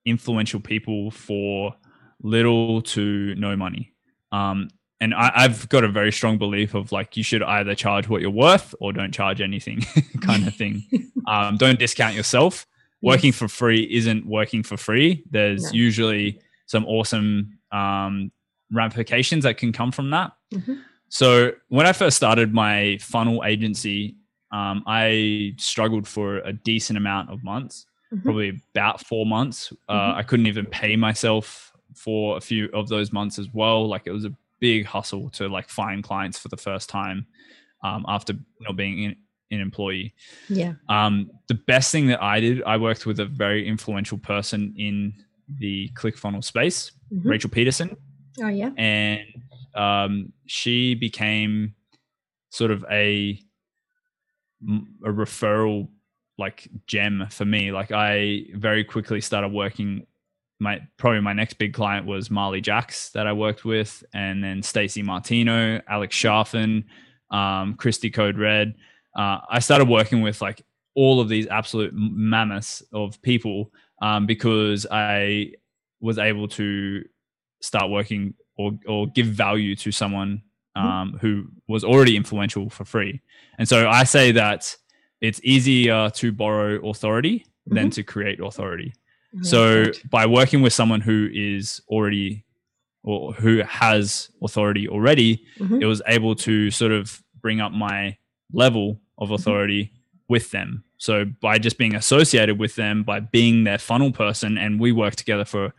influential 0.04 0.60
people 0.60 1.10
for 1.10 1.74
little 2.22 2.82
to 2.82 3.34
no 3.36 3.56
money. 3.56 3.92
Um, 4.32 4.68
and 5.00 5.14
I, 5.14 5.42
have 5.42 5.68
got 5.68 5.84
a 5.84 5.88
very 5.88 6.12
strong 6.12 6.38
belief 6.38 6.74
of 6.74 6.92
like 6.92 7.16
you 7.16 7.22
should 7.22 7.42
either 7.42 7.74
charge 7.74 8.08
what 8.08 8.22
you're 8.22 8.30
worth 8.30 8.74
or 8.80 8.92
don't 8.92 9.12
charge 9.12 9.40
anything, 9.40 9.84
kind 10.22 10.46
of 10.46 10.54
thing. 10.54 10.84
um, 11.26 11.56
don't 11.56 11.78
discount 11.78 12.14
yourself. 12.14 12.66
Working 13.02 13.32
for 13.32 13.48
free 13.48 13.82
isn't 13.90 14.24
working 14.24 14.62
for 14.62 14.78
free. 14.78 15.24
There's 15.30 15.64
no. 15.64 15.70
usually 15.72 16.40
some 16.66 16.86
awesome 16.86 17.58
um, 17.70 18.32
ramifications 18.72 19.44
that 19.44 19.58
can 19.58 19.72
come 19.72 19.92
from 19.92 20.10
that. 20.10 20.32
Mm-hmm. 20.54 20.74
So 21.10 21.52
when 21.68 21.86
I 21.86 21.92
first 21.92 22.16
started 22.16 22.54
my 22.54 22.98
funnel 23.00 23.44
agency, 23.44 24.16
um, 24.52 24.82
I 24.86 25.54
struggled 25.58 26.08
for 26.08 26.38
a 26.38 26.52
decent 26.52 26.96
amount 26.96 27.30
of 27.30 27.44
months, 27.44 27.86
mm-hmm. 28.14 28.22
probably 28.22 28.60
about 28.74 29.04
four 29.04 29.26
months. 29.26 29.72
Uh, 29.88 29.94
mm-hmm. 29.94 30.18
I 30.18 30.22
couldn't 30.22 30.46
even 30.46 30.66
pay 30.66 30.96
myself 30.96 31.72
for 31.94 32.36
a 32.36 32.40
few 32.40 32.68
of 32.72 32.88
those 32.88 33.12
months 33.12 33.38
as 33.38 33.48
well. 33.52 33.88
Like 33.88 34.02
it 34.06 34.12
was 34.12 34.24
a 34.24 34.34
big 34.60 34.86
hustle 34.86 35.30
to 35.30 35.48
like 35.48 35.68
find 35.68 36.02
clients 36.02 36.38
for 36.38 36.48
the 36.48 36.56
first 36.56 36.88
time 36.88 37.26
um, 37.82 38.04
after 38.08 38.34
not 38.60 38.76
being 38.76 39.02
in, 39.02 39.16
an 39.50 39.60
employee. 39.60 40.14
Yeah. 40.48 40.74
Um, 40.88 41.30
the 41.48 41.54
best 41.54 41.92
thing 41.92 42.06
that 42.08 42.22
I 42.22 42.40
did, 42.40 42.62
I 42.64 42.76
worked 42.76 43.06
with 43.06 43.20
a 43.20 43.26
very 43.26 43.66
influential 43.66 44.18
person 44.18 44.74
in 44.76 45.12
the 45.58 45.90
ClickFunnels 45.94 46.44
space, 46.44 46.92
mm-hmm. 47.12 47.28
Rachel 47.28 47.50
Pedersen. 47.50 47.96
Oh 48.42 48.48
yeah. 48.48 48.70
And 48.76 49.20
um, 49.74 50.32
she 50.46 50.94
became 50.94 51.74
sort 52.50 52.70
of 52.70 52.84
a 52.90 53.40
a 55.04 55.08
referral 55.08 55.88
like 56.38 56.68
gem 56.86 57.26
for 57.30 57.44
me. 57.44 57.72
Like 57.72 57.92
I 57.92 58.46
very 58.54 58.84
quickly 58.84 59.20
started 59.20 59.52
working 59.52 60.06
my 60.60 60.80
probably 60.96 61.20
my 61.20 61.32
next 61.32 61.54
big 61.54 61.74
client 61.74 62.06
was 62.06 62.30
Marley 62.30 62.62
Jaxx 62.62 63.12
that 63.12 63.26
I 63.26 63.32
worked 63.32 63.64
with, 63.64 64.04
and 64.14 64.42
then 64.42 64.62
Stacey 64.62 65.02
Martino, 65.02 65.80
Alex 65.88 66.16
Charfen, 66.16 66.84
um, 67.30 67.74
Christy 67.74 68.10
Code 68.10 68.38
Red. 68.38 68.74
Uh, 69.16 69.38
I 69.48 69.58
started 69.58 69.88
working 69.88 70.22
with 70.22 70.40
like 70.40 70.62
all 70.94 71.20
of 71.20 71.28
these 71.28 71.46
absolute 71.48 71.92
mammoths 71.94 72.82
of 72.92 73.20
people 73.22 73.72
um, 74.00 74.26
because 74.26 74.86
I 74.90 75.52
was 76.00 76.18
able 76.18 76.48
to 76.48 77.04
start 77.60 77.90
working 77.90 78.34
or 78.56 78.72
or 78.86 79.06
give 79.08 79.26
value 79.26 79.74
to 79.76 79.90
someone 79.90 80.42
mm-hmm. 80.76 80.86
um, 80.86 81.18
who 81.20 81.46
was 81.68 81.84
already 81.84 82.16
influential 82.16 82.70
for 82.70 82.84
free. 82.84 83.20
And 83.58 83.68
so 83.68 83.88
I 83.88 84.04
say 84.04 84.32
that 84.32 84.76
it's 85.26 85.40
easier 85.42 86.10
to 86.10 86.32
borrow 86.32 86.88
authority 86.88 87.40
mm-hmm. 87.40 87.74
than 87.76 87.90
to 87.90 88.02
create 88.02 88.40
authority 88.40 88.92
so 89.42 89.86
by 90.10 90.26
working 90.26 90.62
with 90.62 90.72
someone 90.72 91.00
who 91.00 91.28
is 91.32 91.80
already 91.88 92.44
or 93.02 93.32
who 93.34 93.62
has 93.62 94.30
authority 94.42 94.88
already, 94.88 95.44
mm-hmm. 95.58 95.82
it 95.82 95.86
was 95.86 96.00
able 96.06 96.34
to 96.36 96.70
sort 96.70 96.92
of 96.92 97.22
bring 97.40 97.60
up 97.60 97.72
my 97.72 98.16
level 98.52 99.00
of 99.18 99.26
mm-hmm. 99.26 99.34
authority 99.34 99.84
mm-hmm. 99.84 100.32
with 100.32 100.50
them. 100.52 100.84
So 100.96 101.24
by 101.24 101.58
just 101.58 101.76
being 101.76 101.94
associated 101.94 102.58
with 102.58 102.76
them, 102.76 103.02
by 103.02 103.20
being 103.20 103.64
their 103.64 103.78
funnel 103.78 104.12
person, 104.12 104.56
and 104.56 104.80
we 104.80 104.92
worked 104.92 105.18
together 105.18 105.44
for 105.44 105.74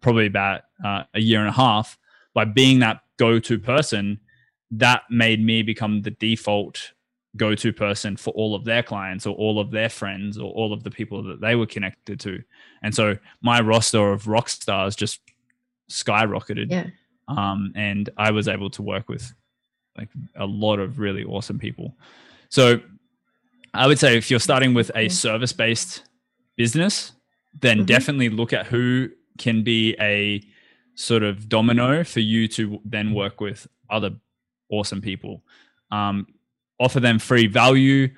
probably 0.00 0.26
about 0.26 0.62
uh, 0.84 1.04
a 1.14 1.20
year 1.20 1.40
and 1.40 1.48
a 1.48 1.52
half, 1.52 1.98
by 2.34 2.44
being 2.44 2.78
that 2.80 3.00
go-to 3.16 3.58
person, 3.58 4.20
that 4.70 5.02
made 5.10 5.44
me 5.44 5.62
become 5.62 6.02
the 6.02 6.10
default 6.10 6.92
go-to 7.36 7.72
person 7.72 8.16
for 8.16 8.30
all 8.30 8.54
of 8.54 8.64
their 8.64 8.82
clients 8.82 9.26
or 9.26 9.34
all 9.36 9.60
of 9.60 9.70
their 9.70 9.88
friends 9.88 10.38
or 10.38 10.50
all 10.52 10.72
of 10.72 10.82
the 10.82 10.90
people 10.90 11.22
that 11.22 11.40
they 11.40 11.54
were 11.54 11.66
connected 11.66 12.18
to. 12.20 12.42
And 12.82 12.94
so 12.94 13.16
my 13.42 13.60
roster 13.60 14.12
of 14.12 14.26
rock 14.26 14.48
stars 14.48 14.96
just 14.96 15.20
skyrocketed. 15.90 16.70
Yeah. 16.70 16.86
Um, 17.28 17.72
and 17.76 18.08
i 18.16 18.30
was 18.30 18.48
able 18.48 18.70
to 18.70 18.82
work 18.82 19.10
with 19.10 19.34
like 19.98 20.08
a 20.36 20.46
lot 20.46 20.78
of 20.78 20.98
really 20.98 21.24
awesome 21.24 21.58
people. 21.58 21.96
So 22.48 22.80
i 23.74 23.86
would 23.86 23.98
say 23.98 24.16
if 24.16 24.30
you're 24.30 24.40
starting 24.40 24.72
with 24.72 24.90
a 24.94 25.10
service-based 25.10 26.04
business 26.56 27.12
then 27.60 27.78
mm-hmm. 27.78 27.86
definitely 27.86 28.28
look 28.30 28.52
at 28.52 28.66
who 28.66 29.10
can 29.38 29.62
be 29.62 29.94
a 30.00 30.42
sort 30.94 31.22
of 31.22 31.48
domino 31.48 32.04
for 32.04 32.20
you 32.20 32.48
to 32.48 32.80
then 32.84 33.14
work 33.14 33.40
with 33.40 33.68
other 33.88 34.10
awesome 34.68 35.00
people. 35.00 35.42
Um, 35.90 36.26
offer 36.80 37.00
them 37.00 37.18
free 37.18 37.46
value 37.46 38.08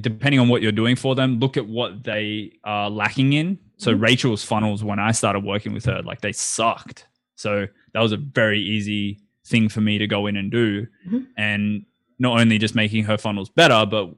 depending 0.00 0.40
on 0.40 0.48
what 0.48 0.60
you're 0.62 0.72
doing 0.72 0.96
for 0.96 1.14
them 1.14 1.38
look 1.38 1.56
at 1.56 1.66
what 1.66 2.02
they 2.02 2.52
are 2.64 2.90
lacking 2.90 3.32
in 3.32 3.58
so 3.76 3.92
mm-hmm. 3.92 4.02
rachel's 4.02 4.42
funnels 4.42 4.82
when 4.82 4.98
i 4.98 5.12
started 5.12 5.44
working 5.44 5.72
with 5.72 5.84
her 5.84 6.02
like 6.02 6.20
they 6.20 6.32
sucked 6.32 7.06
so 7.36 7.66
that 7.92 8.00
was 8.00 8.12
a 8.12 8.16
very 8.16 8.60
easy 8.60 9.20
thing 9.46 9.68
for 9.68 9.80
me 9.80 9.98
to 9.98 10.06
go 10.06 10.26
in 10.26 10.36
and 10.36 10.50
do 10.50 10.86
mm-hmm. 11.06 11.20
and 11.36 11.84
not 12.18 12.40
only 12.40 12.58
just 12.58 12.74
making 12.74 13.04
her 13.04 13.16
funnels 13.16 13.48
better 13.48 13.86
but 13.86 14.10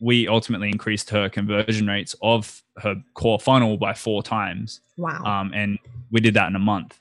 we 0.00 0.26
ultimately 0.26 0.68
increased 0.68 1.10
her 1.10 1.28
conversion 1.28 1.86
rates 1.86 2.16
of 2.22 2.62
her 2.78 2.96
core 3.14 3.38
funnel 3.38 3.76
by 3.76 3.94
four 3.94 4.22
times 4.22 4.80
wow 4.96 5.22
um, 5.24 5.52
and 5.54 5.78
we 6.10 6.20
did 6.20 6.34
that 6.34 6.48
in 6.48 6.56
a 6.56 6.60
month 6.60 6.98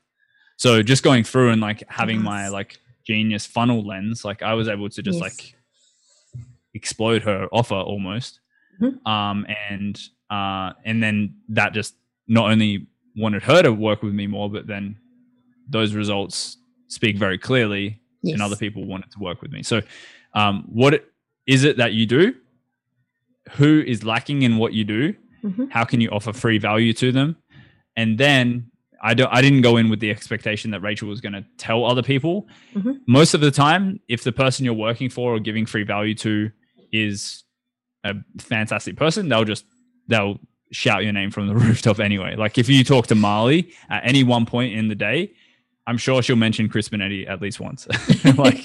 so 0.57 0.83
just 0.83 1.03
going 1.03 1.23
through 1.23 1.49
and 1.49 1.61
like 1.61 1.83
having 1.89 2.17
yes. 2.17 2.25
my 2.25 2.47
like 2.49 2.77
genius 3.07 3.45
funnel 3.45 3.85
lens 3.87 4.23
like 4.23 4.43
i 4.43 4.53
was 4.53 4.67
able 4.67 4.87
to 4.87 5.01
just 5.01 5.19
yes. 5.19 5.21
like 5.21 5.55
explode 6.73 7.23
her 7.23 7.47
offer 7.51 7.75
almost. 7.75 8.39
Mm-hmm. 8.81 9.07
Um, 9.07 9.45
and 9.69 9.99
uh, 10.29 10.73
and 10.85 11.01
then 11.01 11.35
that 11.49 11.73
just 11.73 11.95
not 12.27 12.51
only 12.51 12.87
wanted 13.15 13.43
her 13.43 13.61
to 13.63 13.73
work 13.73 14.03
with 14.03 14.13
me 14.13 14.27
more, 14.27 14.49
but 14.49 14.67
then 14.67 14.97
those 15.67 15.93
results 15.93 16.57
speak 16.87 17.17
very 17.17 17.37
clearly, 17.37 18.01
yes. 18.21 18.33
and 18.33 18.41
other 18.41 18.55
people 18.55 18.85
wanted 18.85 19.11
to 19.11 19.19
work 19.19 19.41
with 19.41 19.51
me. 19.51 19.63
So, 19.63 19.81
um, 20.33 20.65
what 20.67 21.05
is 21.47 21.63
it 21.63 21.77
that 21.77 21.93
you 21.93 22.05
do? 22.05 22.35
Who 23.51 23.83
is 23.85 24.03
lacking 24.03 24.43
in 24.43 24.57
what 24.57 24.73
you 24.73 24.83
do? 24.83 25.15
Mm-hmm. 25.43 25.65
How 25.69 25.83
can 25.83 26.01
you 26.01 26.09
offer 26.09 26.33
free 26.33 26.57
value 26.57 26.93
to 26.93 27.11
them? 27.11 27.37
And 27.95 28.17
then 28.17 28.71
I 29.01 29.13
don't 29.13 29.31
I 29.33 29.41
didn't 29.41 29.61
go 29.61 29.77
in 29.77 29.89
with 29.89 29.99
the 29.99 30.11
expectation 30.11 30.71
that 30.71 30.81
Rachel 30.81 31.07
was 31.07 31.21
going 31.21 31.33
to 31.33 31.45
tell 31.57 31.85
other 31.85 32.03
people. 32.03 32.47
Mm-hmm. 32.75 32.93
Most 33.07 33.33
of 33.33 33.41
the 33.41 33.51
time, 33.51 33.99
if 34.07 34.23
the 34.23 34.31
person 34.31 34.65
you're 34.65 34.73
working 34.73 35.09
for 35.09 35.35
or 35.35 35.39
giving 35.39 35.65
free 35.65 35.83
value 35.83 36.15
to 36.15 36.51
is 36.91 37.43
a 38.03 38.15
fantastic 38.37 38.95
person, 38.95 39.29
they'll 39.29 39.45
just 39.45 39.65
they'll 40.07 40.39
shout 40.71 41.03
your 41.03 41.13
name 41.13 41.31
from 41.31 41.47
the 41.47 41.55
rooftop 41.65 41.99
anyway. 41.99 42.35
Like 42.35 42.57
if 42.57 42.69
you 42.69 42.83
talk 42.83 43.07
to 43.07 43.15
Marley 43.15 43.71
at 43.89 44.05
any 44.05 44.23
one 44.23 44.45
point 44.45 44.73
in 44.73 44.87
the 44.87 44.95
day, 44.95 45.33
I'm 45.87 45.97
sure 45.97 46.21
she'll 46.21 46.35
mention 46.35 46.69
Chris 46.69 46.89
Benetti 46.89 47.27
at 47.27 47.41
least 47.41 47.59
once. 47.59 47.87
like 48.37 48.63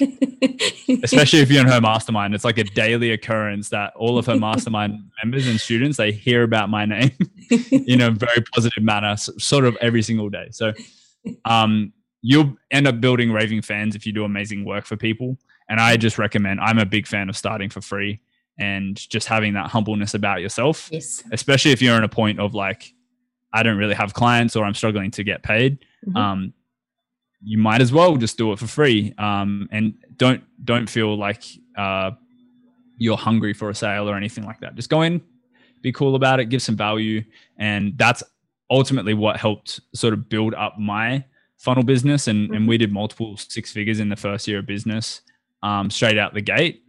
especially 1.03 1.39
if 1.39 1.51
you're 1.51 1.61
in 1.61 1.67
her 1.67 1.81
mastermind, 1.81 2.35
it's 2.35 2.45
like 2.45 2.59
a 2.59 2.63
daily 2.63 3.11
occurrence 3.11 3.69
that 3.69 3.95
all 3.95 4.17
of 4.17 4.25
her 4.27 4.37
mastermind 4.37 4.99
members 5.23 5.47
and 5.47 5.59
students 5.59 5.97
they 5.97 6.11
hear 6.11 6.43
about 6.43 6.69
my 6.69 6.85
name 6.85 7.11
in 7.71 8.01
a 8.01 8.11
very 8.11 8.43
positive 8.53 8.83
manner, 8.83 9.17
sort 9.17 9.65
of 9.65 9.75
every 9.81 10.03
single 10.03 10.29
day. 10.29 10.49
So 10.51 10.73
um, 11.45 11.93
you'll 12.21 12.55
end 12.71 12.87
up 12.87 13.01
building 13.01 13.31
raving 13.31 13.61
fans 13.63 13.95
if 13.95 14.05
you 14.05 14.13
do 14.13 14.23
amazing 14.23 14.65
work 14.65 14.85
for 14.85 14.95
people. 14.95 15.37
And 15.69 15.79
I 15.79 15.97
just 15.97 16.17
recommend, 16.17 16.59
I'm 16.59 16.79
a 16.79 16.85
big 16.85 17.07
fan 17.07 17.29
of 17.29 17.35
starting 17.35 17.69
for 17.69 17.81
free 17.81 18.21
and 18.59 18.97
just 19.09 19.27
having 19.27 19.53
that 19.53 19.69
humbleness 19.69 20.13
about 20.13 20.41
yourself. 20.41 20.89
Yes. 20.91 21.23
Especially 21.31 21.71
if 21.71 21.81
you're 21.81 21.97
in 21.97 22.03
a 22.03 22.09
point 22.09 22.39
of 22.39 22.53
like, 22.53 22.93
I 23.51 23.63
don't 23.63 23.77
really 23.77 23.95
have 23.95 24.13
clients 24.13 24.55
or 24.55 24.65
I'm 24.65 24.73
struggling 24.73 25.11
to 25.11 25.23
get 25.23 25.43
paid. 25.43 25.79
Mm-hmm. 26.05 26.17
Um, 26.17 26.53
you 27.41 27.57
might 27.57 27.81
as 27.81 27.91
well 27.91 28.17
just 28.17 28.37
do 28.37 28.51
it 28.51 28.59
for 28.59 28.67
free. 28.67 29.13
Um, 29.17 29.67
and 29.71 29.93
don't 30.17 30.43
don't 30.63 30.89
feel 30.89 31.17
like 31.17 31.43
uh, 31.77 32.11
you're 32.97 33.17
hungry 33.17 33.53
for 33.53 33.69
a 33.69 33.75
sale 33.75 34.09
or 34.09 34.15
anything 34.15 34.45
like 34.45 34.59
that. 34.61 34.75
Just 34.75 34.89
go 34.89 35.01
in, 35.01 35.21
be 35.81 35.91
cool 35.91 36.15
about 36.15 36.39
it, 36.39 36.45
give 36.45 36.61
some 36.61 36.75
value, 36.75 37.23
and 37.57 37.97
that's 37.97 38.23
ultimately 38.69 39.13
what 39.13 39.37
helped 39.37 39.79
sort 39.93 40.13
of 40.13 40.27
build 40.27 40.53
up 40.55 40.79
my 40.79 41.23
funnel 41.57 41.83
business. 41.83 42.27
And, 42.27 42.45
mm-hmm. 42.45 42.55
and 42.55 42.67
we 42.67 42.77
did 42.77 42.91
multiple 42.91 43.37
six 43.37 43.71
figures 43.71 43.99
in 43.99 44.09
the 44.09 44.15
first 44.15 44.47
year 44.47 44.59
of 44.59 44.65
business 44.65 45.21
um, 45.65 45.89
straight 45.89 46.17
out 46.17 46.33
the 46.33 46.41
gate. 46.41 46.83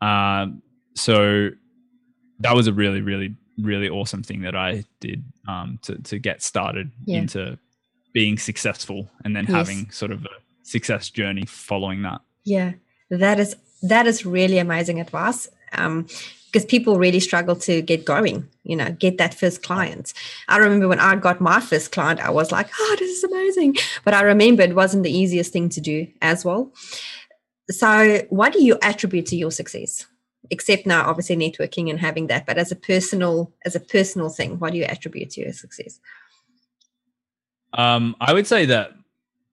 Uh, 0.00 0.48
so 0.94 1.48
that 2.40 2.54
was 2.54 2.66
a 2.66 2.72
really, 2.72 3.00
really, 3.00 3.34
really 3.58 3.88
awesome 3.88 4.22
thing 4.22 4.42
that 4.42 4.54
I 4.54 4.84
did 5.00 5.24
um, 5.48 5.78
to 5.82 5.96
to 6.02 6.18
get 6.18 6.42
started 6.42 6.90
yeah. 7.06 7.18
into 7.18 7.58
being 8.12 8.36
successful, 8.38 9.08
and 9.24 9.34
then 9.34 9.46
yes. 9.48 9.54
having 9.54 9.90
sort 9.90 10.12
of 10.12 10.24
a 10.24 10.36
success 10.62 11.08
journey 11.08 11.46
following 11.46 12.02
that. 12.02 12.20
Yeah, 12.44 12.72
that 13.10 13.40
is 13.40 13.56
that 13.82 14.06
is 14.06 14.26
really 14.26 14.58
amazing 14.58 15.00
advice. 15.00 15.48
Um, 15.72 16.06
because 16.52 16.66
people 16.66 16.98
really 16.98 17.18
struggle 17.18 17.56
to 17.56 17.80
get 17.80 18.04
going, 18.04 18.46
you 18.62 18.76
know, 18.76 18.90
get 18.92 19.16
that 19.16 19.32
first 19.32 19.62
client. 19.62 20.12
I 20.48 20.58
remember 20.58 20.86
when 20.86 21.00
I 21.00 21.16
got 21.16 21.40
my 21.40 21.60
first 21.60 21.92
client, 21.92 22.20
I 22.20 22.28
was 22.28 22.52
like, 22.52 22.68
oh, 22.78 22.96
this 22.98 23.10
is 23.10 23.24
amazing. 23.24 23.76
But 24.04 24.12
I 24.12 24.20
remember 24.20 24.62
it 24.62 24.74
wasn't 24.74 25.02
the 25.02 25.10
easiest 25.10 25.50
thing 25.50 25.70
to 25.70 25.80
do 25.80 26.06
as 26.20 26.44
well. 26.44 26.70
So, 27.72 28.22
what 28.30 28.52
do 28.52 28.62
you 28.62 28.78
attribute 28.82 29.26
to 29.26 29.36
your 29.36 29.50
success? 29.50 30.06
Except 30.50 30.86
now, 30.86 31.08
obviously, 31.08 31.36
networking 31.36 31.88
and 31.90 31.98
having 31.98 32.26
that, 32.26 32.46
but 32.46 32.58
as 32.58 32.72
a 32.72 32.76
personal, 32.76 33.52
as 33.64 33.74
a 33.74 33.80
personal 33.80 34.28
thing, 34.28 34.58
what 34.58 34.72
do 34.72 34.78
you 34.78 34.84
attribute 34.84 35.30
to 35.30 35.40
your 35.40 35.52
success? 35.52 36.00
Um, 37.72 38.16
I 38.20 38.32
would 38.32 38.46
say 38.46 38.66
that, 38.66 38.92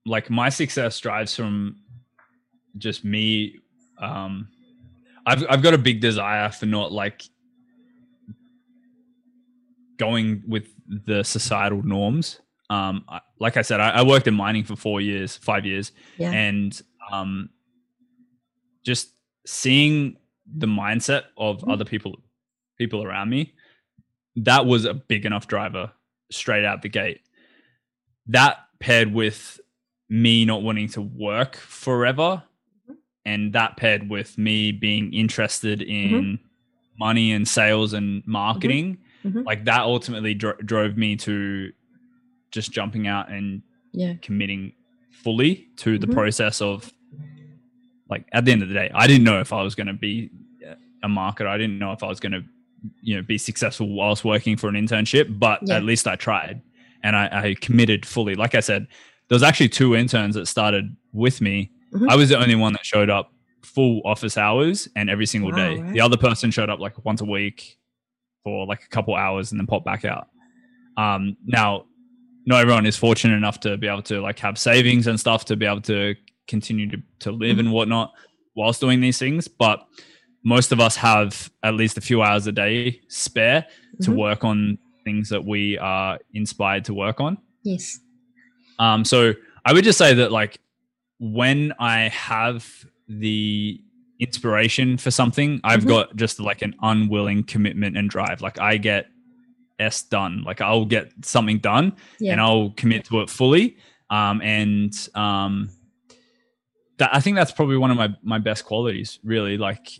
like, 0.04 0.30
my 0.30 0.48
success 0.48 0.98
drives 1.00 1.34
from 1.34 1.76
just 2.76 3.04
me. 3.04 3.60
Um, 3.98 4.48
I've 5.26 5.44
I've 5.48 5.62
got 5.62 5.74
a 5.74 5.78
big 5.78 6.00
desire 6.00 6.50
for 6.50 6.66
not 6.66 6.92
like 6.92 7.22
going 9.98 10.42
with 10.48 10.66
the 10.86 11.22
societal 11.22 11.82
norms. 11.82 12.40
Um, 12.70 13.04
I, 13.08 13.20
like 13.38 13.56
I 13.56 13.62
said, 13.62 13.80
I, 13.80 13.90
I, 13.90 14.02
worked 14.02 14.28
in 14.28 14.34
mining 14.34 14.64
for 14.64 14.76
four 14.76 15.00
years, 15.00 15.36
five 15.36 15.66
years, 15.66 15.90
yeah. 16.18 16.30
and 16.30 16.80
um, 17.10 17.50
just 18.84 19.10
seeing 19.46 20.16
the 20.56 20.66
mindset 20.66 21.24
of 21.36 21.58
mm-hmm. 21.58 21.70
other 21.70 21.84
people 21.84 22.20
people 22.78 23.04
around 23.04 23.28
me 23.30 23.52
that 24.36 24.64
was 24.66 24.84
a 24.84 24.94
big 24.94 25.26
enough 25.26 25.46
driver 25.46 25.90
straight 26.30 26.64
out 26.64 26.82
the 26.82 26.88
gate 26.88 27.20
that 28.26 28.58
paired 28.78 29.12
with 29.12 29.60
me 30.08 30.44
not 30.44 30.62
wanting 30.62 30.88
to 30.88 31.00
work 31.02 31.56
forever 31.56 32.42
Mhm. 32.88 32.96
and 33.24 33.52
that 33.52 33.76
paired 33.76 34.08
with 34.08 34.38
me 34.38 34.72
being 34.72 35.12
interested 35.12 35.82
in 35.82 36.10
Mm-hmm. 36.10 36.34
money 36.98 37.32
and 37.32 37.46
sales 37.46 37.92
and 37.92 38.22
marketing 38.26 38.98
Mhm. 39.24 39.44
like 39.44 39.64
that 39.64 39.80
ultimately 39.82 40.34
dro- 40.34 40.56
drove 40.64 40.96
me 40.96 41.16
to 41.16 41.72
just 42.50 42.72
jumping 42.72 43.06
out 43.06 43.30
and 43.30 43.62
Yeah. 43.92 44.14
committing 44.22 44.72
fully 45.10 45.68
to 45.76 45.98
the 45.98 46.06
Mhm. 46.06 46.12
process 46.14 46.60
of 46.62 46.92
like 48.10 48.24
at 48.32 48.44
the 48.44 48.52
end 48.52 48.62
of 48.62 48.68
the 48.68 48.74
day 48.74 48.90
i 48.94 49.06
didn't 49.06 49.24
know 49.24 49.40
if 49.40 49.52
i 49.52 49.62
was 49.62 49.74
going 49.74 49.86
to 49.86 49.92
be 49.92 50.30
a 51.02 51.08
marketer 51.08 51.46
i 51.46 51.56
didn't 51.56 51.78
know 51.78 51.92
if 51.92 52.02
i 52.02 52.06
was 52.06 52.20
going 52.20 52.32
to 52.32 52.42
you 53.02 53.16
know 53.16 53.22
be 53.22 53.38
successful 53.38 53.88
whilst 53.88 54.24
working 54.24 54.56
for 54.56 54.68
an 54.68 54.74
internship 54.74 55.38
but 55.38 55.60
Yeah. 55.62 55.76
at 55.76 55.84
least 55.84 56.06
i 56.06 56.16
tried 56.16 56.60
and 57.02 57.16
I, 57.16 57.24
I 57.50 57.54
committed 57.60 58.04
fully 58.04 58.34
like 58.34 58.54
i 58.54 58.60
said 58.60 58.86
there 59.28 59.36
was 59.36 59.42
actually 59.42 59.68
two 59.70 59.94
interns 59.94 60.34
that 60.34 60.46
started 60.46 60.94
with 61.12 61.40
me 61.40 61.70
Mhm. 61.94 62.08
i 62.10 62.16
was 62.16 62.28
the 62.28 62.38
only 62.38 62.54
one 62.54 62.72
that 62.74 62.84
showed 62.84 63.10
up 63.10 63.32
full 63.62 64.00
office 64.04 64.36
hours 64.38 64.88
and 64.96 65.08
every 65.10 65.26
single 65.26 65.50
Wow, 65.50 65.56
day 65.56 65.80
right. 65.80 65.92
the 65.92 66.00
other 66.00 66.16
person 66.16 66.50
showed 66.50 66.70
up 66.70 66.80
like 66.80 67.02
once 67.04 67.20
a 67.20 67.24
week 67.24 67.78
for 68.44 68.66
like 68.66 68.82
a 68.84 68.88
couple 68.88 69.14
hours 69.14 69.52
and 69.52 69.60
then 69.60 69.66
popped 69.66 69.84
back 69.84 70.04
out 70.04 70.28
um 70.96 71.36
now 71.46 71.84
not 72.46 72.60
everyone 72.62 72.86
is 72.86 72.96
fortunate 72.96 73.34
enough 73.36 73.60
to 73.60 73.76
be 73.76 73.86
able 73.86 74.02
to 74.02 74.20
like 74.20 74.38
have 74.38 74.56
savings 74.58 75.06
and 75.06 75.18
stuff 75.20 75.44
to 75.46 75.56
be 75.56 75.66
able 75.66 75.80
to 75.82 76.14
continue 76.46 76.88
to, 76.90 76.98
to 77.20 77.30
live 77.32 77.52
Mm-hmm. 77.56 77.60
and 77.60 77.72
whatnot 77.72 78.12
whilst 78.54 78.80
doing 78.80 79.00
these 79.00 79.18
things 79.18 79.46
but 79.48 79.86
most 80.44 80.72
of 80.72 80.80
us 80.80 80.96
have 80.96 81.50
at 81.62 81.74
least 81.74 81.98
a 81.98 82.00
few 82.00 82.22
hours 82.22 82.46
a 82.46 82.52
day 82.52 83.00
spare 83.08 83.66
to 84.02 84.10
Mhm. 84.10 84.16
work 84.16 84.44
on 84.44 84.78
things 85.04 85.28
that 85.28 85.44
we 85.44 85.78
are 85.78 86.18
inspired 86.34 86.84
to 86.86 86.94
work 86.94 87.20
on 87.20 87.38
Yes. 87.62 88.00
um, 88.78 89.04
so 89.04 89.32
I 89.64 89.72
would 89.72 89.84
just 89.84 89.98
say 89.98 90.14
that 90.14 90.32
like 90.32 90.58
when 91.18 91.72
I 91.78 92.08
have 92.08 92.66
the 93.08 93.80
inspiration 94.18 94.96
for 94.96 95.10
something, 95.10 95.60
I've 95.64 95.84
Mhm. 95.84 95.88
got 95.88 96.16
just 96.16 96.40
like 96.40 96.62
an 96.62 96.74
unwilling 96.82 97.42
commitment 97.44 97.96
and 97.96 98.08
drive. 98.08 98.40
Like 98.40 98.58
I 98.58 98.76
get 98.78 99.08
S 99.78 100.02
done. 100.02 100.42
Like 100.44 100.60
I'll 100.62 100.84
get 100.86 101.12
something 101.24 101.58
done 101.58 101.94
Yeah. 102.18 102.32
and 102.32 102.40
I'll 102.40 102.70
commit 102.70 103.04
to 103.06 103.20
it 103.20 103.28
fully. 103.30 103.76
Um, 104.10 104.40
and 104.42 104.92
um, 105.14 105.70
that 107.00 107.14
I 107.14 107.20
think 107.20 107.36
that's 107.36 107.50
probably 107.50 107.76
one 107.76 107.90
of 107.90 107.96
my 107.96 108.14
my 108.22 108.38
best 108.38 108.64
qualities. 108.64 109.18
Really, 109.24 109.58
like 109.58 109.90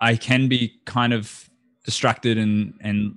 I 0.00 0.16
can 0.16 0.48
be 0.48 0.80
kind 0.84 1.12
of 1.12 1.48
distracted 1.84 2.38
and 2.38 2.74
and 2.80 3.14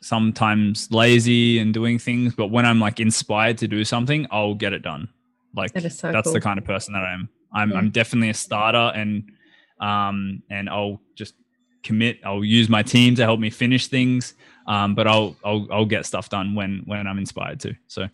sometimes 0.00 0.90
lazy 0.90 1.58
and 1.58 1.72
doing 1.72 1.98
things, 1.98 2.34
but 2.34 2.48
when 2.48 2.66
I'm 2.66 2.78
like 2.78 3.00
inspired 3.00 3.56
to 3.58 3.68
do 3.68 3.84
something, 3.84 4.26
I'll 4.30 4.54
get 4.54 4.72
it 4.74 4.82
done. 4.82 5.08
Like 5.56 5.72
That 5.72 5.90
so 5.92 6.12
that's 6.12 6.26
cool. 6.26 6.34
the 6.34 6.40
kind 6.40 6.58
of 6.58 6.64
person 6.64 6.92
that 6.92 7.02
I 7.02 7.14
am. 7.14 7.28
I'm 7.52 7.70
Yeah. 7.70 7.78
I'm 7.78 7.90
definitely 7.90 8.30
a 8.30 8.34
starter 8.34 8.92
and 8.94 9.32
um 9.80 10.42
and 10.50 10.68
I'll 10.68 11.00
just 11.16 11.34
commit. 11.82 12.20
I'll 12.24 12.44
use 12.44 12.68
my 12.68 12.82
team 12.82 13.14
to 13.16 13.22
help 13.24 13.40
me 13.40 13.50
finish 13.50 13.88
things. 13.88 14.34
Um, 14.66 14.94
but 14.94 15.06
I'll 15.06 15.36
I'll 15.44 15.66
I'll 15.70 15.86
get 15.86 16.04
stuff 16.06 16.28
done 16.28 16.54
when 16.54 16.82
when 16.84 17.06
I'm 17.06 17.18
inspired 17.18 17.60
to. 17.60 17.74
So 17.86 18.08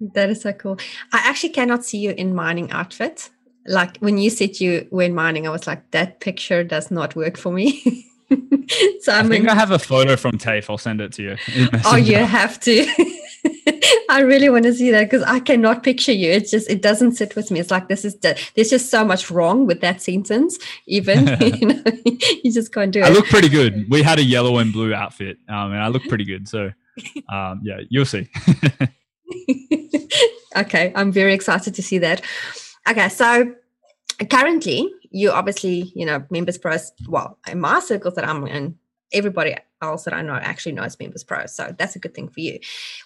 That 0.00 0.30
is 0.30 0.40
so 0.40 0.52
cool. 0.52 0.78
I 1.12 1.18
actually 1.24 1.50
cannot 1.50 1.84
see 1.84 1.98
you 1.98 2.10
in 2.10 2.34
mining 2.34 2.70
outfit. 2.72 3.30
Like 3.68 3.98
when 3.98 4.18
you 4.18 4.30
said 4.30 4.60
you 4.60 4.86
were 4.90 5.02
in 5.02 5.14
mining, 5.14 5.46
I 5.46 5.50
was 5.50 5.66
like, 5.66 5.90
that 5.90 6.20
picture 6.20 6.64
does 6.64 6.90
not 6.90 7.16
work 7.16 7.36
for 7.36 7.52
me. 7.52 8.06
so 9.00 9.12
I 9.12 9.18
I'm 9.18 9.28
think 9.28 9.44
in, 9.44 9.50
I 9.50 9.54
have 9.54 9.70
a 9.70 9.78
photo 9.78 10.16
from 10.16 10.38
TAFE. 10.38 10.68
I'll 10.68 10.78
send 10.78 11.00
it 11.00 11.12
to 11.14 11.22
you. 11.22 11.36
oh, 11.84 11.96
you 11.96 12.16
have 12.16 12.58
to. 12.60 12.86
I 14.08 14.20
really 14.20 14.48
want 14.48 14.64
to 14.64 14.74
see 14.74 14.90
that 14.90 15.04
because 15.04 15.22
I 15.22 15.40
cannot 15.40 15.82
picture 15.82 16.12
you. 16.12 16.30
It's 16.30 16.50
just 16.50 16.70
it 16.70 16.82
doesn't 16.82 17.12
sit 17.12 17.36
with 17.36 17.50
me. 17.50 17.60
It's 17.60 17.70
like 17.70 17.88
this 17.88 18.04
is 18.04 18.16
the, 18.16 18.38
there's 18.54 18.70
just 18.70 18.90
so 18.90 19.04
much 19.04 19.30
wrong 19.30 19.66
with 19.66 19.80
that 19.80 20.00
sentence. 20.02 20.58
Even 20.86 21.26
you 21.40 21.66
know, 21.66 21.82
you 22.44 22.52
just 22.52 22.72
can't 22.72 22.92
do 22.92 23.00
it. 23.00 23.04
I 23.04 23.10
look 23.10 23.26
pretty 23.26 23.48
good. 23.48 23.86
We 23.90 24.02
had 24.02 24.18
a 24.18 24.24
yellow 24.24 24.58
and 24.58 24.72
blue 24.72 24.94
outfit, 24.94 25.38
um, 25.48 25.72
and 25.72 25.82
I 25.82 25.88
look 25.88 26.04
pretty 26.08 26.24
good. 26.24 26.48
So, 26.48 26.72
um, 27.28 27.60
yeah, 27.62 27.80
you'll 27.88 28.06
see. 28.06 28.28
okay, 30.56 30.92
I'm 30.94 31.12
very 31.12 31.34
excited 31.34 31.74
to 31.74 31.82
see 31.82 31.98
that. 31.98 32.22
Okay, 32.88 33.08
so 33.08 33.54
currently 34.30 34.92
you 35.10 35.30
obviously, 35.30 35.92
you 35.94 36.04
know, 36.06 36.24
Members 36.30 36.58
Pro, 36.58 36.76
well, 37.08 37.38
in 37.48 37.60
my 37.60 37.80
circles 37.80 38.14
that 38.14 38.28
I'm 38.28 38.46
in, 38.46 38.78
everybody 39.12 39.56
else 39.82 40.04
that 40.04 40.14
I 40.14 40.22
know 40.22 40.34
actually 40.34 40.72
knows 40.72 40.98
Members 40.98 41.24
Pro. 41.24 41.46
So 41.46 41.74
that's 41.78 41.96
a 41.96 41.98
good 41.98 42.14
thing 42.14 42.28
for 42.28 42.40
you. 42.40 42.58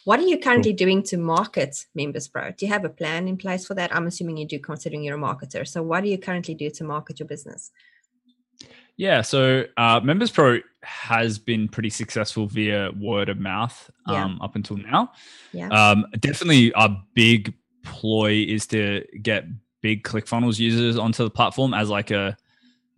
What 0.04 0.18
are 0.18 0.26
you 0.26 0.38
currently 0.38 0.72
doing 0.72 1.02
to 1.04 1.16
market 1.16 1.86
Members 1.94 2.26
Pro? 2.28 2.50
Do 2.50 2.66
you 2.66 2.72
have 2.72 2.84
a 2.84 2.88
plan 2.88 3.28
in 3.28 3.36
place 3.36 3.66
for 3.66 3.74
that? 3.74 3.94
I'm 3.94 4.06
assuming 4.06 4.36
you 4.38 4.46
do, 4.46 4.58
considering 4.58 5.02
you're 5.04 5.16
a 5.16 5.20
marketer. 5.20 5.66
So 5.66 5.82
what 5.82 6.02
do 6.02 6.10
you 6.10 6.18
currently 6.18 6.54
do 6.54 6.70
to 6.70 6.84
market 6.84 7.20
your 7.20 7.28
business? 7.28 7.70
Yeah, 8.96 9.22
so 9.22 9.64
uh, 9.76 10.00
Members 10.02 10.30
Pro 10.30 10.58
has 10.82 11.38
been 11.38 11.68
pretty 11.68 11.90
successful 11.90 12.46
via 12.46 12.90
word 12.98 13.28
of 13.28 13.38
mouth 13.38 13.90
Yeah. 14.08 14.24
um, 14.24 14.38
up 14.42 14.56
until 14.56 14.76
now. 14.76 15.12
Yeah. 15.52 15.68
Um, 15.68 16.06
definitely, 16.18 16.72
our 16.74 17.02
big 17.14 17.54
ploy 17.82 18.44
is 18.46 18.66
to 18.68 19.04
get 19.22 19.44
big 19.82 20.02
ClickFunnels 20.04 20.58
users 20.58 20.96
onto 20.98 21.24
the 21.24 21.30
platform 21.30 21.72
as 21.74 21.88
like 21.90 22.10
a 22.10 22.36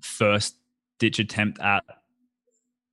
first 0.01 0.57
ditch 0.99 1.18
attempt 1.18 1.61
at 1.61 1.85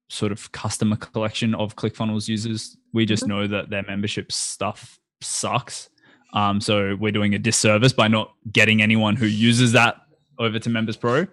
sort 0.09 0.31
of 0.31 0.51
customer 0.51 0.95
collection 0.95 1.53
of 1.55 1.75
ClickFunnels 1.75 2.27
users. 2.27 2.77
We 2.93 3.05
just 3.05 3.23
Mhm. 3.23 3.27
know 3.27 3.47
that 3.47 3.69
their 3.69 3.83
membership 3.83 4.31
stuff 4.31 4.99
sucks. 5.21 5.89
Um, 6.33 6.61
so 6.61 6.95
we're 6.95 7.11
doing 7.11 7.33
a 7.35 7.39
disservice 7.39 7.93
by 7.93 8.07
not 8.07 8.33
getting 8.51 8.81
anyone 8.81 9.15
who 9.15 9.25
uses 9.25 9.71
that 9.73 9.97
over 10.37 10.59
to 10.59 10.69
Members 10.69 10.97
Pro. 10.97 11.27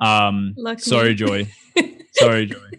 Um, 0.00 0.54
sorry. 0.78 1.14
Joy. 1.14 1.50
Sorry, 2.12 2.46
Joy. 2.46 2.70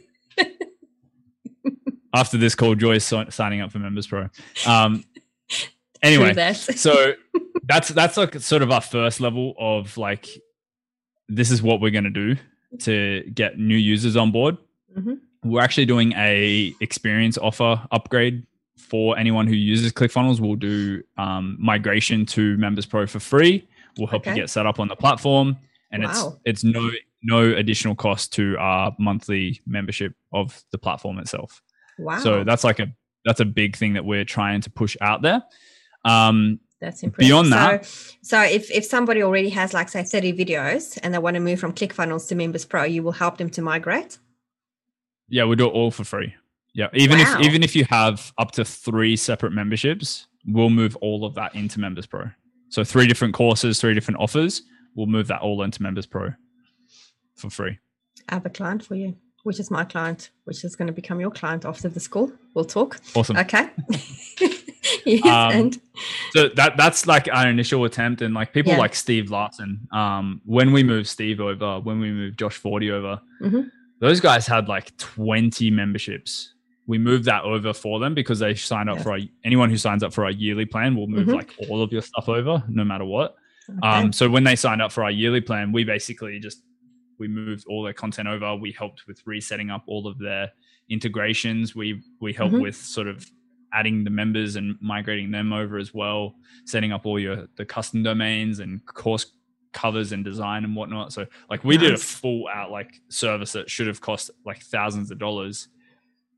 After 2.14 2.38
this 2.38 2.56
call, 2.56 2.74
Joy's 2.76 3.04
si- 3.04 3.30
signing 3.30 3.62
up 3.62 3.72
for 3.72 3.80
Members 3.80 4.08
Pro. 4.08 4.30
Um, 4.66 5.04
anyway, 6.02 6.34
so 6.54 7.14
that's 7.68 7.90
that's 7.90 8.18
like 8.18 8.36
sort 8.40 8.62
of 8.62 8.72
our 8.72 8.82
first 8.82 9.20
level 9.20 9.54
of 9.60 9.98
like 9.98 10.28
this 11.30 11.52
is 11.52 11.62
what 11.62 11.82
we're 11.82 11.92
going 11.92 12.04
to 12.06 12.10
do 12.10 12.36
to 12.80 13.24
get 13.34 13.58
new 13.60 13.76
users 13.78 14.16
on 14.16 14.32
board. 14.32 14.58
Mhm. 14.98 15.20
We're 15.44 15.62
actually 15.62 15.86
doing 15.86 16.14
a 16.14 16.74
experience 16.82 17.38
offer 17.38 17.82
upgrade 17.92 18.46
for 18.78 19.18
anyone 19.18 19.48
who 19.48 19.56
uses 19.56 19.92
ClickFunnels. 19.94 20.40
We'll 20.40 20.56
do 20.56 21.02
um, 21.18 21.58
migration 21.60 22.26
to 22.28 22.58
Members 22.58 22.86
Pro 22.86 23.06
for 23.08 23.20
free. 23.20 23.68
We'll 23.98 24.08
help 24.08 24.24
Okay. 24.24 24.32
you 24.32 24.36
get 24.42 24.50
set 24.50 24.66
up 24.66 24.80
on 24.80 24.88
the 24.88 24.96
platform, 24.96 25.58
and 25.92 26.04
Wow. 26.04 26.10
it's 26.46 26.64
it's 26.64 26.64
no 26.64 26.90
no 27.24 27.40
additional 27.56 27.96
cost 27.96 28.32
to 28.34 28.56
our 28.60 28.96
monthly 29.00 29.60
membership 29.66 30.14
of 30.34 30.64
the 30.72 30.78
platform 30.78 31.18
itself. 31.20 31.62
wow. 31.98 32.20
So 32.20 32.44
that's 32.44 32.64
like 32.64 32.80
a 32.80 32.88
that's 33.26 33.40
a 33.40 33.46
big 33.46 33.76
thing 33.76 33.94
that 33.94 34.06
we're 34.06 34.24
trying 34.26 34.62
to 34.62 34.70
push 34.70 34.96
out 35.02 35.22
there. 35.22 35.44
Um, 36.06 36.60
That's 36.80 37.02
impressive. 37.04 37.28
Beyond 37.28 37.48
so, 37.48 37.56
that- 37.56 37.86
so 38.22 38.42
if, 38.42 38.70
if 38.72 38.86
somebody 38.86 39.24
already 39.24 39.50
has 39.50 39.74
like 39.74 39.90
say 39.90 40.04
30 40.04 40.34
videos 40.34 40.98
and 41.02 41.14
they 41.14 41.18
want 41.18 41.34
to 41.36 41.40
move 41.40 41.60
from 41.60 41.74
ClickFunnels 41.74 42.28
to 42.30 42.36
Members 42.36 42.66
Pro, 42.66 42.84
you 42.84 43.02
will 43.04 43.12
help 43.14 43.38
them 43.38 43.50
to 43.52 43.62
migrate. 43.62 44.20
Yeah, 45.30 45.46
we 45.46 45.56
do 45.56 45.66
it 45.68 45.72
all 45.74 45.92
for 45.92 46.04
free. 46.04 46.36
Yeah, 46.74 46.88
even 46.94 47.18
Wow. 47.20 47.40
if 47.40 47.46
even 47.48 47.64
if 47.64 47.76
you 47.76 47.86
have 47.86 48.32
up 48.38 48.52
to 48.52 48.64
three 48.64 49.16
separate 49.16 49.52
memberships, 49.54 50.28
we'll 50.46 50.70
move 50.70 50.96
all 50.98 51.26
of 51.26 51.34
that 51.36 51.56
into 51.56 51.80
Members 51.80 52.06
Pro. 52.06 52.26
So 52.70 52.84
three 52.84 53.08
different 53.08 53.34
courses, 53.34 53.82
three 53.82 53.94
different 53.96 54.20
offers, 54.20 54.62
we'll 54.96 55.08
move 55.08 55.28
that 55.28 55.42
all 55.42 55.64
into 55.64 55.82
Members 55.82 56.06
Pro 56.06 56.30
for 57.36 57.50
free. 57.50 57.80
I 58.30 58.36
have 58.36 58.46
a 58.46 58.50
client 58.52 58.86
for 58.86 58.94
you, 58.96 59.16
which 59.48 59.60
is 59.62 59.72
my 59.72 59.86
client, 59.86 60.30
which 60.44 60.64
is 60.66 60.76
going 60.76 60.88
to 60.88 60.94
become 60.94 61.20
your 61.22 61.32
client 61.32 61.64
after 61.64 61.88
the 61.88 62.00
school. 62.02 62.30
We'll 62.54 62.66
talk. 62.66 63.00
Awesome. 63.16 63.38
Okay. 63.38 63.70
yes, 65.06 65.26
Um, 65.26 65.52
and 65.60 65.82
So 66.34 66.50
that 66.50 66.76
that's 66.78 67.08
like 67.08 67.28
our 67.32 67.48
initial 67.50 67.86
attempt, 67.86 68.22
and 68.22 68.34
like 68.34 68.54
people 68.54 68.74
Yeah. 68.74 68.80
like 68.80 68.94
Steve 68.94 69.32
Larsen. 69.32 69.88
Um, 69.92 70.42
when 70.46 70.72
we 70.74 70.84
moved 70.84 71.08
Steve 71.08 71.40
over, 71.40 71.80
when 71.80 72.00
we 72.00 72.12
moved 72.12 72.38
Josh 72.40 72.58
Forti 72.58 72.92
over, 72.92 73.22
Mhm. 73.42 73.72
those 74.00 74.20
guys 74.20 74.46
had 74.46 74.68
like 74.68 74.96
twenty 74.98 75.72
memberships. 75.72 76.54
We 76.86 76.98
moved 76.98 77.26
that 77.26 77.44
over 77.44 77.74
for 77.74 78.00
them 78.00 78.14
because 78.14 78.40
they 78.40 78.54
signed 78.56 78.90
up 78.90 78.98
Yeah. 78.98 79.04
for 79.04 79.12
our, 79.14 79.20
anyone 79.44 79.70
who 79.70 79.78
signs 79.78 80.04
up 80.04 80.14
for 80.14 80.24
our 80.26 80.32
yearly 80.32 80.66
plan. 80.66 80.96
will 80.96 81.08
move 81.08 81.28
Mhm. 81.28 81.36
like 81.36 81.54
all 81.70 81.82
of 81.82 81.92
your 81.92 82.02
stuff 82.02 82.28
over, 82.30 82.64
no 82.70 82.84
matter 82.84 83.06
what. 83.06 83.36
okay. 83.70 83.80
Um, 83.88 84.14
so 84.14 84.30
when 84.30 84.44
they 84.46 84.56
signed 84.56 84.82
up 84.82 84.92
for 84.94 85.04
our 85.04 85.12
yearly 85.12 85.42
plan, 85.42 85.72
we 85.74 85.84
basically 85.84 86.40
just 86.40 86.64
we 87.20 87.28
moved 87.28 87.66
all 87.68 87.84
their 87.84 87.94
content 87.94 88.28
over. 88.28 88.56
We 88.56 88.72
helped 88.72 89.08
with 89.08 89.22
resetting 89.26 89.70
up 89.70 89.84
all 89.88 90.08
of 90.08 90.18
their 90.20 90.52
integrations. 90.90 91.76
We 91.76 92.02
we 92.22 92.34
helped 92.34 92.56
Mhm. 92.56 92.62
with 92.62 92.76
sort 92.76 93.08
of 93.08 93.30
adding 93.74 94.04
the 94.04 94.10
members 94.10 94.56
and 94.56 94.78
migrating 94.82 95.30
them 95.32 95.52
over 95.52 95.78
as 95.78 95.94
well, 95.94 96.36
setting 96.66 96.92
up 96.94 97.06
all 97.06 97.20
your 97.20 97.48
the 97.58 97.66
custom 97.66 98.02
domains 98.04 98.60
and 98.60 98.86
course 98.86 99.34
covers 99.74 100.12
and 100.14 100.24
design 100.24 100.64
and 100.64 100.76
whatnot. 100.76 101.12
So 101.14 101.28
like 101.50 101.64
we 101.64 101.78
did 101.78 101.92
a 101.94 101.98
full 101.98 102.48
out 102.48 102.72
like 102.72 103.02
service 103.10 103.52
that 103.52 103.70
should 103.70 103.88
have 103.88 104.00
cost 104.02 104.32
like 104.46 104.62
thousands 104.64 105.12
of 105.12 105.20
dollars 105.20 105.68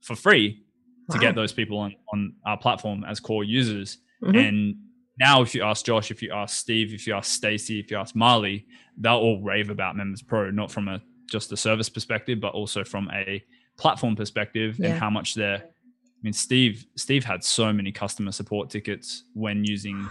for 0.01 0.15
free 0.15 0.63
to 1.11 1.17
get 1.19 1.36
those 1.36 1.53
people 1.53 1.77
on 1.77 1.95
on 2.13 2.36
our 2.45 2.57
platform 2.57 3.03
as 3.03 3.19
core 3.19 3.43
users 3.43 3.99
Mhm. 4.23 4.36
and 4.47 4.75
now 5.20 5.41
if 5.41 5.53
you 5.53 5.63
ask 5.63 5.86
Josh, 5.86 6.11
if 6.11 6.22
you 6.22 6.32
ask 6.32 6.57
Steve, 6.57 6.93
if 6.93 7.05
you 7.05 7.13
ask 7.13 7.32
Stacey, 7.32 7.80
if 7.80 7.91
you 7.91 7.97
ask 7.97 8.15
Marley, 8.15 8.65
they'll 8.97 9.15
all 9.15 9.41
rave 9.41 9.70
about 9.70 9.95
Members 9.95 10.22
Pro, 10.22 10.49
not 10.49 10.72
from 10.72 10.88
a 10.88 11.01
just 11.30 11.51
a 11.51 11.57
service 11.57 11.89
perspective, 11.89 12.39
but 12.39 12.53
also 12.53 12.84
from 12.84 13.09
a 13.13 13.43
platform 13.78 14.15
perspective 14.15 14.80
yeah. 14.80 14.89
and 14.89 14.99
how 14.99 15.09
much 15.09 15.36
they're. 15.36 15.57
I 15.57 16.22
mean, 16.24 16.34
Steve 16.34 16.86
Steve 16.95 17.24
had 17.24 17.43
so 17.43 17.72
many 17.72 17.91
customer 17.91 18.32
support 18.32 18.70
tickets 18.70 19.24
when 19.34 19.63
using 19.63 20.07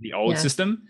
the 0.00 0.12
old 0.12 0.32
yeah. 0.34 0.38
system. 0.38 0.82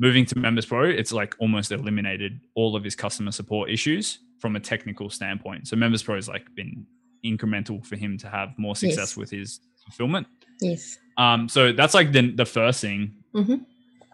Moving 0.00 0.24
to 0.26 0.38
Members 0.38 0.64
Pro, 0.64 0.84
it's 0.84 1.12
like 1.12 1.34
almost 1.40 1.72
eliminated 1.72 2.40
all 2.54 2.76
of 2.76 2.84
his 2.84 2.94
customer 2.94 3.32
support 3.32 3.68
issues 3.68 4.20
from 4.38 4.54
a 4.54 4.60
technical 4.60 5.10
standpoint. 5.10 5.66
So 5.66 5.74
Members 5.76 6.04
Pro 6.04 6.14
has 6.14 6.28
like 6.28 6.46
been 6.54 6.86
incremental 7.24 7.84
for 7.84 7.96
him 7.96 8.16
to 8.18 8.28
have 8.28 8.50
more 8.58 8.76
success 8.76 9.10
yes. 9.10 9.16
with 9.16 9.30
his 9.30 9.60
fulfillment. 9.84 10.28
Yes. 10.60 10.98
Um, 11.16 11.48
so 11.48 11.72
that's 11.72 11.94
like 11.94 12.12
the 12.12 12.30
the 12.30 12.46
first 12.46 12.80
thing. 12.80 13.14
Mm-hmm. 13.34 13.56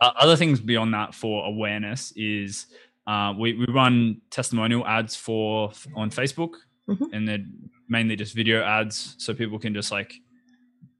Uh, 0.00 0.12
other 0.18 0.36
things 0.36 0.60
beyond 0.60 0.92
that 0.94 1.14
for 1.14 1.46
awareness 1.46 2.12
is 2.16 2.66
uh, 3.06 3.32
we 3.38 3.54
we 3.54 3.66
run 3.66 4.20
testimonial 4.30 4.86
ads 4.86 5.14
for 5.14 5.72
on 5.94 6.10
Facebook, 6.10 6.54
mm-hmm. 6.88 7.04
and 7.12 7.28
they're 7.28 7.44
mainly 7.88 8.16
just 8.16 8.34
video 8.34 8.62
ads, 8.62 9.14
so 9.18 9.34
people 9.34 9.58
can 9.58 9.74
just 9.74 9.92
like 9.92 10.14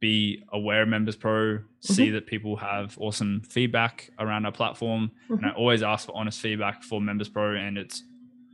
be 0.01 0.45
aware 0.53 0.83
of 0.83 0.89
Members 0.89 1.17
Pro, 1.17 1.61
see 1.81 2.07
mm-hmm. 2.07 2.15
that 2.15 2.27
people 2.27 2.57
have 2.57 2.97
awesome 2.99 3.41
feedback 3.49 4.11
around 4.19 4.45
our 4.45 4.53
platform, 4.53 5.11
and 5.31 5.41
I 5.45 5.49
mm-hmm. 5.49 5.59
always 5.59 5.83
ask 5.83 6.07
for 6.07 6.17
honest 6.17 6.41
feedback 6.41 6.83
for 6.83 7.01
Members 7.01 7.29
Pro, 7.29 7.55
and 7.55 7.79
it's 7.79 8.03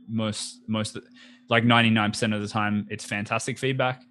most 0.07 0.61
most 0.67 0.97
like 1.49 1.63
99% 1.63 2.33
of 2.33 2.41
the 2.41 2.47
time 2.47 2.87
it's 2.89 3.05
fantastic 3.05 3.57
feedback 3.57 4.03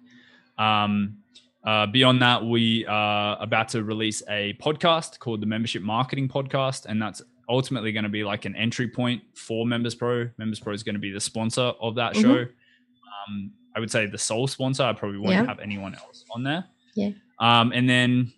um, 0.57 1.17
uh, 1.63 1.85
beyond 1.87 2.21
that 2.21 2.43
we 2.43 2.85
are 2.87 3.37
about 3.39 3.69
to 3.69 3.83
release 3.83 4.23
a 4.29 4.53
podcast 4.61 5.19
called 5.19 5.41
the 5.41 5.45
membership 5.45 5.83
marketing 5.83 6.27
podcast 6.27 6.85
and 6.85 7.01
that's 7.01 7.21
ultimately 7.49 7.91
going 7.91 8.03
to 8.03 8.09
be 8.09 8.23
like 8.23 8.45
an 8.45 8.55
entry 8.55 8.87
point 8.87 9.21
for 9.33 9.65
members 9.65 9.93
pro. 9.93 10.29
Members 10.37 10.59
pro 10.59 10.73
is 10.73 10.83
going 10.83 10.95
to 10.95 10.99
be 10.99 11.11
the 11.11 11.19
sponsor 11.19 11.73
of 11.81 11.95
that 11.95 12.13
mm-hmm. 12.13 12.21
show 12.21 12.45
um, 13.27 13.51
i 13.75 13.79
would 13.79 13.91
say 13.91 14.05
the 14.05 14.17
sole 14.17 14.47
sponsor. 14.47 14.83
I 14.83 14.93
probably 14.93 15.19
won't 15.19 15.33
yeah. 15.33 15.45
have 15.45 15.59
anyone 15.59 15.95
else 15.95 16.25
on 16.31 16.43
there. 16.43 16.65
Yeah. 16.95 17.11
Um, 17.39 17.71
and 17.71 17.89
then 17.89 18.33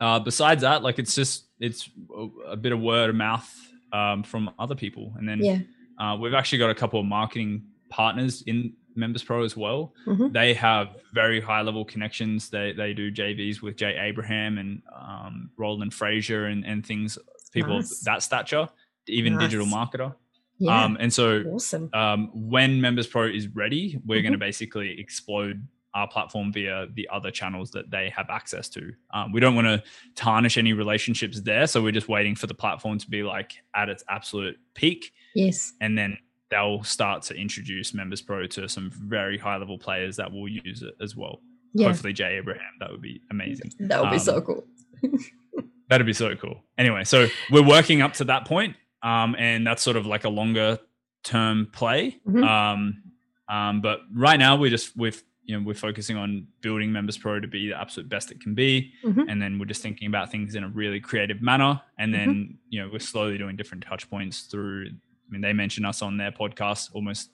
uh, 0.00 0.18
besides 0.20 0.62
that 0.62 0.82
like 0.82 0.98
it's 0.98 1.14
just 1.14 1.44
it's 1.58 1.90
a, 2.14 2.52
a 2.52 2.56
bit 2.56 2.72
of 2.72 2.80
word 2.80 3.10
of 3.10 3.16
mouth 3.16 3.48
um, 3.92 4.22
from 4.22 4.50
other 4.58 4.74
people. 4.74 5.12
And 5.18 5.28
then 5.28 5.44
yeah. 5.44 5.58
uh, 5.98 6.16
we've 6.16 6.34
actually 6.34 6.58
got 6.58 6.70
a 6.70 6.74
couple 6.74 7.00
of 7.00 7.06
marketing 7.06 7.64
partners 7.88 8.42
in 8.42 8.72
Members 8.94 9.22
Pro 9.22 9.44
as 9.44 9.56
well. 9.56 9.94
Mm-hmm. 10.06 10.32
They 10.32 10.54
have 10.54 10.96
very 11.12 11.40
high 11.40 11.62
level 11.62 11.84
connections. 11.84 12.50
They 12.50 12.72
they 12.72 12.92
do 12.92 13.10
JVs 13.10 13.62
with 13.62 13.76
Jay 13.76 13.96
Abraham 13.98 14.58
and 14.58 14.82
um, 14.94 15.50
Roland 15.56 15.94
Frazier 15.94 16.46
and, 16.46 16.64
and 16.64 16.84
things, 16.84 17.18
people 17.52 17.76
nice. 17.76 18.00
of 18.00 18.04
that 18.04 18.22
stature, 18.22 18.68
even 19.06 19.34
nice. 19.34 19.42
digital 19.42 19.66
marketer. 19.66 20.14
Yeah. 20.58 20.84
Um, 20.84 20.98
and 21.00 21.12
so 21.12 21.42
awesome. 21.54 21.88
um, 21.94 22.30
when 22.34 22.80
Members 22.80 23.06
Pro 23.06 23.26
is 23.26 23.48
ready, 23.48 23.98
we're 24.04 24.16
mm-hmm. 24.16 24.24
going 24.24 24.32
to 24.32 24.38
basically 24.38 25.00
explode 25.00 25.66
our 25.94 26.06
platform 26.06 26.52
via 26.52 26.86
the 26.94 27.08
other 27.12 27.30
channels 27.30 27.70
that 27.72 27.90
they 27.90 28.12
have 28.14 28.26
access 28.30 28.68
to. 28.68 28.92
Um, 29.12 29.32
we 29.32 29.40
don't 29.40 29.54
want 29.54 29.66
to 29.66 29.82
tarnish 30.14 30.56
any 30.58 30.72
relationships 30.72 31.40
there, 31.40 31.66
so 31.66 31.82
we're 31.82 31.92
just 31.92 32.08
waiting 32.08 32.34
for 32.34 32.46
the 32.46 32.54
platform 32.54 32.98
to 32.98 33.10
be 33.10 33.22
like 33.22 33.54
at 33.74 33.88
its 33.88 34.04
absolute 34.08 34.58
peak. 34.74 35.12
Yes, 35.34 35.72
and 35.80 35.96
then 35.96 36.18
they'll 36.50 36.82
start 36.82 37.22
to 37.22 37.34
introduce 37.34 37.94
Members 37.94 38.20
Pro 38.20 38.46
to 38.48 38.68
some 38.68 38.90
very 38.90 39.38
high 39.38 39.56
level 39.56 39.78
players 39.78 40.16
that 40.16 40.30
will 40.30 40.48
use 40.48 40.82
it 40.82 40.94
as 41.00 41.16
well. 41.16 41.40
Yeah. 41.72 41.88
Hopefully, 41.88 42.12
Jay 42.12 42.36
Abraham. 42.36 42.72
That 42.80 42.90
would 42.90 43.02
be 43.02 43.20
amazing. 43.30 43.72
That 43.80 44.00
would 44.00 44.08
um, 44.08 44.12
be 44.12 44.18
so 44.18 44.36
um, 44.36 44.42
cool. 44.42 44.64
that'd 45.88 46.06
be 46.06 46.12
so 46.12 46.34
cool. 46.36 46.62
Anyway, 46.76 47.04
so 47.04 47.28
we're 47.50 47.66
working 47.66 48.02
up 48.02 48.12
to 48.14 48.24
that 48.24 48.44
point, 48.44 48.76
um, 49.02 49.36
and 49.38 49.66
that's 49.66 49.82
sort 49.82 49.96
of 49.96 50.06
like 50.06 50.24
a 50.24 50.28
longer 50.28 50.78
term 51.22 51.68
play. 51.72 52.18
Mm-hmm. 52.26 52.44
Um, 52.44 53.02
um, 53.48 53.80
but 53.80 54.00
right 54.12 54.38
now, 54.38 54.56
we're 54.56 54.70
just 54.70 54.96
with 54.96 55.22
you 55.44 55.58
know 55.58 55.64
we're 55.66 55.74
focusing 55.74 56.16
on 56.16 56.46
building 56.60 56.92
members 56.92 57.18
pro 57.18 57.40
to 57.40 57.48
be 57.48 57.68
the 57.68 57.80
absolute 57.80 58.08
best 58.08 58.30
it 58.30 58.40
can 58.40 58.54
be 58.54 58.92
mm-hmm. 59.02 59.28
and 59.28 59.42
then 59.42 59.58
we're 59.58 59.64
just 59.64 59.82
thinking 59.82 60.06
about 60.06 60.30
things 60.30 60.54
in 60.54 60.62
a 60.62 60.68
really 60.68 61.00
creative 61.00 61.42
manner 61.42 61.80
and 61.98 62.14
then 62.14 62.28
mm-hmm. 62.28 62.52
you 62.68 62.80
know 62.80 62.88
we're 62.92 63.00
slowly 63.00 63.36
doing 63.36 63.56
different 63.56 63.82
touch 63.82 64.08
points 64.08 64.42
through 64.42 64.90
i 65.30 65.32
mean 65.32 65.40
they 65.40 65.52
mention 65.52 65.84
us 65.84 66.02
on 66.02 66.16
their 66.16 66.32
podcast 66.32 66.90
almost 66.94 67.30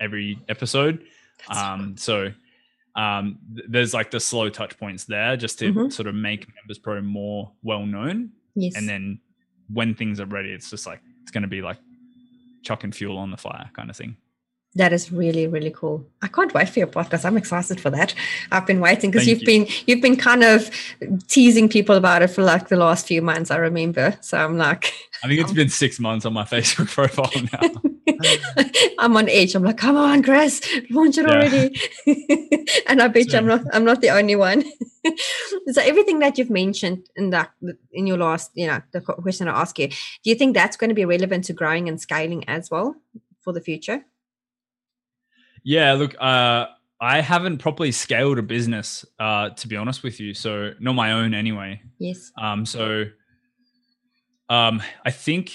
every 0.00 0.38
episode 0.48 1.04
um, 1.50 1.96
so 1.96 2.32
um, 2.96 3.38
th- 3.54 3.66
there's 3.68 3.94
like 3.94 4.10
the 4.10 4.18
slow 4.18 4.48
touch 4.48 4.76
points 4.78 5.04
there 5.04 5.36
just 5.36 5.58
to 5.60 5.72
mm-hmm. 5.72 5.88
sort 5.88 6.08
of 6.08 6.14
make 6.14 6.48
members 6.56 6.78
pro 6.78 7.00
more 7.00 7.52
well 7.62 7.86
known 7.86 8.30
yes. 8.54 8.74
and 8.76 8.88
then 8.88 9.20
when 9.72 9.94
things 9.94 10.18
are 10.20 10.26
ready 10.26 10.50
it's 10.50 10.70
just 10.70 10.86
like 10.86 11.00
it's 11.22 11.30
going 11.30 11.42
to 11.42 11.48
be 11.48 11.62
like 11.62 11.78
chucking 12.62 12.90
fuel 12.90 13.18
on 13.18 13.30
the 13.30 13.36
fire 13.36 13.70
kind 13.72 13.88
of 13.88 13.96
thing 13.96 14.16
that 14.74 14.92
is 14.92 15.10
really 15.10 15.46
really 15.46 15.70
cool. 15.70 16.06
I 16.22 16.28
can't 16.28 16.52
wait 16.54 16.68
for 16.68 16.78
your 16.78 16.88
podcast. 16.88 17.24
I'm 17.24 17.36
excited 17.36 17.80
for 17.80 17.90
that. 17.90 18.14
I've 18.52 18.66
been 18.66 18.80
waiting 18.80 19.10
because 19.10 19.26
you've 19.26 19.40
you. 19.40 19.46
been 19.46 19.66
you've 19.86 20.02
been 20.02 20.16
kind 20.16 20.44
of 20.44 20.70
teasing 21.28 21.68
people 21.68 21.96
about 21.96 22.22
it 22.22 22.28
for 22.28 22.42
like 22.42 22.68
the 22.68 22.76
last 22.76 23.06
few 23.06 23.22
months. 23.22 23.50
I 23.50 23.56
remember. 23.56 24.16
So 24.20 24.38
I'm 24.38 24.58
like, 24.58 24.92
I 25.22 25.28
think 25.28 25.40
it's 25.40 25.52
been 25.52 25.68
six 25.68 25.98
months 25.98 26.24
on 26.26 26.32
my 26.32 26.44
Facebook 26.44 26.88
profile 26.94 27.30
now. 27.52 27.82
I'm 28.98 29.16
on 29.16 29.28
edge. 29.28 29.54
I'm 29.54 29.62
like, 29.62 29.78
come 29.78 29.96
on, 29.96 30.22
Chris, 30.22 30.60
launch 30.90 31.18
it 31.18 31.26
yeah. 31.26 31.34
already. 31.34 31.80
and 32.86 33.02
I 33.02 33.08
bet 33.08 33.32
you 33.32 33.38
I'm 33.38 33.46
not 33.46 33.62
I'm 33.72 33.84
not 33.84 34.00
the 34.00 34.10
only 34.10 34.36
one. 34.36 34.64
so 35.72 35.80
everything 35.82 36.18
that 36.18 36.38
you've 36.38 36.50
mentioned 36.50 37.06
in 37.16 37.30
that 37.30 37.50
in 37.92 38.06
your 38.06 38.18
last, 38.18 38.50
you 38.54 38.66
know, 38.66 38.80
the 38.92 39.00
question 39.00 39.48
I 39.48 39.60
ask 39.60 39.78
you, 39.78 39.88
do 39.88 40.30
you 40.30 40.34
think 40.34 40.54
that's 40.54 40.76
going 40.76 40.90
to 40.90 40.94
be 40.94 41.04
relevant 41.04 41.44
to 41.44 41.52
growing 41.52 41.88
and 41.88 42.00
scaling 42.00 42.48
as 42.48 42.70
well 42.70 42.96
for 43.40 43.52
the 43.52 43.60
future? 43.60 44.04
Yeah, 45.64 45.92
look, 45.94 46.14
uh, 46.20 46.66
I 47.00 47.20
haven't 47.20 47.58
properly 47.58 47.92
scaled 47.92 48.38
a 48.38 48.42
business, 48.42 49.04
uh, 49.18 49.50
to 49.50 49.68
be 49.68 49.76
honest 49.76 50.02
with 50.02 50.18
you. 50.20 50.34
So 50.34 50.72
not 50.80 50.94
my 50.94 51.12
own 51.12 51.34
anyway. 51.34 51.80
Yes. 51.98 52.32
Um. 52.40 52.66
So, 52.66 53.04
um, 54.48 54.82
I 55.04 55.10
think 55.10 55.52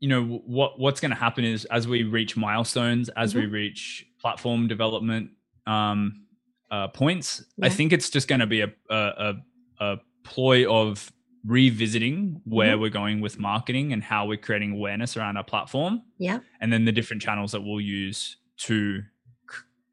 you 0.00 0.08
know 0.08 0.22
what 0.22 0.78
what's 0.78 1.00
going 1.00 1.10
to 1.10 1.16
happen 1.16 1.44
is 1.44 1.64
as 1.66 1.88
we 1.88 2.02
reach 2.02 2.36
milestones, 2.36 3.08
as 3.10 3.32
mm-hmm. 3.32 3.40
we 3.40 3.46
reach 3.46 4.06
platform 4.20 4.68
development, 4.68 5.30
um, 5.66 6.26
uh, 6.70 6.88
points. 6.88 7.44
Yeah. 7.56 7.66
I 7.66 7.68
think 7.70 7.92
it's 7.92 8.10
just 8.10 8.28
going 8.28 8.40
to 8.40 8.46
be 8.46 8.60
a, 8.60 8.72
a 8.90 9.34
a 9.80 9.96
ploy 10.24 10.70
of 10.70 11.10
revisiting 11.46 12.40
where 12.44 12.72
mm-hmm. 12.72 12.82
we're 12.82 12.90
going 12.90 13.20
with 13.20 13.38
marketing 13.38 13.92
and 13.92 14.02
how 14.02 14.26
we're 14.26 14.38
creating 14.38 14.72
awareness 14.72 15.16
around 15.16 15.36
our 15.36 15.44
platform. 15.44 16.02
Yeah. 16.18 16.40
And 16.60 16.72
then 16.72 16.84
the 16.84 16.92
different 16.92 17.22
channels 17.22 17.52
that 17.52 17.60
we'll 17.60 17.80
use 17.80 18.38
to 18.58 19.02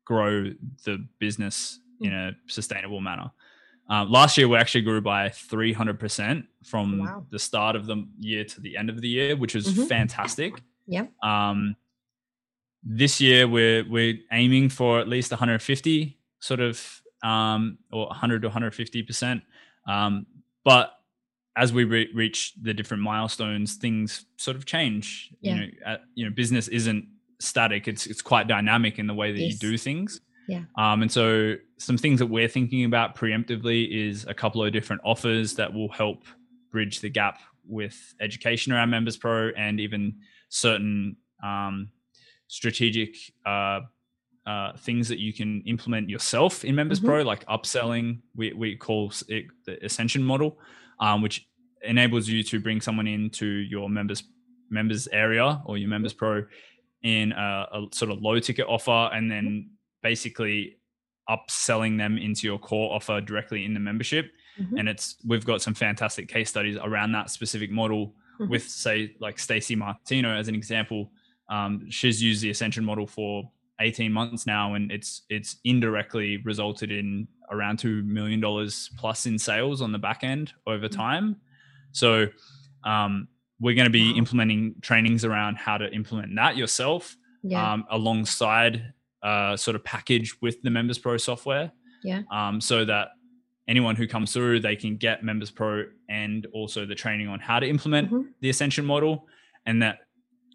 grow 0.05 0.51
the 0.85 1.07
business 1.19 1.79
mm. 2.01 2.07
in 2.07 2.13
a 2.13 2.31
sustainable 2.47 3.01
manner. 3.01 3.31
Uh, 3.89 4.05
last 4.05 4.37
year, 4.37 4.47
we 4.47 4.55
actually 4.55 4.81
grew 4.81 5.01
by 5.01 5.27
300% 5.27 6.45
from 6.63 6.99
wow. 6.99 7.25
the 7.29 7.39
start 7.39 7.75
of 7.75 7.87
the 7.87 8.07
year 8.19 8.45
to 8.45 8.61
the 8.61 8.77
end 8.77 8.89
of 8.89 9.01
the 9.01 9.07
year, 9.07 9.35
which 9.35 9.53
was 9.53 9.67
mm-hmm. 9.67 9.83
fantastic. 9.83 10.61
Yeah. 10.87 11.07
Um, 11.21 11.75
this 12.83 13.19
year, 13.19 13.47
we're, 13.47 13.83
we're 13.89 14.17
aiming 14.31 14.69
for 14.69 14.99
at 14.99 15.09
least 15.09 15.31
150 15.31 16.17
sort 16.39 16.61
of, 16.61 17.01
um, 17.21 17.79
or 17.91 18.05
100 18.07 18.43
to 18.43 18.49
150%. 18.49 19.41
Um, 19.87 20.25
but 20.63 20.93
as 21.57 21.73
we 21.73 21.83
re- 21.83 22.09
reach 22.13 22.53
the 22.61 22.73
different 22.73 23.03
milestones, 23.03 23.75
things 23.75 24.25
sort 24.37 24.55
of 24.55 24.65
change. 24.65 25.33
Yeah. 25.41 25.55
You 25.55 25.59
know, 25.59 25.97
you 26.15 26.25
know, 26.25 26.31
business 26.31 26.67
isn't 26.69 27.07
static. 27.41 27.87
It's 27.87 28.07
it's 28.07 28.21
quite 28.21 28.47
dynamic 28.47 28.99
in 28.99 29.07
the 29.07 29.13
way 29.13 29.31
that 29.31 29.39
yes. 29.39 29.53
you 29.53 29.59
do 29.59 29.77
things. 29.77 30.21
Yeah. 30.47 30.63
Um, 30.75 31.01
and 31.01 31.11
so 31.11 31.55
some 31.77 31.97
things 31.97 32.19
that 32.19 32.27
we're 32.27 32.47
thinking 32.47 32.85
about 32.85 33.15
preemptively 33.15 33.89
is 33.89 34.25
a 34.27 34.33
couple 34.33 34.63
of 34.63 34.73
different 34.73 35.01
offers 35.05 35.55
that 35.55 35.73
will 35.73 35.89
help 35.89 36.23
bridge 36.71 36.99
the 36.99 37.09
gap 37.09 37.39
with 37.67 38.13
education 38.19 38.73
around 38.73 38.89
Members 38.89 39.17
Pro 39.17 39.49
and 39.57 39.79
even 39.79 40.15
certain 40.49 41.15
um, 41.43 41.89
strategic 42.47 43.15
uh, 43.45 43.81
uh, 44.45 44.75
things 44.77 45.07
that 45.07 45.19
you 45.19 45.31
can 45.31 45.61
implement 45.65 46.09
yourself 46.09 46.65
in 46.65 46.75
Members 46.75 46.99
mm-hmm. 46.99 47.07
Pro, 47.07 47.21
like 47.21 47.45
upselling. 47.45 48.19
We 48.35 48.53
we 48.53 48.75
call 48.75 49.13
it 49.27 49.45
the 49.65 49.83
Ascension 49.85 50.23
model, 50.23 50.57
um, 50.99 51.21
which 51.21 51.47
enables 51.83 52.27
you 52.27 52.43
to 52.43 52.59
bring 52.59 52.81
someone 52.81 53.07
into 53.07 53.45
your 53.45 53.89
members 53.89 54.23
members 54.69 55.07
area 55.11 55.61
or 55.65 55.77
your 55.77 55.89
Members 55.89 56.13
Pro 56.13 56.45
in 57.03 57.31
a, 57.31 57.67
a 57.73 57.87
sort 57.91 58.11
of 58.11 58.21
low 58.21 58.39
ticket 58.39 58.65
offer 58.67 59.09
and 59.13 59.29
then 59.29 59.69
basically 60.03 60.77
upselling 61.29 61.97
them 61.97 62.17
into 62.17 62.47
your 62.47 62.59
core 62.59 62.93
offer 62.93 63.21
directly 63.21 63.65
in 63.65 63.73
the 63.73 63.79
membership. 63.79 64.31
Mm-hmm. 64.59 64.77
And 64.77 64.89
it's 64.89 65.15
we've 65.25 65.45
got 65.45 65.61
some 65.61 65.73
fantastic 65.73 66.27
case 66.27 66.49
studies 66.49 66.77
around 66.81 67.11
that 67.13 67.29
specific 67.29 67.71
model 67.71 68.13
mm-hmm. 68.39 68.49
with 68.49 68.67
say 68.67 69.15
like 69.19 69.39
Stacey 69.39 69.75
Martino 69.75 70.35
as 70.35 70.47
an 70.47 70.55
example. 70.55 71.11
Um, 71.49 71.89
she's 71.89 72.21
used 72.21 72.41
the 72.41 72.49
Ascension 72.49 72.83
model 72.83 73.07
for 73.07 73.49
18 73.79 74.11
months 74.11 74.45
now 74.45 74.75
and 74.75 74.91
it's 74.91 75.23
it's 75.29 75.57
indirectly 75.63 76.37
resulted 76.37 76.91
in 76.91 77.27
around 77.49 77.79
two 77.79 78.03
million 78.03 78.39
dollars 78.39 78.91
plus 78.97 79.25
in 79.25 79.39
sales 79.39 79.81
on 79.81 79.91
the 79.91 79.97
back 79.97 80.23
end 80.23 80.53
over 80.67 80.87
mm-hmm. 80.87 80.99
time 80.99 81.35
So 81.91 82.27
um, 82.83 83.27
we're 83.61 83.75
going 83.75 83.85
to 83.85 83.91
be 83.91 84.11
implementing 84.17 84.75
trainings 84.81 85.23
around 85.23 85.55
how 85.55 85.77
to 85.77 85.89
implement 85.93 86.35
that 86.35 86.57
yourself 86.57 87.15
yeah. 87.43 87.73
um, 87.73 87.85
alongside 87.91 88.93
uh, 89.21 89.55
sort 89.55 89.75
of 89.75 89.83
package 89.83 90.35
with 90.41 90.61
the 90.63 90.69
Members 90.71 90.97
Pro 90.97 91.15
software. 91.17 91.71
Yeah. 92.03 92.23
Um, 92.31 92.59
so 92.59 92.83
that 92.85 93.09
anyone 93.67 93.95
who 93.95 94.07
comes 94.07 94.33
through, 94.33 94.61
they 94.61 94.75
can 94.75 94.97
get 94.97 95.23
Members 95.23 95.51
Pro 95.51 95.85
and 96.09 96.47
also 96.53 96.87
the 96.87 96.95
training 96.95 97.27
on 97.27 97.39
how 97.39 97.59
to 97.59 97.67
implement 97.69 98.11
mm-hmm. 98.11 98.29
the 98.39 98.49
Ascension 98.49 98.83
model, 98.83 99.27
and 99.67 99.83
that 99.83 99.99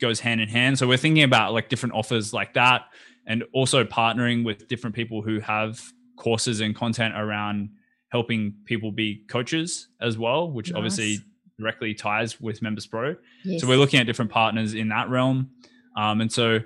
goes 0.00 0.18
hand 0.18 0.40
in 0.40 0.48
hand. 0.48 0.76
So 0.76 0.88
we're 0.88 0.96
thinking 0.96 1.22
about 1.22 1.52
like 1.52 1.68
different 1.68 1.94
offers 1.94 2.32
like 2.32 2.54
that, 2.54 2.86
and 3.24 3.44
also 3.52 3.84
partnering 3.84 4.44
with 4.44 4.66
different 4.66 4.96
people 4.96 5.22
who 5.22 5.38
have 5.38 5.80
courses 6.16 6.60
and 6.60 6.74
content 6.74 7.14
around 7.16 7.70
helping 8.08 8.54
people 8.64 8.90
be 8.90 9.24
coaches 9.28 9.88
as 10.00 10.18
well, 10.18 10.50
which 10.50 10.70
nice. 10.70 10.76
obviously 10.76 11.18
directly 11.58 11.94
ties 11.94 12.40
with 12.40 12.62
Members 12.62 12.86
Pro. 12.86 13.16
Yes. 13.44 13.60
So 13.60 13.68
we're 13.68 13.78
looking 13.78 14.00
at 14.00 14.06
different 14.06 14.30
partners 14.30 14.74
in 14.74 14.88
that 14.88 15.08
realm, 15.08 15.50
um, 15.96 16.20
and 16.20 16.32
so 16.32 16.60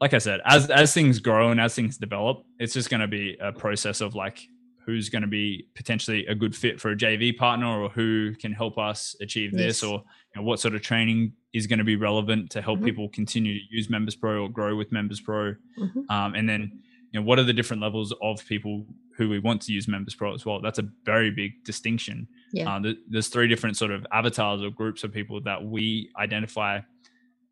like 0.00 0.14
I 0.14 0.18
said, 0.18 0.40
as 0.44 0.70
as 0.70 0.92
things 0.92 1.18
grow 1.18 1.50
and 1.50 1.60
as 1.60 1.74
things 1.74 1.96
develop, 1.96 2.44
it's 2.58 2.74
just 2.74 2.90
going 2.90 3.00
to 3.00 3.08
be 3.08 3.36
a 3.40 3.52
process 3.52 4.00
of 4.00 4.14
like 4.14 4.48
who's 4.84 5.08
going 5.08 5.22
to 5.22 5.28
be 5.28 5.66
potentially 5.74 6.26
a 6.26 6.34
good 6.34 6.54
fit 6.54 6.80
for 6.80 6.90
a 6.90 6.96
JV 6.96 7.36
partner 7.36 7.66
or 7.66 7.88
who 7.88 8.34
can 8.34 8.52
help 8.52 8.76
us 8.76 9.16
achieve 9.20 9.52
yes. 9.52 9.60
this 9.60 9.82
or 9.82 10.02
you 10.34 10.40
know, 10.40 10.42
what 10.42 10.60
sort 10.60 10.74
of 10.74 10.82
training 10.82 11.32
is 11.52 11.66
going 11.66 11.78
to 11.78 11.84
be 11.84 11.96
relevant 11.96 12.50
to 12.50 12.60
help 12.60 12.78
mm-hmm. 12.78 12.86
people 12.86 13.08
continue 13.08 13.58
to 13.58 13.64
use 13.70 13.88
Members 13.88 14.14
Pro 14.14 14.42
or 14.42 14.48
grow 14.48 14.76
with 14.76 14.92
Members 14.92 15.20
Pro. 15.20 15.54
Mm-hmm. 15.78 16.10
Um, 16.10 16.34
and 16.34 16.48
then, 16.48 16.82
you 17.12 17.20
know, 17.20 17.24
what 17.24 17.38
are 17.38 17.44
the 17.44 17.52
different 17.52 17.80
levels 17.80 18.12
of 18.20 18.44
people 18.46 18.84
who 19.16 19.28
we 19.28 19.38
want 19.38 19.62
to 19.62 19.72
use 19.72 19.88
Members 19.88 20.14
Pro 20.14 20.34
as 20.34 20.44
well? 20.44 20.60
That's 20.60 20.78
a 20.78 20.88
very 21.04 21.30
big 21.30 21.64
distinction. 21.64 22.28
Yeah. 22.52 22.76
Uh, 22.76 22.92
there's 23.08 23.28
three 23.28 23.48
different 23.48 23.76
sort 23.76 23.90
of 23.90 24.06
avatars 24.12 24.62
or 24.62 24.70
groups 24.70 25.04
of 25.04 25.12
people 25.12 25.40
that 25.42 25.64
we 25.64 26.10
identify 26.18 26.80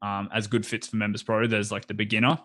um, 0.03 0.29
as 0.35 0.47
good 0.47 0.67
fits 0.67 0.89
for 0.89 0.97
Members 0.97 1.23
Pro. 1.23 1.47
There's 1.47 1.73
like 1.73 1.87
the 1.87 1.95
beginner, 1.95 2.39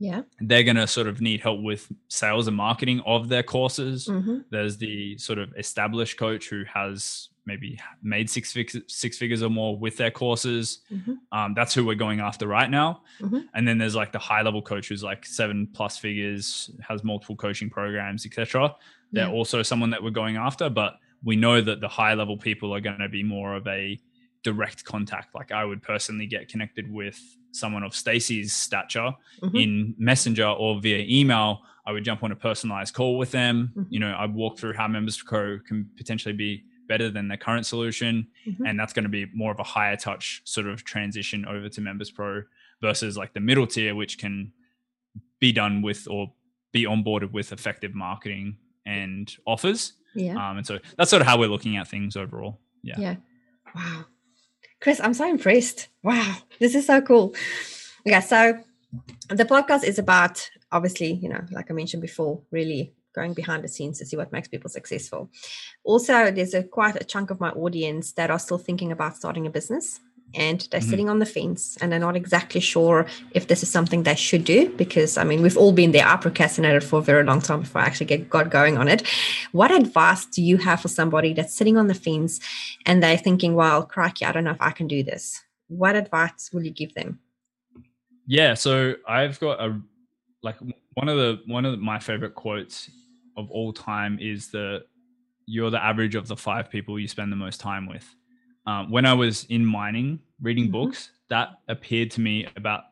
yeah 0.00 0.22
they're 0.40 0.64
going 0.64 0.76
to 0.76 0.86
sort 0.86 1.06
of 1.06 1.20
need 1.20 1.40
help 1.40 1.60
with 1.60 1.92
sales 2.08 2.48
and 2.48 2.56
marketing 2.56 3.00
of 3.06 3.28
their 3.28 3.42
courses 3.42 4.08
mm-hmm. 4.08 4.38
there's 4.50 4.78
the 4.78 5.16
sort 5.18 5.38
of 5.38 5.52
established 5.56 6.18
coach 6.18 6.48
who 6.48 6.64
has 6.64 7.28
maybe 7.50 7.78
made 8.02 8.28
six 8.30 8.52
figures 8.52 8.82
six 8.86 9.18
figures 9.18 9.42
or 9.42 9.50
more 9.50 9.76
with 9.76 9.96
their 9.96 10.10
courses 10.10 10.80
mm-hmm. 10.92 11.14
um, 11.36 11.52
that's 11.54 11.74
who 11.74 11.84
we're 11.84 11.94
going 12.06 12.20
after 12.20 12.46
right 12.46 12.70
now 12.70 13.02
mm-hmm. 13.20 13.40
and 13.54 13.66
then 13.66 13.76
there's 13.78 13.96
like 13.96 14.12
the 14.12 14.18
high 14.18 14.42
level 14.42 14.62
coach 14.62 14.88
who's 14.88 15.02
like 15.02 15.26
seven 15.26 15.68
plus 15.72 15.98
figures 15.98 16.70
has 16.80 17.02
multiple 17.02 17.36
coaching 17.36 17.68
programs 17.68 18.24
etc 18.24 18.74
they're 19.12 19.26
yeah. 19.26 19.32
also 19.32 19.62
someone 19.62 19.90
that 19.90 20.02
we're 20.02 20.10
going 20.22 20.36
after 20.36 20.70
but 20.70 20.94
we 21.22 21.36
know 21.36 21.60
that 21.60 21.80
the 21.80 21.88
high 21.88 22.14
level 22.14 22.36
people 22.36 22.74
are 22.74 22.80
going 22.80 22.98
to 22.98 23.08
be 23.08 23.22
more 23.22 23.54
of 23.54 23.66
a 23.66 23.98
direct 24.42 24.84
contact. 24.84 25.34
Like 25.34 25.52
I 25.52 25.64
would 25.64 25.82
personally 25.82 26.26
get 26.26 26.48
connected 26.48 26.90
with 26.90 27.18
someone 27.52 27.82
of 27.82 27.94
Stacey's 27.94 28.54
stature 28.54 29.12
mm-hmm. 29.42 29.56
in 29.56 29.94
Messenger 29.98 30.46
or 30.46 30.80
via 30.80 31.04
email. 31.08 31.62
I 31.86 31.92
would 31.92 32.04
jump 32.04 32.22
on 32.22 32.32
a 32.32 32.36
personalized 32.36 32.94
call 32.94 33.18
with 33.18 33.30
them. 33.30 33.72
Mm-hmm. 33.76 33.92
You 33.92 34.00
know, 34.00 34.16
I'd 34.18 34.34
walk 34.34 34.58
through 34.58 34.74
how 34.74 34.88
Members 34.88 35.20
Pro 35.22 35.58
can 35.66 35.88
potentially 35.96 36.34
be 36.34 36.64
better 36.90 37.08
than 37.08 37.28
their 37.28 37.38
current 37.38 37.64
solution. 37.64 38.26
Mm-hmm. 38.46 38.66
And 38.66 38.78
that's 38.78 38.92
going 38.92 39.04
to 39.04 39.08
be 39.08 39.26
more 39.32 39.52
of 39.52 39.60
a 39.60 39.62
higher 39.62 39.96
touch 39.96 40.42
sort 40.44 40.66
of 40.66 40.84
transition 40.84 41.46
over 41.46 41.68
to 41.68 41.80
Members 41.80 42.10
Pro 42.10 42.42
versus 42.82 43.16
like 43.16 43.32
the 43.32 43.40
middle 43.40 43.66
tier, 43.66 43.94
which 43.94 44.18
can 44.18 44.52
be 45.38 45.52
done 45.52 45.82
with 45.82 46.08
or 46.10 46.32
be 46.72 46.84
onboarded 46.84 47.30
with 47.30 47.52
effective 47.52 47.94
marketing 47.94 48.56
and 48.84 49.36
offers. 49.46 49.92
Yeah. 50.14 50.34
Um, 50.34 50.58
and 50.58 50.66
so 50.66 50.80
that's 50.96 51.10
sort 51.10 51.22
of 51.22 51.28
how 51.28 51.38
we're 51.38 51.48
looking 51.48 51.76
at 51.76 51.86
things 51.86 52.16
overall. 52.16 52.58
Yeah. 52.82 52.98
Yeah. 52.98 53.16
Wow. 53.74 54.04
Chris, 54.80 55.00
I'm 55.00 55.14
so 55.14 55.28
impressed. 55.28 55.88
Wow, 56.02 56.38
this 56.58 56.74
is 56.74 56.86
so 56.86 57.00
cool. 57.02 57.34
Yeah, 58.04 58.20
so 58.20 58.58
the 59.28 59.44
podcast 59.44 59.84
is 59.84 59.98
about 59.98 60.50
obviously, 60.72 61.12
you 61.12 61.28
know, 61.28 61.44
like 61.52 61.70
I 61.70 61.74
mentioned 61.74 62.00
before, 62.00 62.40
really 62.50 62.94
going 63.14 63.34
behind 63.34 63.64
the 63.64 63.68
scenes 63.68 63.98
to 63.98 64.06
see 64.06 64.16
what 64.16 64.32
makes 64.32 64.48
people 64.48 64.70
successful. 64.70 65.30
Also, 65.84 66.30
there's 66.30 66.54
a 66.54 66.62
quite 66.62 67.00
a 67.00 67.04
chunk 67.04 67.30
of 67.30 67.40
my 67.40 67.50
audience 67.50 68.12
that 68.12 68.30
are 68.30 68.38
still 68.38 68.58
thinking 68.58 68.92
about 68.92 69.16
starting 69.16 69.46
a 69.46 69.50
business 69.50 70.00
and 70.34 70.68
they're 70.70 70.80
mm-hmm. 70.80 70.90
sitting 70.90 71.08
on 71.08 71.18
the 71.18 71.26
fence 71.26 71.76
and 71.80 71.90
they're 71.90 71.98
not 71.98 72.16
exactly 72.16 72.60
sure 72.60 73.06
if 73.32 73.48
this 73.48 73.62
is 73.62 73.70
something 73.70 74.02
they 74.02 74.14
should 74.14 74.44
do 74.44 74.68
because 74.76 75.18
I 75.18 75.24
mean 75.24 75.42
we've 75.42 75.56
all 75.56 75.72
been 75.72 75.92
there. 75.92 76.06
I 76.06 76.16
procrastinated 76.16 76.84
for 76.84 77.00
a 77.00 77.02
very 77.02 77.24
long 77.24 77.40
time 77.40 77.60
before 77.60 77.80
I 77.80 77.86
actually 77.86 78.06
get 78.06 78.30
got 78.30 78.50
going 78.50 78.78
on 78.78 78.88
it. 78.88 79.06
What 79.52 79.70
advice 79.70 80.26
do 80.26 80.42
you 80.42 80.56
have 80.58 80.80
for 80.80 80.88
somebody 80.88 81.32
that's 81.32 81.54
sitting 81.54 81.76
on 81.76 81.88
the 81.88 81.94
fence 81.94 82.40
and 82.86 83.02
they're 83.02 83.16
thinking, 83.16 83.54
"Well, 83.54 83.84
crikey, 83.84 84.24
I 84.24 84.32
don't 84.32 84.44
know 84.44 84.52
if 84.52 84.62
I 84.62 84.70
can 84.70 84.86
do 84.86 85.02
this." 85.02 85.42
What 85.68 85.96
advice 85.96 86.50
will 86.52 86.64
you 86.64 86.72
give 86.72 86.94
them? 86.94 87.20
Yeah, 88.26 88.54
so 88.54 88.94
I've 89.08 89.38
got 89.40 89.60
a 89.60 89.80
like 90.42 90.56
one 90.94 91.08
of 91.08 91.16
the 91.16 91.40
one 91.46 91.64
of 91.64 91.78
my 91.80 91.98
favorite 91.98 92.34
quotes 92.34 92.90
of 93.36 93.50
all 93.50 93.72
time 93.72 94.18
is 94.20 94.50
the 94.50 94.84
you're 95.46 95.70
the 95.70 95.82
average 95.82 96.14
of 96.14 96.28
the 96.28 96.36
five 96.36 96.70
people 96.70 96.98
you 96.98 97.08
spend 97.08 97.32
the 97.32 97.36
most 97.36 97.60
time 97.60 97.86
with 97.88 98.14
um, 98.66 98.90
when 98.90 99.06
I 99.06 99.14
was 99.14 99.44
in 99.44 99.64
mining 99.64 100.20
reading 100.40 100.64
mm-hmm. 100.64 100.72
books, 100.72 101.10
that 101.28 101.60
appeared 101.68 102.10
to 102.12 102.20
me 102.20 102.46
about 102.56 102.84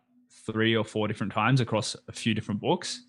three 0.46 0.76
or 0.76 0.84
four 0.84 1.08
different 1.08 1.32
times 1.32 1.60
across 1.60 1.96
a 2.08 2.12
few 2.12 2.34
different 2.34 2.60
books. 2.60 3.02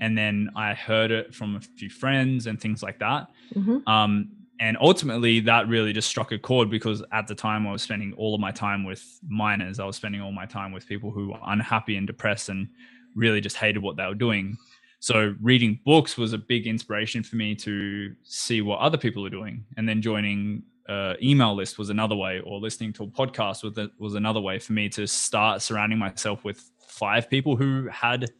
And 0.00 0.16
then 0.16 0.50
I 0.56 0.72
heard 0.72 1.10
it 1.10 1.34
from 1.34 1.56
a 1.56 1.60
few 1.60 1.90
friends 1.90 2.46
and 2.46 2.60
things 2.60 2.82
like 2.82 2.98
that. 3.00 3.28
Mm-hmm. 3.54 3.88
Um, 3.88 4.30
and 4.60 4.76
ultimately, 4.80 5.40
that 5.40 5.68
really 5.68 5.92
just 5.92 6.08
struck 6.08 6.32
a 6.32 6.38
chord 6.38 6.70
because 6.70 7.02
at 7.12 7.26
the 7.26 7.34
time 7.34 7.66
I 7.66 7.72
was 7.72 7.82
spending 7.82 8.12
all 8.14 8.34
of 8.34 8.40
my 8.40 8.50
time 8.50 8.84
with 8.84 9.02
miners. 9.26 9.80
I 9.80 9.84
was 9.84 9.96
spending 9.96 10.20
all 10.20 10.32
my 10.32 10.46
time 10.46 10.72
with 10.72 10.86
people 10.86 11.10
who 11.10 11.30
were 11.30 11.38
unhappy 11.46 11.96
and 11.96 12.06
depressed 12.06 12.50
and 12.50 12.68
really 13.14 13.40
just 13.40 13.56
hated 13.56 13.82
what 13.82 13.96
they 13.96 14.06
were 14.06 14.14
doing. 14.14 14.56
So 15.00 15.34
reading 15.40 15.80
books 15.84 16.16
was 16.16 16.32
a 16.34 16.38
big 16.38 16.66
inspiration 16.66 17.22
for 17.22 17.36
me 17.36 17.54
to 17.56 18.14
see 18.22 18.60
what 18.60 18.80
other 18.80 18.98
people 18.98 19.26
are 19.26 19.30
doing, 19.30 19.64
and 19.76 19.88
then 19.88 20.02
joining 20.02 20.62
uh, 20.88 21.14
email 21.22 21.54
list 21.54 21.78
was 21.78 21.88
another 21.90 22.14
way, 22.14 22.40
or 22.40 22.60
listening 22.60 22.92
to 22.94 23.04
a 23.04 23.06
podcast 23.06 23.62
was, 23.64 23.88
was 23.98 24.14
another 24.14 24.40
way 24.40 24.58
for 24.58 24.72
me 24.74 24.88
to 24.90 25.06
start 25.06 25.62
surrounding 25.62 25.98
myself 25.98 26.44
with 26.44 26.70
five 26.86 27.30
people 27.30 27.56
who 27.56 27.88
had 27.88 28.30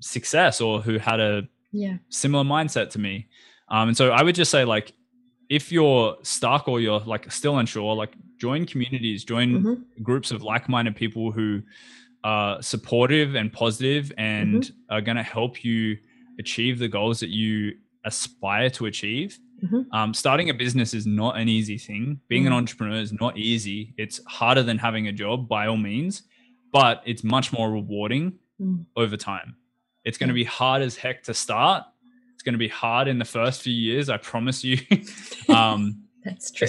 success 0.00 0.60
or 0.60 0.80
who 0.80 0.98
had 0.98 1.20
a 1.20 1.48
yeah. 1.70 1.96
similar 2.08 2.44
mindset 2.44 2.90
to 2.90 2.98
me. 2.98 3.28
Um, 3.68 3.88
and 3.88 3.96
so 3.96 4.10
I 4.10 4.22
would 4.22 4.34
just 4.34 4.50
say, 4.50 4.64
like, 4.64 4.92
if 5.48 5.70
you're 5.70 6.16
stuck 6.22 6.66
or 6.66 6.80
you're 6.80 7.00
like 7.00 7.30
still 7.30 7.58
unsure, 7.58 7.94
like 7.94 8.14
join 8.38 8.66
communities, 8.66 9.22
join 9.22 9.52
mm-hmm. 9.52 10.02
groups 10.02 10.30
of 10.30 10.42
like-minded 10.42 10.96
people 10.96 11.30
who 11.30 11.62
are 12.24 12.62
supportive 12.62 13.34
and 13.34 13.52
positive 13.52 14.12
and 14.16 14.62
mm-hmm. 14.62 14.94
are 14.94 15.00
going 15.00 15.16
to 15.16 15.22
help 15.22 15.64
you 15.64 15.96
achieve 16.38 16.78
the 16.78 16.88
goals 16.88 17.20
that 17.20 17.30
you 17.30 17.74
aspire 18.04 18.70
to 18.70 18.86
achieve. 18.86 19.38
Mm-hmm. 19.62 19.94
Um, 19.94 20.14
starting 20.14 20.50
a 20.50 20.54
business 20.54 20.92
is 20.94 21.06
not 21.06 21.36
an 21.36 21.48
easy 21.48 21.78
thing. 21.78 22.20
Being 22.28 22.42
mm-hmm. 22.42 22.52
an 22.52 22.58
entrepreneur 22.58 23.00
is 23.00 23.12
not 23.12 23.36
easy. 23.36 23.94
It's 23.96 24.20
harder 24.26 24.62
than 24.62 24.78
having 24.78 25.08
a 25.08 25.12
job 25.12 25.48
by 25.48 25.66
all 25.66 25.76
means, 25.76 26.22
but 26.72 27.02
it's 27.04 27.22
much 27.22 27.52
more 27.52 27.70
rewarding 27.70 28.32
mm-hmm. 28.60 28.82
over 28.96 29.16
time. 29.16 29.56
It's 30.04 30.18
going 30.18 30.28
to 30.28 30.34
be 30.34 30.44
hard 30.44 30.82
as 30.82 30.96
heck 30.96 31.22
to 31.24 31.34
start. 31.34 31.84
It's 32.34 32.42
going 32.42 32.54
to 32.54 32.58
be 32.58 32.68
hard 32.68 33.06
in 33.06 33.18
the 33.18 33.24
first 33.24 33.62
few 33.62 33.72
years. 33.72 34.08
I 34.08 34.16
promise 34.16 34.64
you. 34.64 34.78
um, 35.48 36.01
that's 36.24 36.50
true. 36.50 36.66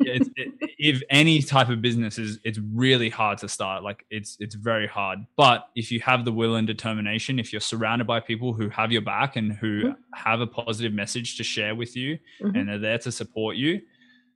It's, 0.00 0.28
it, 0.36 0.52
if 0.78 1.02
any 1.10 1.42
type 1.42 1.68
of 1.68 1.80
business 1.80 2.18
is, 2.18 2.38
it's 2.44 2.58
really 2.58 3.08
hard 3.08 3.38
to 3.38 3.48
start. 3.48 3.82
Like 3.82 4.04
it's 4.10 4.36
it's 4.40 4.54
very 4.54 4.86
hard. 4.86 5.20
But 5.36 5.68
if 5.74 5.90
you 5.90 6.00
have 6.00 6.24
the 6.24 6.32
will 6.32 6.56
and 6.56 6.66
determination, 6.66 7.38
if 7.38 7.52
you're 7.52 7.60
surrounded 7.60 8.06
by 8.06 8.20
people 8.20 8.52
who 8.52 8.68
have 8.70 8.92
your 8.92 9.02
back 9.02 9.36
and 9.36 9.52
who 9.52 9.84
mm-hmm. 9.84 9.92
have 10.14 10.40
a 10.40 10.46
positive 10.46 10.92
message 10.92 11.36
to 11.38 11.44
share 11.44 11.74
with 11.74 11.96
you 11.96 12.18
mm-hmm. 12.42 12.56
and 12.56 12.70
are 12.70 12.78
there 12.78 12.98
to 12.98 13.12
support 13.12 13.56
you, 13.56 13.80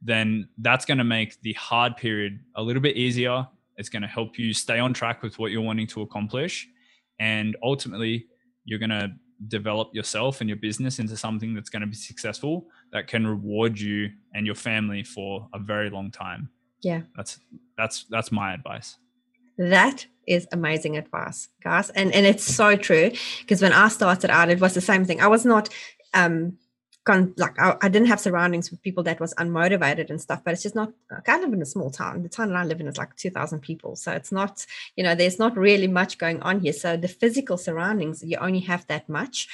then 0.02 0.48
that's 0.58 0.84
going 0.84 0.98
to 0.98 1.04
make 1.04 1.40
the 1.42 1.52
hard 1.54 1.96
period 1.96 2.40
a 2.54 2.62
little 2.62 2.82
bit 2.82 2.96
easier. 2.96 3.46
It's 3.76 3.88
going 3.88 4.02
to 4.02 4.08
help 4.08 4.38
you 4.38 4.54
stay 4.54 4.78
on 4.78 4.94
track 4.94 5.22
with 5.22 5.38
what 5.38 5.50
you're 5.50 5.62
wanting 5.62 5.88
to 5.88 6.02
accomplish, 6.02 6.68
and 7.18 7.56
ultimately, 7.62 8.26
you're 8.64 8.78
going 8.78 8.90
to 8.90 9.12
develop 9.48 9.94
yourself 9.94 10.40
and 10.40 10.48
your 10.48 10.56
business 10.56 10.98
into 10.98 11.16
something 11.16 11.54
that's 11.54 11.70
going 11.70 11.80
to 11.80 11.86
be 11.86 11.94
successful 11.94 12.66
that 12.92 13.06
can 13.06 13.26
reward 13.26 13.78
you 13.78 14.10
and 14.34 14.46
your 14.46 14.54
family 14.54 15.02
for 15.02 15.48
a 15.52 15.58
very 15.58 15.90
long 15.90 16.10
time. 16.10 16.48
Yeah. 16.82 17.02
That's 17.16 17.40
that's 17.76 18.04
that's 18.10 18.30
my 18.30 18.54
advice. 18.54 18.96
That 19.58 20.06
is 20.26 20.46
amazing 20.52 20.96
advice 20.96 21.48
guys. 21.62 21.90
And 21.90 22.12
and 22.14 22.26
it's 22.26 22.44
so 22.44 22.76
true 22.76 23.10
because 23.40 23.60
when 23.60 23.72
i 23.72 23.88
started 23.88 24.30
out 24.30 24.50
it 24.50 24.60
was 24.60 24.74
the 24.74 24.80
same 24.80 25.04
thing. 25.04 25.20
I 25.20 25.28
was 25.28 25.44
not 25.44 25.68
um 26.12 26.58
con- 27.04 27.34
like 27.36 27.58
I, 27.58 27.76
I, 27.82 27.88
didn't 27.88 28.08
have 28.08 28.20
surroundings 28.20 28.70
with 28.70 28.82
people 28.82 29.02
that 29.04 29.20
was 29.20 29.34
unmotivated 29.34 30.10
and 30.10 30.20
stuff 30.20 30.42
but 30.44 30.52
it's 30.54 30.62
just 30.62 30.74
not 30.74 30.92
like 31.10 31.28
i 31.28 31.38
live 31.38 31.52
in 31.52 31.62
a 31.62 31.66
small 31.66 31.90
town 31.90 32.22
the 32.22 32.28
town 32.28 32.48
that 32.48 32.56
i 32.56 32.64
live 32.64 32.80
in 32.80 32.88
is 32.88 32.98
like 32.98 33.14
2000 33.16 33.60
people 33.60 33.94
so 33.96 34.12
it's 34.12 34.32
not 34.32 34.66
you 34.96 35.04
know 35.04 35.14
there's 35.14 35.38
not 35.38 35.56
really 35.56 35.88
much 35.88 36.18
going 36.18 36.40
on 36.42 36.60
here 36.60 36.72
so 36.72 36.96
the 36.96 37.08
physical 37.08 37.56
surroundings 37.56 38.22
you 38.22 38.36
only 38.38 38.60
have 38.60 38.86
that 38.86 39.08
much 39.08 39.48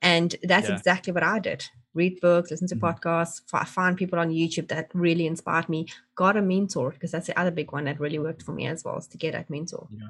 and 0.00 0.36
that's 0.42 0.68
yeah. 0.68 0.76
exactly 0.76 1.12
what 1.12 1.22
i 1.22 1.38
did 1.38 1.64
read 1.94 2.20
books, 2.20 2.50
listen 2.50 2.68
to 2.68 2.74
Mm-hmm. 2.76 2.86
podcasts, 2.86 3.42
fi- 3.46 3.64
find 3.64 3.96
people 3.96 4.18
on 4.18 4.30
YouTube 4.30 4.68
that 4.68 4.88
really 4.94 5.26
inspired 5.26 5.68
me. 5.68 5.86
Got 6.14 6.36
a 6.36 6.42
mentor 6.42 6.90
because 6.90 7.10
that's 7.10 7.26
the 7.26 7.38
other 7.38 7.50
big 7.50 7.72
one 7.72 7.84
that 7.84 8.00
really 8.00 8.18
worked 8.18 8.42
for 8.42 8.52
me 8.52 8.66
as 8.66 8.82
well 8.84 8.96
is 8.98 9.06
to 9.08 9.18
get 9.18 9.32
that 9.32 9.50
mentor. 9.50 9.88
Yeah. 9.90 10.08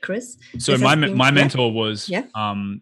Chris, 0.00 0.36
So 0.58 0.76
my 0.78 0.94
my 0.94 1.30
mentor 1.30 1.72
was 1.72 2.08
Yeah. 2.08 2.26
um 2.34 2.80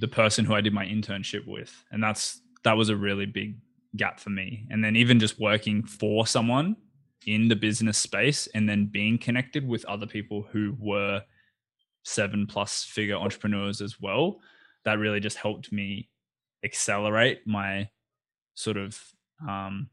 the 0.00 0.08
person 0.08 0.44
who 0.44 0.54
I 0.54 0.60
did 0.60 0.72
my 0.72 0.84
internship 0.84 1.46
with, 1.46 1.72
and 1.92 2.02
that's 2.02 2.40
that 2.64 2.76
was 2.76 2.88
a 2.88 2.96
really 2.96 3.26
big 3.26 3.56
gap 3.96 4.18
for 4.20 4.30
me. 4.30 4.66
And 4.70 4.82
then 4.82 4.96
even 4.96 5.20
just 5.20 5.40
working 5.40 5.82
for 5.82 6.26
someone 6.26 6.76
in 7.26 7.48
the 7.48 7.56
business 7.56 7.98
space, 7.98 8.48
and 8.54 8.68
then 8.68 8.86
being 8.86 9.18
connected 9.18 9.66
with 9.66 9.84
other 9.84 10.06
people 10.06 10.46
who 10.50 10.74
were 10.78 11.22
seven 12.02 12.46
plus 12.46 12.82
figure 12.82 13.16
entrepreneurs 13.16 13.80
as 13.80 14.00
well, 14.00 14.40
that 14.84 14.98
really 14.98 15.20
just 15.20 15.36
helped 15.36 15.70
me 15.70 16.08
accelerate 16.64 17.46
my 17.46 17.88
sort 18.54 18.76
of 18.76 18.98
um 19.48 19.88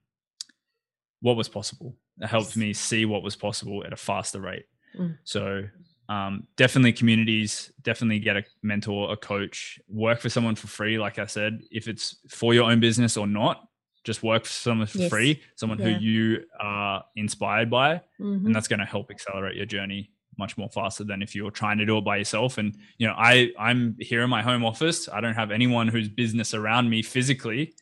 what 1.22 1.38
was 1.38 1.50
possible. 1.50 1.96
It 2.20 2.28
helped 2.28 2.56
me 2.56 2.74
see 2.74 3.06
what 3.06 3.24
was 3.24 3.36
possible 3.36 3.84
at 3.86 3.94
a 3.94 3.98
faster 3.98 4.40
rate. 4.40 4.66
Mm. 4.98 5.18
So 5.24 5.64
um, 6.10 6.48
definitely 6.56 6.94
communities, 6.94 7.72
definitely 7.82 8.20
get 8.20 8.38
a 8.38 8.44
mentor, 8.64 9.12
a 9.12 9.18
coach, 9.18 9.80
work 9.90 10.20
for 10.22 10.30
someone 10.30 10.56
for 10.56 10.68
free. 10.68 10.98
Like 10.98 11.20
I 11.20 11.26
said, 11.26 11.62
if 11.72 11.88
it's 11.88 12.18
for 12.30 12.54
your 12.54 12.70
own 12.72 12.80
business 12.80 13.18
or 13.18 13.28
not, 13.28 13.68
just 14.04 14.24
work 14.24 14.46
for 14.46 14.52
someone 14.52 14.88
for 14.88 15.00
Yes. 15.00 15.10
free, 15.10 15.42
someone 15.56 15.80
Yeah. 15.80 15.86
who 15.86 16.00
you 16.00 16.46
are 16.60 17.04
inspired 17.18 17.70
by, 17.70 18.02
Mhm. 18.20 18.46
and 18.46 18.56
that's 18.56 18.70
going 18.70 18.80
to 18.80 18.86
help 18.86 19.12
accelerate 19.12 19.56
your 19.58 19.66
journey 19.66 20.12
much 20.38 20.56
more 20.58 20.70
faster 20.70 21.04
than 21.04 21.22
if 21.24 21.36
you're 21.36 21.50
trying 21.52 21.78
to 21.80 21.86
do 21.86 21.98
it 21.98 22.02
by 22.06 22.16
yourself. 22.16 22.58
And 22.60 22.78
you 23.00 23.08
know, 23.08 23.16
I 23.18 23.52
I'm 23.60 23.98
here 24.00 24.22
in 24.22 24.30
my 24.30 24.42
home 24.44 24.64
office. 24.64 25.10
I 25.10 25.20
don't 25.20 25.34
have 25.34 25.52
anyone 25.52 25.88
whose 25.88 26.08
business 26.08 26.54
around 26.54 26.90
me 26.90 27.02
physically, 27.02 27.74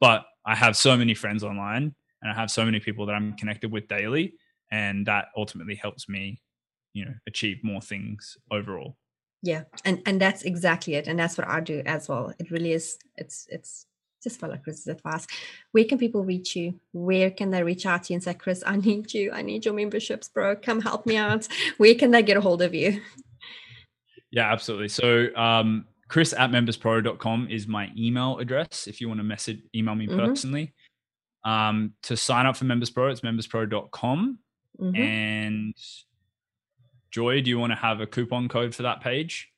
but 0.00 0.24
I 0.46 0.54
have 0.54 0.76
so 0.76 0.96
many 0.96 1.14
friends 1.14 1.42
online, 1.42 1.94
and 2.22 2.30
I 2.30 2.34
have 2.34 2.50
so 2.50 2.64
many 2.64 2.78
people 2.80 3.04
that 3.06 3.14
I'm 3.14 3.34
connected 3.34 3.70
with 3.72 3.88
daily, 3.88 4.34
and 4.70 5.04
that 5.06 5.26
ultimately 5.36 5.74
helps 5.74 6.08
me, 6.08 6.40
you 6.96 7.04
know, 7.04 7.14
achieve 7.26 7.58
more 7.62 7.82
things 7.92 8.36
overall. 8.50 8.96
yeah 9.42 9.62
and 9.84 9.96
and 10.08 10.16
that's 10.24 10.42
exactly 10.52 10.94
it 10.98 11.06
and 11.08 11.18
that's 11.20 11.36
what 11.38 11.46
i 11.56 11.60
do 11.60 11.82
as 11.84 12.08
well 12.08 12.32
it 12.40 12.50
really 12.50 12.72
is 12.72 12.98
it's 13.22 13.46
it's 13.56 13.72
just 14.24 14.40
follow 14.40 14.56
chris's 14.64 14.86
advice 14.96 15.26
where 15.72 15.84
can 15.84 15.98
people 15.98 16.24
reach 16.24 16.56
you 16.56 16.68
where 16.92 17.30
can 17.38 17.50
they 17.50 17.62
reach 17.62 17.84
out 17.90 18.02
to 18.04 18.12
you 18.12 18.16
and 18.16 18.24
say 18.24 18.32
chris 18.34 18.62
i 18.66 18.76
need 18.76 19.12
you 19.12 19.30
i 19.38 19.42
need 19.42 19.64
your 19.66 19.74
memberships 19.74 20.28
bro 20.34 20.56
come 20.56 20.80
help 20.80 21.02
me 21.06 21.16
out 21.18 21.46
where 21.76 21.94
can 21.94 22.10
they 22.12 22.22
get 22.22 22.36
a 22.38 22.40
hold 22.40 22.62
of 22.62 22.72
you 22.74 22.90
Yeah, 24.32 24.52
absolutely. 24.52 24.88
So 24.88 25.28
um, 25.36 25.86
chris 26.08 26.32
at 26.32 26.50
memberspro.com 26.50 27.48
is 27.50 27.66
my 27.68 27.90
email 27.96 28.38
address 28.38 28.86
if 28.88 29.00
you 29.00 29.08
want 29.08 29.20
to 29.20 29.24
message 29.24 29.60
email 29.74 29.94
me 29.94 30.06
Mhm. 30.08 30.16
personally. 30.18 30.72
Um, 31.44 31.94
to 32.02 32.16
sign 32.16 32.44
up 32.46 32.56
for 32.56 32.64
Members 32.64 32.90
Pro, 32.90 33.08
it's 33.08 33.20
memberspro.com. 33.22 34.38
Mhm. 34.80 34.98
And 34.98 35.74
Joy, 37.16 37.40
do 37.40 37.48
you 37.48 37.58
want 37.58 37.72
to 37.72 37.76
have 37.88 38.00
a 38.02 38.06
coupon 38.06 38.46
code 38.48 38.74
for 38.74 38.82
that 38.82 39.00
page? 39.00 39.48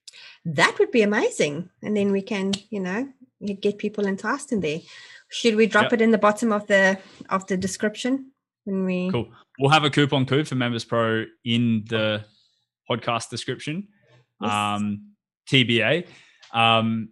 that 0.45 0.75
would 0.79 0.91
be 0.91 1.03
amazing 1.03 1.69
and 1.83 1.95
then 1.97 2.11
we 2.13 2.23
can 2.23 2.53
you 2.71 2.81
know 2.81 3.07
get 3.61 3.77
people 3.79 4.07
enticed 4.07 4.53
in 4.53 4.61
there 4.61 4.81
should 5.29 5.55
we 5.55 5.67
drop 5.67 5.85
Yep. 5.85 5.93
it 5.95 6.01
in 6.01 6.11
the 6.13 6.19
bottom 6.27 6.51
of 6.53 6.67
the 6.67 6.99
of 7.29 7.47
the 7.49 7.57
description 7.57 8.33
when 8.65 8.85
we 8.85 9.11
Cool. 9.11 9.29
We'll 9.59 9.71
have 9.79 9.85
a 9.85 9.91
coupon 9.91 10.25
code 10.27 10.47
for 10.49 10.55
Members 10.55 10.85
Pro 10.85 11.25
in 11.45 11.85
the 11.89 12.25
podcast 12.91 13.29
description. 13.29 13.89
Yes. 14.41 14.53
Um, 14.53 14.85
TBA. 15.51 16.07
Um, 16.53 17.11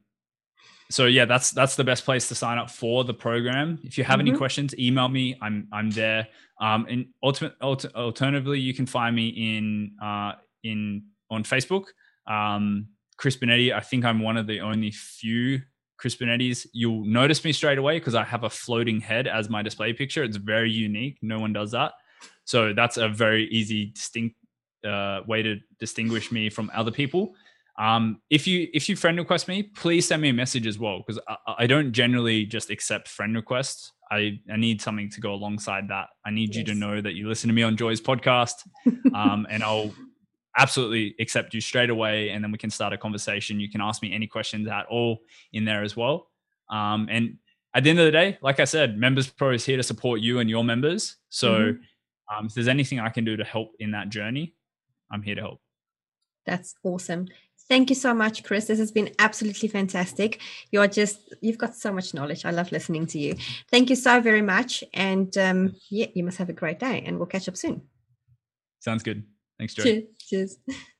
so 0.90 1.06
yeah, 1.06 1.24
that's 1.26 1.50
that's 1.50 1.74
the 1.76 1.84
best 1.84 2.04
place 2.04 2.28
to 2.28 2.34
sign 2.34 2.56
up 2.58 2.70
for 2.70 3.02
the 3.04 3.14
program. 3.14 3.78
If 3.82 3.98
you 3.98 4.04
have 4.04 4.20
any 4.20 4.30
Mhm. 4.32 4.38
questions, 4.38 4.70
email 4.78 5.08
me. 5.08 5.36
I'm 5.42 5.66
I'm 5.72 5.90
there. 5.90 6.28
Um, 6.60 6.86
and 6.88 7.06
ultimate, 7.22 7.54
alter, 7.60 7.90
alternatively, 7.94 8.58
you 8.60 8.72
can 8.74 8.86
find 8.86 9.14
me 9.14 9.28
in 9.28 9.92
uh, 10.02 10.32
in 10.62 11.04
on 11.30 11.44
Facebook. 11.44 11.84
Um, 12.26 12.88
Chris 13.16 13.36
Benetti. 13.36 13.72
I 13.72 13.80
think 13.80 14.04
I'm 14.04 14.20
one 14.20 14.36
of 14.36 14.46
the 14.46 14.60
only 14.60 14.90
few 14.90 15.60
Chris 15.96 16.16
Benettis. 16.16 16.66
You'll 16.72 17.04
notice 17.04 17.44
me 17.44 17.52
straight 17.52 17.78
away 17.78 17.98
because 17.98 18.14
I 18.14 18.24
have 18.24 18.44
a 18.44 18.50
floating 18.50 19.00
head 19.00 19.26
as 19.26 19.48
my 19.48 19.62
display 19.62 19.92
picture. 19.92 20.22
It's 20.22 20.36
very 20.36 20.70
unique. 20.70 21.18
No 21.22 21.38
one 21.38 21.52
does 21.52 21.70
that. 21.72 21.92
So 22.44 22.72
that's 22.72 22.96
a 22.96 23.08
very 23.08 23.48
easy, 23.48 23.86
distinct 23.86 24.36
uh, 24.86 25.20
way 25.26 25.42
to 25.42 25.56
distinguish 25.78 26.30
me 26.30 26.48
from 26.50 26.70
other 26.74 26.90
people. 26.90 27.34
Um, 27.78 28.22
if 28.30 28.46
you 28.46 28.68
if 28.72 28.88
you 28.88 28.96
friend 28.96 29.18
request 29.18 29.48
me, 29.48 29.62
please 29.62 30.08
send 30.08 30.22
me 30.22 30.30
a 30.30 30.32
message 30.32 30.66
as 30.66 30.78
well 30.78 30.98
because 30.98 31.20
I, 31.28 31.36
I 31.58 31.66
don't 31.66 31.92
generally 31.92 32.46
just 32.46 32.70
accept 32.70 33.08
friend 33.08 33.34
requests. 33.34 33.92
I, 34.10 34.40
I 34.52 34.56
need 34.56 34.80
something 34.80 35.10
to 35.10 35.20
go 35.20 35.32
alongside 35.34 35.88
that. 35.88 36.08
I 36.24 36.30
need 36.30 36.54
you 36.54 36.62
to 36.64 36.74
know 36.74 37.00
that 37.00 37.14
you 37.14 37.28
listen 37.28 37.48
to 37.48 37.54
me 37.54 37.62
on 37.62 37.76
Joy's 37.76 38.00
podcast, 38.00 38.66
um, 39.14 39.46
and 39.50 39.62
I'll 39.62 39.92
absolutely 40.58 41.14
accept 41.20 41.52
you 41.54 41.60
straight 41.60 41.90
away, 41.90 42.30
and 42.30 42.42
then 42.42 42.50
we 42.52 42.58
can 42.58 42.70
start 42.70 42.92
a 42.92 42.98
conversation. 42.98 43.60
You 43.60 43.68
can 43.70 43.80
ask 43.80 44.02
me 44.02 44.12
any 44.14 44.26
questions 44.26 44.68
at 44.68 44.86
all 44.86 45.18
in 45.52 45.64
there 45.64 45.82
as 45.82 45.96
well. 45.96 46.30
Um, 46.70 47.08
and 47.10 47.38
at 47.74 47.84
the 47.84 47.90
end 47.90 47.98
of 47.98 48.06
the 48.06 48.12
day, 48.12 48.38
like 48.42 48.58
I 48.60 48.64
said, 48.64 48.96
Members 48.96 49.28
Pro 49.28 49.50
is 49.52 49.64
here 49.66 49.76
to 49.76 49.82
support 49.82 50.20
you 50.20 50.38
and 50.38 50.48
your 50.48 50.64
members. 50.64 51.16
So 51.28 51.52
Mhm. 51.52 51.78
um, 52.34 52.46
if 52.46 52.54
there's 52.54 52.68
anything 52.68 53.00
I 53.00 53.10
can 53.10 53.24
do 53.24 53.36
to 53.36 53.44
help 53.44 53.72
in 53.78 53.90
that 53.90 54.08
journey, 54.08 54.54
I'm 55.12 55.22
here 55.22 55.34
to 55.34 55.40
help. 55.42 55.60
That's 56.46 56.74
awesome. 56.82 57.26
Thank 57.68 57.90
you 57.90 57.96
so 57.96 58.14
much, 58.14 58.44
Chris. 58.44 58.66
This 58.66 58.78
has 58.78 58.92
been 58.92 59.10
absolutely 59.18 59.68
fantastic. 59.68 60.40
You're 60.70 60.86
just, 60.86 61.34
you've 61.40 61.58
got 61.58 61.74
so 61.74 61.92
much 61.92 62.14
knowledge. 62.14 62.44
I 62.44 62.50
love 62.50 62.70
listening 62.70 63.06
to 63.08 63.18
you. 63.18 63.34
Thank 63.70 63.90
you 63.90 63.96
so 63.96 64.20
very 64.20 64.42
much. 64.42 64.84
And 64.94 65.36
um, 65.36 65.74
yeah, 65.90 66.06
you 66.14 66.22
must 66.22 66.38
have 66.38 66.48
a 66.48 66.52
great 66.52 66.78
day 66.78 67.02
and 67.04 67.18
we'll 67.18 67.26
catch 67.26 67.48
up 67.48 67.56
soon. 67.56 67.82
Sounds 68.80 69.02
good. 69.02 69.24
Thanks, 69.58 69.74
Joe. 69.74 69.82
Cheers. 69.82 70.04
Cheers. 70.28 70.58